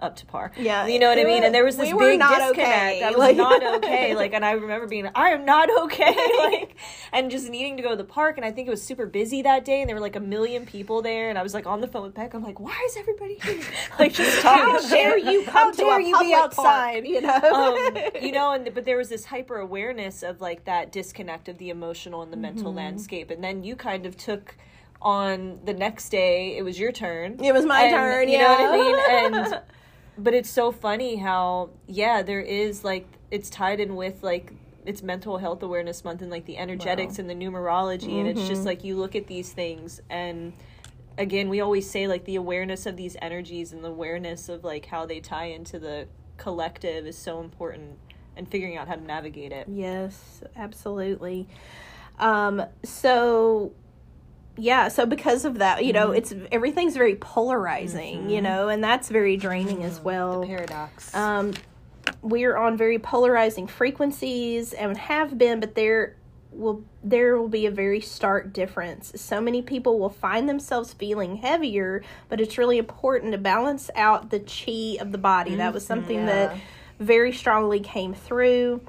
[0.00, 0.52] up to par.
[0.56, 1.44] Yeah, you know what I mean.
[1.44, 2.50] And there was this we big disconnect.
[2.50, 3.02] okay.
[3.02, 4.14] I was Like- not okay.
[4.14, 6.14] Like, and I remember being, I am not okay.
[6.38, 6.76] like,
[7.12, 8.36] and just needing to go to the park.
[8.36, 10.66] And I think it was super busy that day, and there were like a million
[10.66, 11.28] people there.
[11.30, 12.34] And I was like on the phone with Bec.
[12.34, 13.60] I'm like, why is everybody here?
[13.98, 17.02] Like, just talking How dare you come How to dare a you be outside?
[17.02, 17.34] park, you know?
[17.34, 21.58] um, you know, and but there was this hyper awareness of like that disconnect of
[21.58, 22.76] the emotional and the mental Mm-hmm.
[22.78, 24.56] landscape, and then you kind of took
[25.00, 26.56] on the next day.
[26.56, 27.42] It was your turn.
[27.42, 28.96] It was my And, turn, You know what I mean?
[29.44, 29.62] And
[30.18, 34.52] but it's so funny how yeah, there is like it's tied in with like
[34.86, 38.48] it's mental health awareness month and like the energetics and the numerology and it's Mm-hmm.
[38.48, 40.52] just like you look at these things and
[41.18, 44.86] again we always say like the awareness of these energies and the awareness of like
[44.86, 46.06] how they tie into the
[46.38, 47.98] collective is so important
[48.36, 51.48] and figuring out how to navigate it Yes, absolutely.
[52.18, 53.72] Um, so
[54.58, 56.08] yeah, so because of that, you Mm-hmm.
[56.08, 60.44] know, it's everything's very polarizing, you know, and that's very draining as well.
[60.44, 61.54] paradox Um,
[62.22, 66.16] we're on very polarizing frequencies and have been, but there
[66.50, 69.12] will there will be a very stark difference.
[69.16, 74.30] So many people will find themselves feeling heavier, but it's really important to balance out
[74.30, 75.54] the chi of the body.
[75.56, 76.56] That was something that
[76.98, 78.80] very strongly came through.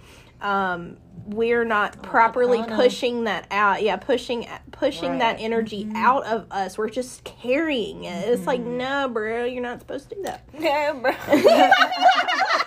[0.41, 3.81] Um, we're not properly pushing that out.
[3.83, 5.43] Yeah, pushing pushing that Right.
[5.43, 6.77] energy out of us.
[6.77, 8.29] We're just carrying it.
[8.29, 10.41] It's like, no, bro, you're not supposed to do that.
[10.57, 11.11] No, bro.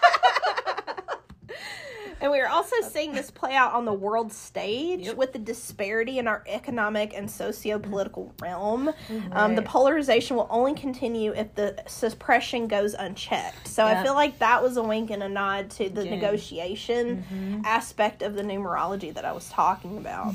[2.22, 5.16] And we are also seeing this play out on the world stage Yep.
[5.16, 8.92] with the disparity in our economic and socio-political realm.
[9.08, 9.32] Mm-hmm.
[9.32, 13.66] Um, the polarization will only continue if the suppression goes unchecked.
[13.66, 16.10] So I feel like that was a wink and a nod to the Again.
[16.20, 17.62] negotiation Mm-hmm.
[17.64, 20.32] aspect of the numerology that I was talking about.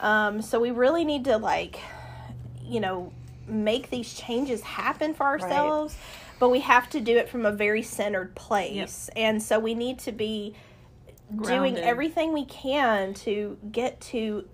[0.00, 1.78] Um, so we really need to like,
[2.64, 3.12] you know,
[3.46, 5.96] make these changes happen for ourselves.
[6.40, 9.08] But we have to do it from a very centered place.
[9.16, 10.54] And so we need to be
[11.36, 14.48] doing everything we can to get to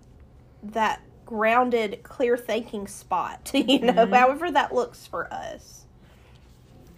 [0.62, 4.12] that grounded, clear thinking spot, you know, Mm-hmm.
[4.14, 5.84] however that looks for us.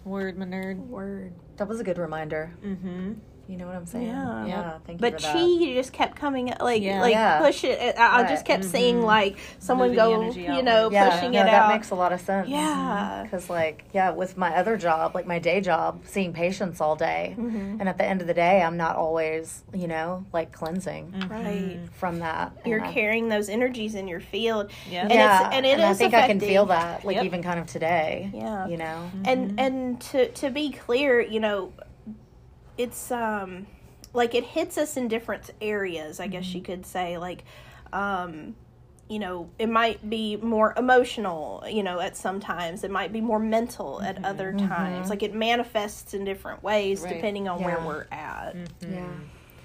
[0.03, 1.33] word my nerd Word.
[1.57, 2.53] That was a good reminder.
[2.63, 3.13] mm-hmm
[3.47, 4.07] You know what I'm saying?
[4.07, 4.45] Yeah.
[4.45, 4.77] Yeah.
[4.85, 5.73] Thank you But for chi that.
[5.75, 6.99] just kept coming like Yeah.
[7.01, 7.39] like Yeah.
[7.39, 7.97] push it.
[7.97, 8.45] I, I just Right.
[8.45, 9.05] kept seeing mm-hmm.
[9.05, 10.93] like someone Moving go, you know, outward.
[10.93, 11.69] Yeah, pushing no, it that out.
[11.73, 12.49] makes a lot of sense.
[12.49, 13.21] Yeah.
[13.23, 17.35] Because, like, yeah, with my other job, like my day job, seeing patients all day,
[17.37, 17.77] Mm-hmm.
[17.79, 21.79] and at the end of the day, I'm not always, you know, like cleansing right.
[21.93, 22.51] from that.
[22.65, 24.71] You're And I- carrying those energies in your field.
[24.89, 25.03] Yeah.
[25.03, 27.25] And yeah, it's and it I is think I can feel that, like Yep.
[27.25, 28.29] even kind of today.
[28.33, 28.67] Yeah.
[28.67, 29.09] you know.
[29.25, 31.71] and and to to be clear you know
[32.77, 33.67] it's um
[34.13, 37.43] like it hits us in different areas i guess you could say like
[37.93, 38.55] um
[39.09, 42.83] you know it might be more emotional you know at some times.
[42.83, 45.09] It might be more mental at other times.
[45.09, 47.13] Like it manifests in different ways Right.
[47.13, 48.53] depending on where we're at.
[48.81, 49.07] Yeah,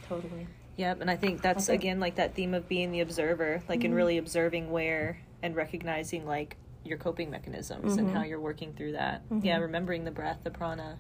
[0.08, 0.46] totally.
[0.76, 3.86] Yep, and I think that's again like that theme of being the observer, like Mm-hmm.
[3.86, 8.16] in really observing where and recognizing like your coping mechanisms and Mm-hmm.
[8.16, 9.22] how you're working through that.
[9.42, 10.98] Yeah, remembering the breath, the prana,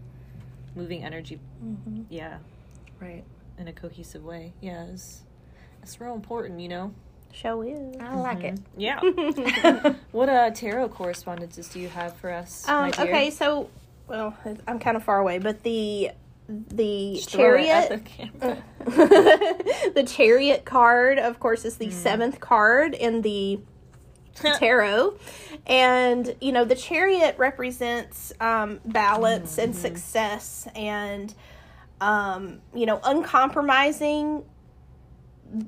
[0.74, 1.38] moving energy.
[1.64, 2.02] Mm-hmm.
[2.10, 2.38] Yeah,
[3.00, 3.24] Right.
[3.58, 4.52] in a cohesive way.
[4.60, 5.22] Yeah, it's,
[5.82, 6.92] it's real important, you know.
[7.32, 8.58] show is I like it.
[8.76, 9.00] Yeah.
[10.12, 12.68] what uh tarot correspondences do you have for us?
[12.68, 13.04] um my dear?
[13.06, 13.68] okay so
[14.08, 14.36] well
[14.66, 16.10] i'm kind of far away but the
[16.48, 22.40] the Just throw it at chariot the the chariot card, of course, is the seventh
[22.40, 23.60] card in the
[24.58, 25.18] tarot.
[25.66, 31.32] And, you know, the chariot represents um, balance and success and,
[32.00, 34.44] um, you know, uncompromising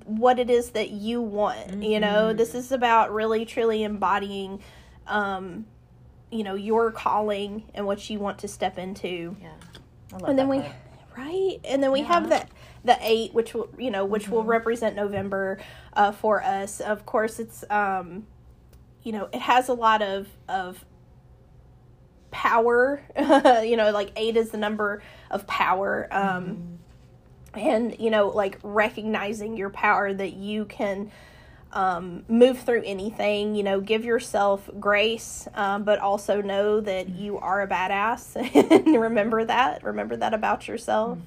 [0.06, 1.82] what it is that you want.
[1.82, 4.60] You know, this is about really, truly embodying,
[5.06, 5.66] um,
[6.30, 9.50] you know, your calling and what you want to step into Yeah.
[10.12, 10.72] I love and then we card.
[11.16, 12.46] right and then we have the
[12.84, 15.58] the eight which will you know which will represent november
[15.94, 18.26] uh, for us of course it's um
[19.04, 20.84] you know it has a lot of of
[22.30, 23.00] power.
[23.64, 26.78] You know like eight is the number of power um
[27.54, 31.10] and you know like recognizing your power that you can
[31.72, 37.38] um, move through anything you know give yourself grace um, but also know that you
[37.38, 38.36] are a badass
[38.86, 41.18] and remember that remember that about yourself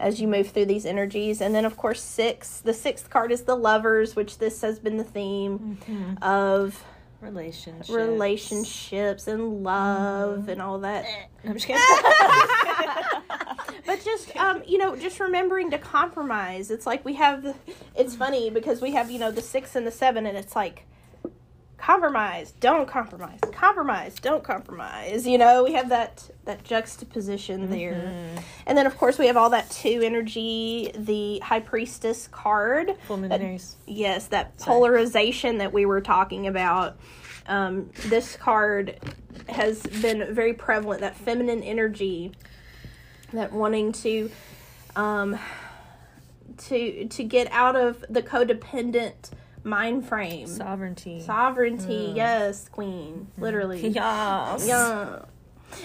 [0.00, 1.40] as you move through these energies.
[1.40, 4.96] And then of course six the sixth card is the lovers which this has been
[4.96, 5.78] the theme
[6.20, 6.84] of
[7.24, 7.90] relationships.
[7.90, 11.06] relationships and love and all that
[11.44, 11.82] I'm just kidding.
[13.86, 17.54] but just um you know just remembering to compromise it's like we have the,
[17.94, 20.84] it's funny because we have you know the six and the seven and it's like
[21.76, 25.26] compromise, don't compromise, compromise, don't compromise.
[25.26, 28.12] You know, we have that that juxtaposition there.
[28.66, 32.94] And then of course we have all that two energy, the high priestess card.
[33.06, 33.76] Full that- luminaries.
[33.86, 34.74] yes, that Sorry.
[34.74, 36.96] polarization that we were talking about.
[37.46, 38.98] Um, this card
[39.50, 42.32] has been very prevalent, that feminine energy,
[43.34, 44.30] that wanting to
[44.96, 45.38] um,
[46.56, 49.30] to to get out of the codependent
[49.64, 50.46] mind frame.
[50.46, 51.20] Sovereignty.
[51.20, 52.16] Sovereignty, mm.
[52.16, 53.42] yes, queen, mm-hmm.
[53.42, 53.88] literally.
[53.94, 54.66] Yes.
[54.66, 55.20] Yeah.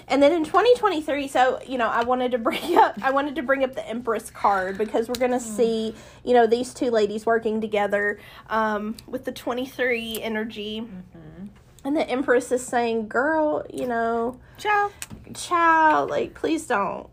[0.07, 3.43] And then in 2023, so you know, I wanted to bring up, I wanted to
[3.43, 5.41] bring up the Empress card because we're gonna mm.
[5.41, 8.19] see, you know, these two ladies working together
[8.49, 11.47] um, with the 23 energy, mm-hmm.
[11.83, 14.91] and the Empress is saying, "Girl, you know, Ciao.
[15.33, 17.09] child, like, please don't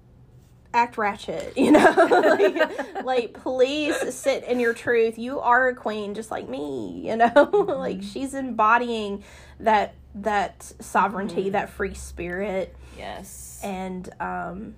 [0.76, 5.18] act ratchet, you know, like, like, please sit in your truth.
[5.18, 9.24] You are a queen, just like me, you know, like she's embodying
[9.60, 13.60] that that sovereignty, that free spirit, Yes.
[13.64, 14.74] and um,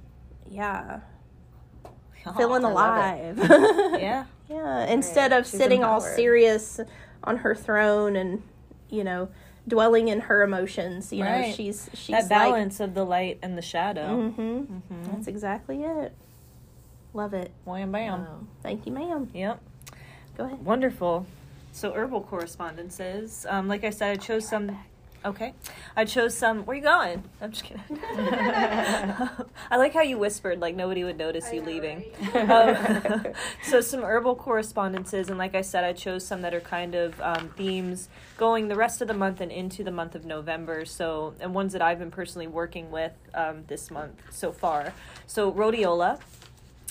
[0.49, 1.01] yeah,
[2.27, 3.39] Oh, feeling I alive.
[4.01, 4.25] Yeah.
[4.49, 6.81] yeah, instead of She's sitting all serious
[7.25, 8.43] on her throne and
[8.91, 9.29] you know
[9.69, 11.13] dwelling in her emotions.
[11.13, 14.33] You know, she's she's That like balance of the light and the shadow.
[14.37, 15.13] Mm-hmm.
[15.13, 16.15] That's exactly it.
[17.15, 17.53] Love it.
[17.65, 18.49] Wham bam.
[18.63, 19.31] Thank you, ma'am.
[19.33, 19.61] Yep.
[20.37, 20.65] Go ahead.
[20.65, 21.27] Wonderful.
[21.73, 23.47] So herbal correspondences.
[23.49, 24.77] Um, like I said, I chose some.
[25.25, 25.53] Okay,
[25.97, 26.65] I chose some.
[26.65, 27.25] Where you going?
[27.41, 27.83] I'm just kidding.
[28.01, 32.05] I like how you whispered, like nobody would notice you leaving.
[32.35, 33.27] Um,
[33.65, 37.21] so some herbal correspondences, and like I said, I chose some that are kind of
[37.21, 40.85] um, themes going the rest of the month and into the month of November.
[40.85, 44.93] So and ones that I've been personally working with um, this month so far.
[45.27, 46.21] So rhodiola.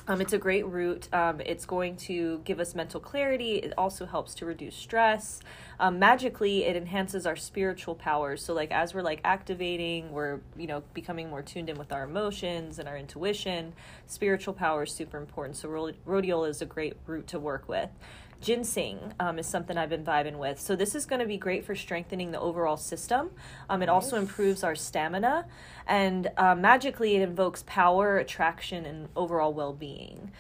[0.10, 1.14] Um, it's a great root.
[1.14, 3.56] Um, it's going to give us mental clarity.
[3.56, 5.42] It also helps to reduce stress.
[5.82, 8.44] Um, magically, it enhances our spiritual powers.
[8.44, 12.04] So, like as we're like activating, we're you know becoming more tuned in with our
[12.04, 13.74] emotions and our intuition.
[14.06, 15.58] Spiritual power is super important.
[15.58, 17.90] So, rhod- rhodiola is a great root to work with.
[18.42, 20.60] Ginseng um, is something I've been vibing with.
[20.60, 23.32] So this is going to be great for strengthening the overall system.
[23.70, 25.46] Um, it also improves our stamina,
[25.88, 30.32] and uh, magically it invokes power, attraction, and overall well-being.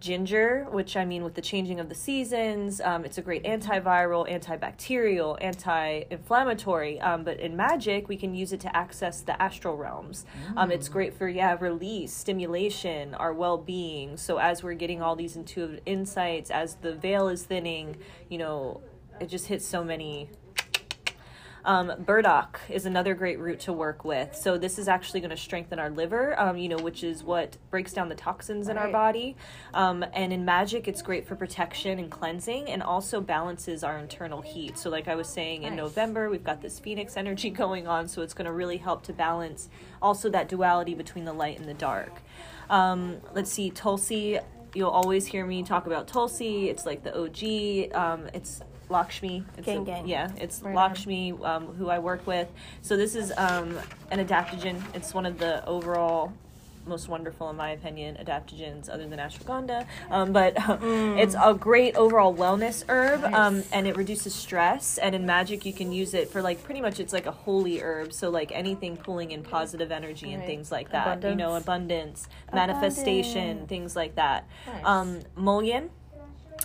[0.00, 4.30] Ginger, which I mean with the changing of the seasons, um, it's a great antiviral,
[4.30, 7.00] antibacterial, anti-inflammatory.
[7.00, 10.24] Um, but in magic, we can use it to access the astral realms.
[10.56, 14.16] Um, it's great for yeah release, stimulation, our well-being.
[14.16, 17.96] So as we're getting all these intuitive insights, as the veil is thinning,
[18.28, 18.80] you know,
[19.20, 20.30] it just hits so many
[21.64, 24.34] um, burdock is another great root to work with.
[24.34, 27.56] So this is actually going to strengthen our liver, um, you know, which is what
[27.70, 29.36] breaks down the toxins in our body.
[29.74, 34.42] Um, and in magic, it's great for protection and cleansing, and also balances our internal
[34.42, 34.78] heat.
[34.78, 38.22] So, like I was saying, in November we've got this phoenix energy going on, so
[38.22, 39.68] it's going to really help to balance
[40.00, 42.22] also that duality between the light and the dark.
[42.70, 44.38] Um, let's see, Tulsi.
[44.74, 46.68] You'll always hear me talk about Tulsi.
[46.68, 47.94] It's like the OG.
[47.94, 49.44] Um, it's Lakshmi.
[49.56, 50.08] It's Gang, a- gang.
[50.08, 50.74] Yeah, it's Right.
[50.74, 52.48] Lakshmi, um, who I work with.
[52.82, 53.78] So this is um,
[54.10, 54.82] an adaptogen.
[54.94, 56.32] It's one of the overall
[56.86, 59.86] most wonderful, in my opinion, adaptogens other than ashwagandha.
[60.10, 60.54] Um, but
[61.18, 64.96] it's a great overall wellness herb, um, and it reduces stress.
[64.96, 67.82] And in magic, you can use it for like pretty much it's like a holy
[67.82, 68.12] herb.
[68.14, 71.22] So like anything pulling in positive energy and things like that.
[71.22, 72.26] You know, Abundance.
[72.26, 74.48] abundance, manifestation, things like that.
[74.66, 74.84] Nice.
[74.84, 75.90] Um, mullein.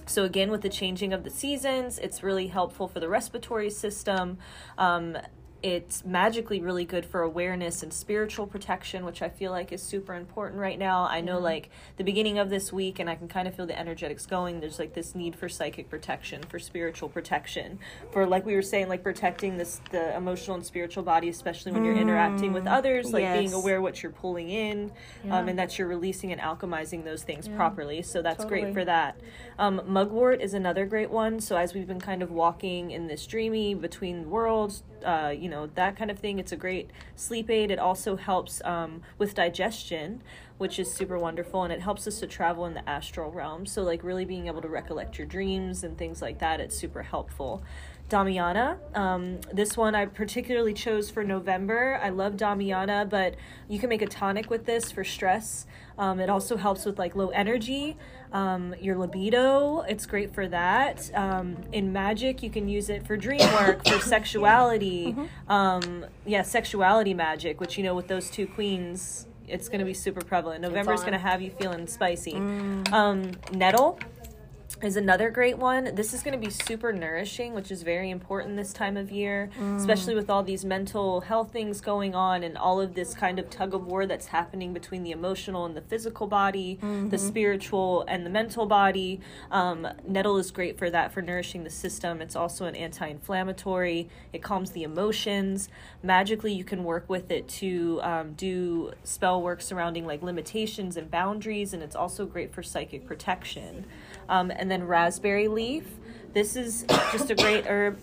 [0.05, 4.37] So again, with the changing of the seasons, it's really helpful for the respiratory system.
[4.77, 5.17] Um,
[5.63, 10.13] it's magically really good for awareness and spiritual protection, which I feel like is super
[10.13, 11.05] important right now.
[11.05, 13.79] I know, like the beginning of this week, and I can kind of feel the
[13.79, 14.59] energetics going.
[14.59, 17.79] There's like this need for psychic protection, for spiritual protection,
[18.11, 21.85] for like we were saying, like protecting this the emotional and spiritual body, especially when
[21.85, 24.91] you're interacting with others, like being aware what you're pulling in,
[25.31, 28.01] um, and that you're releasing and alchemizing those things properly.
[28.01, 29.17] So that's great for that.
[29.57, 31.39] Um, mugwort is another great one.
[31.39, 35.52] So as we've been kind of walking in this dreamy between worlds, uh, you know
[35.75, 37.71] that kind of thing, it's a great sleep aid.
[37.71, 40.21] It also helps um, with digestion,
[40.57, 43.65] which is super wonderful, and it helps us to travel in the astral realm.
[43.65, 47.03] So like really being able to recollect your dreams and things like that, it's super
[47.03, 47.63] helpful.
[48.09, 48.77] Damiana.
[48.95, 51.99] Um, this one I particularly chose for November.
[52.01, 53.35] I love Damiana, but
[53.67, 55.65] you can make a tonic with this for stress.
[55.97, 57.97] Um, it also helps with like low energy,
[58.31, 59.81] um, your libido.
[59.81, 61.09] It's great for that.
[61.13, 65.15] Um, in magic, you can use it for dream work, for sexuality.
[65.47, 69.93] Um, yeah, sexuality magic, which you know with those two queens, it's going to be
[69.93, 70.61] super prevalent.
[70.61, 72.35] November is going to have you feeling spicy.
[72.91, 73.99] Um, nettle
[74.83, 75.95] is another great one.
[75.95, 79.49] This is going to be super nourishing, which is very important this time of year,
[79.77, 83.49] especially with all these mental health things going on and all of this kind of
[83.49, 86.77] tug of war that's happening between the emotional and the physical body,
[87.09, 89.21] the spiritual and the mental body.
[89.51, 92.21] Um, nettle is great for that, for nourishing the system.
[92.21, 95.69] It's also an anti inflammatory, it calms the emotions.
[96.01, 101.09] Magically, you can work with it to um, do spell work surrounding like limitations and
[101.09, 103.85] boundaries, and it's also great for psychic protection.
[104.29, 105.85] Um, and then raspberry leaf.
[106.33, 107.99] This is just a great herb.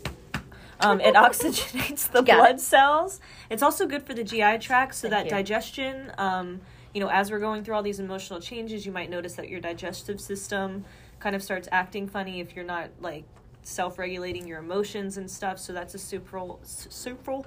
[0.81, 2.61] Um, it oxygenates the Got blood it.
[2.61, 3.21] cells.
[3.51, 5.31] It's also good for the GI tract, so that you.
[5.31, 6.13] digestion.
[6.17, 6.61] Um,
[6.95, 9.61] you know, as we're going through all these emotional changes, you might notice that your
[9.61, 10.85] digestive system
[11.19, 13.25] kind of starts acting funny if you're not like
[13.63, 15.59] self-regulating your emotions and stuff.
[15.59, 17.43] So that's a super, super.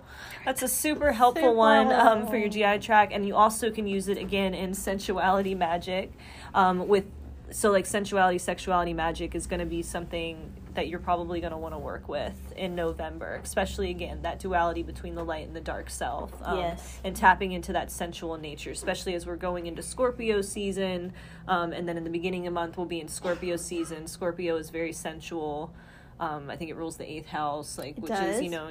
[0.46, 4.08] That's a super helpful one um, for your GI tract, and you also can use
[4.08, 6.12] it again in sensuality magic,
[6.54, 7.06] um, with
[7.52, 11.58] so like sensuality sexuality magic is going to be something that you're probably going to
[11.58, 15.62] want to work with in november especially again that duality between the light and the
[15.62, 17.00] dark self um, Yes.
[17.04, 21.14] and tapping into that sensual nature especially as we're going into scorpio season
[21.48, 24.08] um, and then in the beginning of the month we'll be in scorpio season.
[24.08, 25.74] Scorpio is very sensual.
[26.20, 28.70] Um, i think it rules the eighth house like which is you know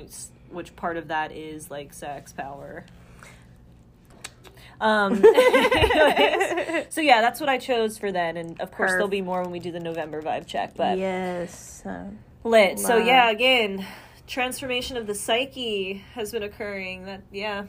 [0.50, 2.84] which part of that is like sex power
[4.82, 5.16] um,
[6.90, 9.52] so yeah, that's what I chose for then, and of course there'll be more when
[9.52, 10.74] we do the November vibe check.
[10.76, 11.82] But yes.
[11.86, 12.80] um, lit.
[12.80, 13.86] So yeah, again,
[14.26, 17.06] transformation of the psyche has been occurring.
[17.06, 17.66] That yeah,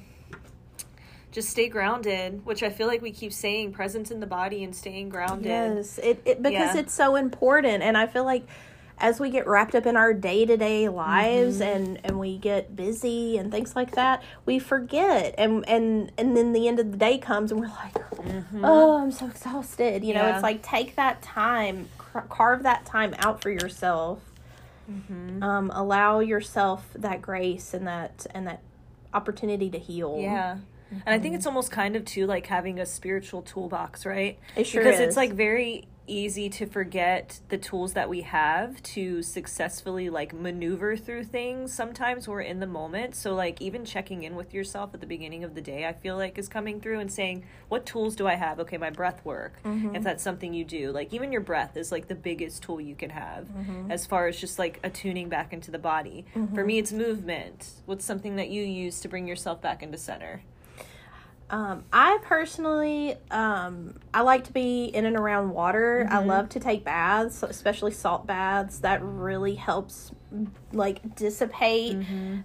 [1.32, 4.76] just stay grounded, which I feel like we keep saying, presence in the body and
[4.76, 5.46] staying grounded.
[5.46, 6.82] Yes, it, it because Yeah.
[6.82, 8.48] it's so important, and I feel like
[9.04, 11.64] as we get wrapped up in our day to day lives Mm-hmm.
[11.76, 16.54] and and we get busy and things like that, we forget, and and and then
[16.54, 17.96] the end of the day comes, and we're like,
[18.64, 20.04] oh, I'm so exhausted.
[20.04, 20.30] You know, Mm-hmm.
[20.30, 20.36] Yeah.
[20.36, 24.20] it's like take that time, car- carve that time out for yourself.
[24.90, 25.44] Mm-hmm.
[25.44, 28.62] Um, allow yourself that grace and that and that
[29.14, 30.18] opportunity to heal.
[30.20, 30.58] Yeah.
[30.92, 34.38] And I think it's almost kind of too like having a spiritual toolbox, right?
[34.56, 35.08] It sure because is.
[35.08, 40.98] it's like very easy to forget the tools that we have to successfully like maneuver
[40.98, 41.74] through things.
[41.74, 43.16] Sometimes we're in the moment.
[43.16, 46.18] So like even checking in with yourself at the beginning of the day, I feel
[46.18, 48.60] like is coming through and saying, what tools do I have?
[48.60, 49.62] Okay, my breath work.
[49.64, 49.96] Mm-hmm.
[49.96, 50.92] If that's something you do.
[50.92, 53.92] Like even your breath is like the biggest tool you can have mm-hmm.
[53.92, 56.26] as far as just like attuning back into the body.
[56.34, 56.66] For mm-hmm.
[56.66, 57.70] me it's movement.
[57.86, 60.42] What's something that you use to bring yourself back into center?
[61.54, 66.08] Um, I personally, um, I like to be in and around water.
[66.10, 68.80] I love to take baths, especially salt baths.
[68.80, 70.12] That really helps,
[70.72, 71.96] like, dissipate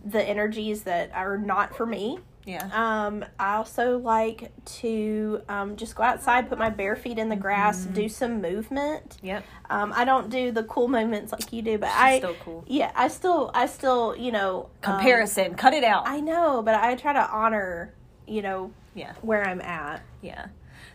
[0.05, 2.19] the energies that are not for me.
[2.45, 2.69] Yeah.
[2.71, 7.37] Um, I also like to um, just go outside, put my bare feet in the
[7.37, 9.17] grass, do some movement.
[9.23, 9.43] Yep.
[9.71, 12.63] Um, I don't do the cool movements like you do, but I still cool.
[12.67, 15.55] Yeah, I still, I still, you know, um, Comparison.
[15.55, 16.07] Cut it out.
[16.07, 17.95] I know, but I try to honor,
[18.27, 19.13] you know, yeah.
[19.23, 20.03] where I'm at.
[20.23, 20.47] Yeah.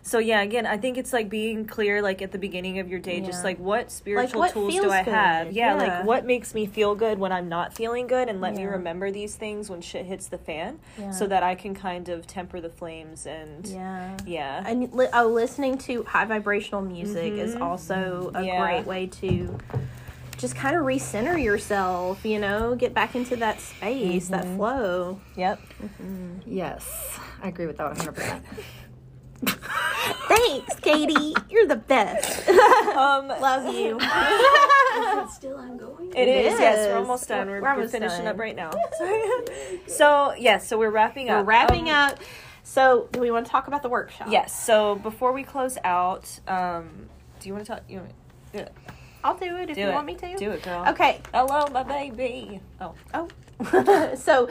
[0.05, 2.99] So yeah, again, I think it's like being clear like at the beginning of your
[2.99, 5.13] day, just like what spiritual what tools do I good?
[5.13, 5.51] have?
[5.53, 5.81] Yeah, Yeah.
[5.99, 9.11] like what makes me feel good when I'm not feeling good and let me remember
[9.11, 11.11] these things when shit hits the fan Yeah.
[11.11, 14.17] so that I can kind of temper the flames and Yeah.
[14.25, 14.63] yeah.
[14.65, 18.43] And li- oh, listening to high vibrational music is also a Mm-hmm.
[18.45, 18.59] Yeah.
[18.59, 19.57] great way to
[20.43, 24.57] just kind of recenter yourself, you know, get back into that space, that Mm-hmm.
[24.57, 25.21] flow.
[25.37, 25.61] Yep.
[26.45, 28.41] Yes, I agree with that 100%.
[30.27, 31.33] Thanks, Katie.
[31.49, 32.47] You're the best.
[32.93, 33.97] Um Love you.
[35.31, 36.11] Still ongoing?
[36.15, 36.59] It is.
[36.59, 37.47] Yes, we're almost done.
[37.47, 38.27] We're- We're, we're we're almost finishing done.
[38.27, 38.71] up right now.
[39.87, 41.39] so, yes, so we're wrapping up.
[41.45, 42.19] We're wrapping Um, up.
[42.63, 44.27] So, do we want to talk about the workshop?
[44.29, 44.53] Yes.
[44.65, 47.07] So, before we close out, um
[47.39, 48.11] do you want to talk you want
[48.53, 48.73] do it?
[49.23, 49.93] I'll do it if Do you it.
[49.93, 50.35] want me to.
[50.35, 50.85] Do it, girl.
[50.89, 51.21] Okay.
[51.33, 52.59] Hello, my baby.
[52.81, 52.93] Oh.
[53.13, 54.15] Oh.
[54.15, 54.49] so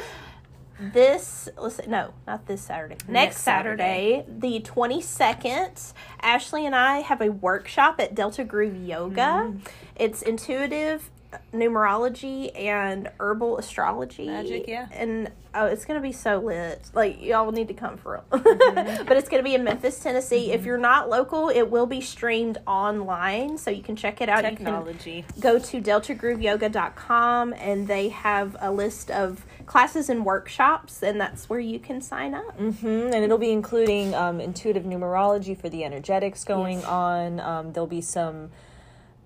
[0.80, 2.94] this listen no, not this Saturday.
[2.94, 9.20] Next, Next Saturday, the 22nd, Ashley and I have a workshop at Delta Groove Yoga.
[9.52, 9.60] Mm.
[9.94, 11.10] It's intuitive
[11.52, 14.26] numerology and herbal astrology.
[14.26, 14.88] Magic, yeah.
[14.92, 16.80] And oh, it's going to be so lit.
[16.94, 18.22] Like y'all need to come for it.
[18.72, 19.04] Mm-hmm.
[19.06, 20.52] but it's going to be in Memphis, Tennessee.
[20.52, 24.42] If you're not local, it will be streamed online so you can check it out.
[24.42, 25.24] Technology.
[25.40, 31.60] go to deltagrooveyoga.com and they have a list of classes and workshops and that's where
[31.60, 36.44] you can sign up hmm And it'll be including um, intuitive numerology for the energetics
[36.44, 36.86] going Yes.
[36.88, 37.40] on.
[37.40, 38.50] Um, there'll be some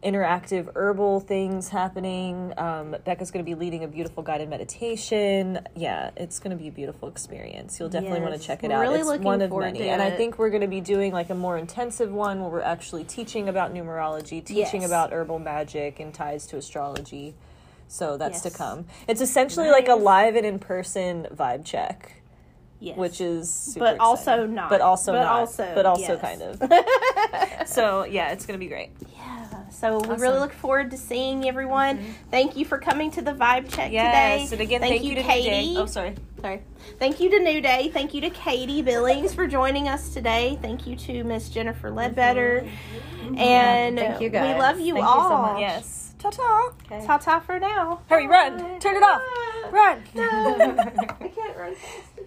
[0.06, 2.52] interactive herbal things happening.
[2.56, 5.58] Um, Becca's going to be leading a beautiful guided meditation.
[5.74, 7.80] Yeah, it's going to be a beautiful experience.
[7.80, 8.80] You'll definitely want to check it We're out.
[8.82, 10.80] really it's looking one of forward many, to and I think we're going to be
[10.80, 14.90] doing like a more intensive one where we're actually teaching about numerology, teaching Yes.
[14.90, 17.34] about herbal magic and ties to astrology.
[17.88, 18.86] So that's to come.
[19.08, 22.12] It's essentially like a live and in person vibe check
[22.78, 22.98] Yes.
[22.98, 24.54] which is super But also exciting.
[24.54, 24.68] not.
[24.68, 25.32] but also But not.
[25.40, 26.20] also, but also yes.
[26.20, 28.90] kind of so yeah it's gonna be great
[29.66, 29.72] Yeah.
[29.72, 31.98] So we really look forward to seeing everyone.
[31.98, 32.12] Mm-hmm.
[32.30, 34.54] Thank you for coming to the vibe check yes today.
[34.54, 35.74] and again thank, you, to New Katie.
[35.74, 35.74] Day.
[35.76, 36.62] oh sorry Sorry.
[36.98, 37.90] Thank you to New Day.
[37.92, 40.58] Thank you to Katie Billings for joining us today.
[40.62, 42.60] Thank you to Miss Jennifer Ledbetter.
[42.64, 43.26] Mm-hmm.
[43.26, 43.38] Mm-hmm.
[43.38, 45.42] And Thank you, we love you Thank you so all.
[45.54, 45.60] much.
[45.60, 46.72] yes ta-ta
[47.06, 48.00] Ta ta for now.
[48.08, 49.20] hurry run turn it off
[49.70, 52.15] run I can't run fast.